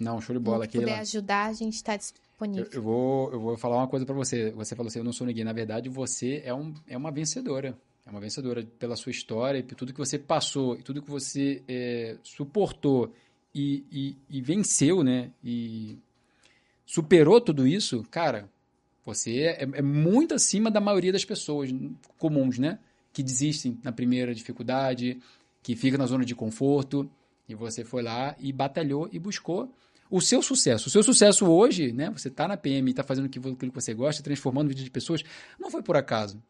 Não, 0.00 0.22
show 0.22 0.34
de 0.34 0.40
bola. 0.40 0.64
Se 0.64 0.70
puder 0.70 1.00
ajudar, 1.00 1.50
a 1.50 1.52
gente 1.52 1.74
está 1.74 1.94
disponível. 1.98 2.64
Eu, 2.64 2.78
eu, 2.78 2.82
vou, 2.82 3.32
eu 3.32 3.38
vou 3.38 3.56
falar 3.58 3.76
uma 3.76 3.86
coisa 3.86 4.06
para 4.06 4.14
você. 4.14 4.52
Você 4.52 4.74
falou 4.74 4.88
assim, 4.88 5.00
eu 5.00 5.04
não 5.04 5.12
sou 5.12 5.26
ninguém. 5.26 5.44
Na 5.44 5.52
verdade, 5.52 5.90
você 5.90 6.40
é, 6.46 6.54
um, 6.54 6.72
é 6.88 6.96
uma 6.96 7.10
vencedora. 7.10 7.76
É 8.06 8.10
uma 8.10 8.20
vencedora 8.20 8.66
pela 8.78 8.96
sua 8.96 9.10
história 9.10 9.58
e 9.58 9.62
por 9.62 9.74
tudo 9.74 9.92
que 9.92 9.98
você 9.98 10.18
passou 10.18 10.78
e 10.78 10.82
tudo 10.82 11.02
que 11.02 11.10
você 11.10 11.62
é, 11.68 12.16
suportou 12.22 13.12
e, 13.54 13.84
e, 13.92 14.16
e 14.30 14.40
venceu, 14.40 15.04
né? 15.04 15.30
E 15.44 15.98
superou 16.86 17.38
tudo 17.38 17.66
isso, 17.66 18.02
cara, 18.10 18.48
você 19.04 19.40
é, 19.40 19.68
é, 19.74 19.82
muito 19.82 20.32
acima 20.32 20.70
da 20.70 20.80
maioria 20.80 21.12
das 21.12 21.24
pessoas 21.24 21.68
comuns, 22.16 22.58
né? 22.58 22.78
Que 23.12 23.22
desistem 23.22 23.78
na 23.84 23.92
primeira 23.92 24.34
dificuldade, 24.34 25.20
que 25.62 25.76
fica 25.76 25.96
na 25.96 26.06
zona 26.06 26.24
de 26.24 26.34
conforto. 26.34 27.08
E 27.48 27.54
você 27.54 27.84
foi 27.84 28.02
lá 28.02 28.34
e 28.38 28.52
batalhou 28.52 29.08
e 29.12 29.18
buscou 29.18 29.72
o 30.10 30.20
seu 30.20 30.42
sucesso. 30.42 30.88
O 30.88 30.90
seu 30.90 31.02
sucesso 31.02 31.46
hoje, 31.46 31.90
né? 31.90 32.10
Você 32.10 32.28
está 32.28 32.46
na 32.46 32.56
PM, 32.56 32.90
está 32.90 33.02
fazendo 33.02 33.26
aquilo 33.26 33.56
que 33.56 33.70
você 33.70 33.94
gosta, 33.94 34.22
transformando 34.22 34.68
vida 34.68 34.82
de 34.82 34.90
pessoas, 34.90 35.22
não 35.58 35.70
foi 35.70 35.82
por 35.82 35.96
acaso. 35.96 36.42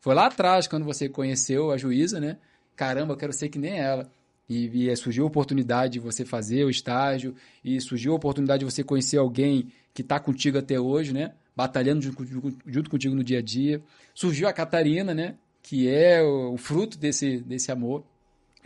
Foi 0.00 0.14
lá 0.14 0.26
atrás, 0.26 0.66
quando 0.66 0.84
você 0.84 1.08
conheceu 1.08 1.70
a 1.70 1.76
juíza, 1.76 2.18
né? 2.18 2.36
Caramba, 2.74 3.12
eu 3.12 3.16
quero 3.16 3.32
ser 3.32 3.48
que 3.48 3.58
nem 3.58 3.78
ela. 3.78 4.10
E, 4.48 4.88
e 4.88 4.96
surgiu 4.96 5.24
a 5.24 5.26
oportunidade 5.26 5.94
de 5.94 6.00
você 6.00 6.24
fazer 6.24 6.64
o 6.64 6.70
estágio, 6.70 7.34
e 7.64 7.80
surgiu 7.80 8.12
a 8.12 8.16
oportunidade 8.16 8.60
de 8.60 8.64
você 8.64 8.82
conhecer 8.82 9.18
alguém 9.18 9.72
que 9.94 10.02
está 10.02 10.20
contigo 10.20 10.58
até 10.58 10.78
hoje, 10.78 11.12
né? 11.12 11.32
Batalhando 11.56 12.02
junto, 12.02 12.24
junto, 12.66 12.90
contigo 12.90 13.14
no 13.14 13.24
dia 13.24 13.38
a 13.38 13.42
dia. 13.42 13.80
Surgiu 14.14 14.46
a 14.48 14.52
Catarina, 14.52 15.14
né? 15.14 15.36
Que 15.62 15.88
é 15.88 16.22
o, 16.22 16.52
o 16.54 16.56
fruto 16.56 16.98
desse, 16.98 17.38
desse 17.38 17.72
amor. 17.72 18.04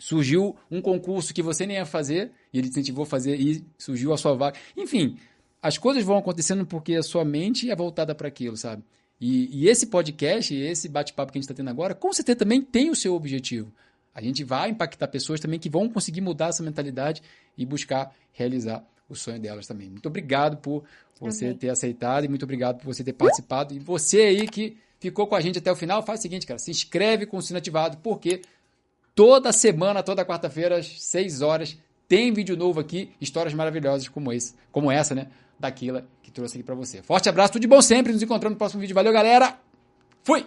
Surgiu 0.00 0.56
um 0.70 0.80
concurso 0.80 1.32
que 1.32 1.42
você 1.42 1.66
nem 1.66 1.76
ia 1.76 1.86
fazer, 1.86 2.32
e 2.52 2.58
ele 2.58 2.68
incentivou 2.68 3.02
a 3.04 3.06
fazer, 3.06 3.38
e 3.38 3.64
surgiu 3.78 4.12
a 4.12 4.16
sua 4.16 4.34
vaga. 4.34 4.58
Enfim, 4.76 5.16
as 5.62 5.76
coisas 5.76 6.02
vão 6.02 6.16
acontecendo 6.16 6.66
porque 6.66 6.94
a 6.94 7.02
sua 7.02 7.24
mente 7.24 7.70
é 7.70 7.76
voltada 7.76 8.14
para 8.14 8.26
aquilo, 8.26 8.56
sabe? 8.56 8.82
E, 9.20 9.64
e, 9.64 9.68
esse 9.68 9.86
podcast, 9.86 10.54
esse 10.54 10.88
bate-papo 10.88 11.30
que 11.30 11.36
a 11.36 11.40
gente 11.40 11.44
está 11.44 11.54
tendo 11.54 11.68
agora, 11.68 11.94
com 11.94 12.10
certeza 12.12 12.38
também 12.38 12.62
tem 12.62 12.88
o 12.88 12.96
seu 12.96 13.14
objetivo. 13.14 13.70
A 14.14 14.22
gente 14.22 14.42
vai 14.42 14.70
impactar 14.70 15.06
pessoas 15.08 15.38
também 15.38 15.60
que 15.60 15.68
vão 15.68 15.88
conseguir 15.88 16.22
mudar 16.22 16.48
essa 16.48 16.62
mentalidade 16.62 17.22
e 17.56 17.66
buscar 17.66 18.14
realizar 18.32 18.82
o 19.08 19.14
sonho 19.14 19.38
delas 19.38 19.66
também. 19.66 19.90
Muito 19.90 20.06
obrigado 20.06 20.56
por 20.56 20.84
você 21.20 21.46
okay. 21.46 21.58
ter 21.58 21.68
aceitado 21.68 22.24
e 22.24 22.28
muito 22.28 22.44
obrigado 22.44 22.78
por 22.78 22.86
você 22.86 23.04
ter 23.04 23.12
participado. 23.12 23.74
E 23.74 23.78
você 23.78 24.22
aí 24.22 24.48
que 24.48 24.78
ficou 24.98 25.26
com 25.26 25.34
a 25.34 25.40
gente 25.40 25.58
até 25.58 25.70
o 25.70 25.76
final, 25.76 26.02
faz 26.02 26.20
o 26.20 26.22
seguinte, 26.22 26.46
cara, 26.46 26.58
se 26.58 26.70
inscreve 26.70 27.26
com 27.26 27.36
o 27.36 27.42
sino 27.42 27.58
ativado, 27.58 27.98
porque 27.98 28.42
toda 29.14 29.52
semana, 29.52 30.02
toda 30.02 30.24
quarta-feira, 30.24 30.78
às 30.78 31.02
6 31.02 31.42
horas, 31.42 31.78
tem 32.08 32.32
vídeo 32.32 32.56
novo 32.56 32.80
aqui, 32.80 33.12
histórias 33.20 33.54
maravilhosas 33.54 34.08
como 34.08 34.32
esse, 34.32 34.54
como 34.72 34.90
essa, 34.90 35.14
né? 35.14 35.28
Daquila 35.58 36.06
que 36.22 36.30
trouxe 36.30 36.56
aqui 36.56 36.64
para 36.64 36.74
você. 36.74 37.02
Forte 37.02 37.28
abraço, 37.28 37.52
tudo 37.52 37.62
de 37.62 37.68
bom 37.68 37.80
sempre, 37.82 38.12
nos 38.12 38.22
encontramos 38.22 38.54
no 38.54 38.58
próximo 38.58 38.80
vídeo. 38.80 38.94
Valeu, 38.94 39.12
galera! 39.12 39.58
Fui! 40.22 40.44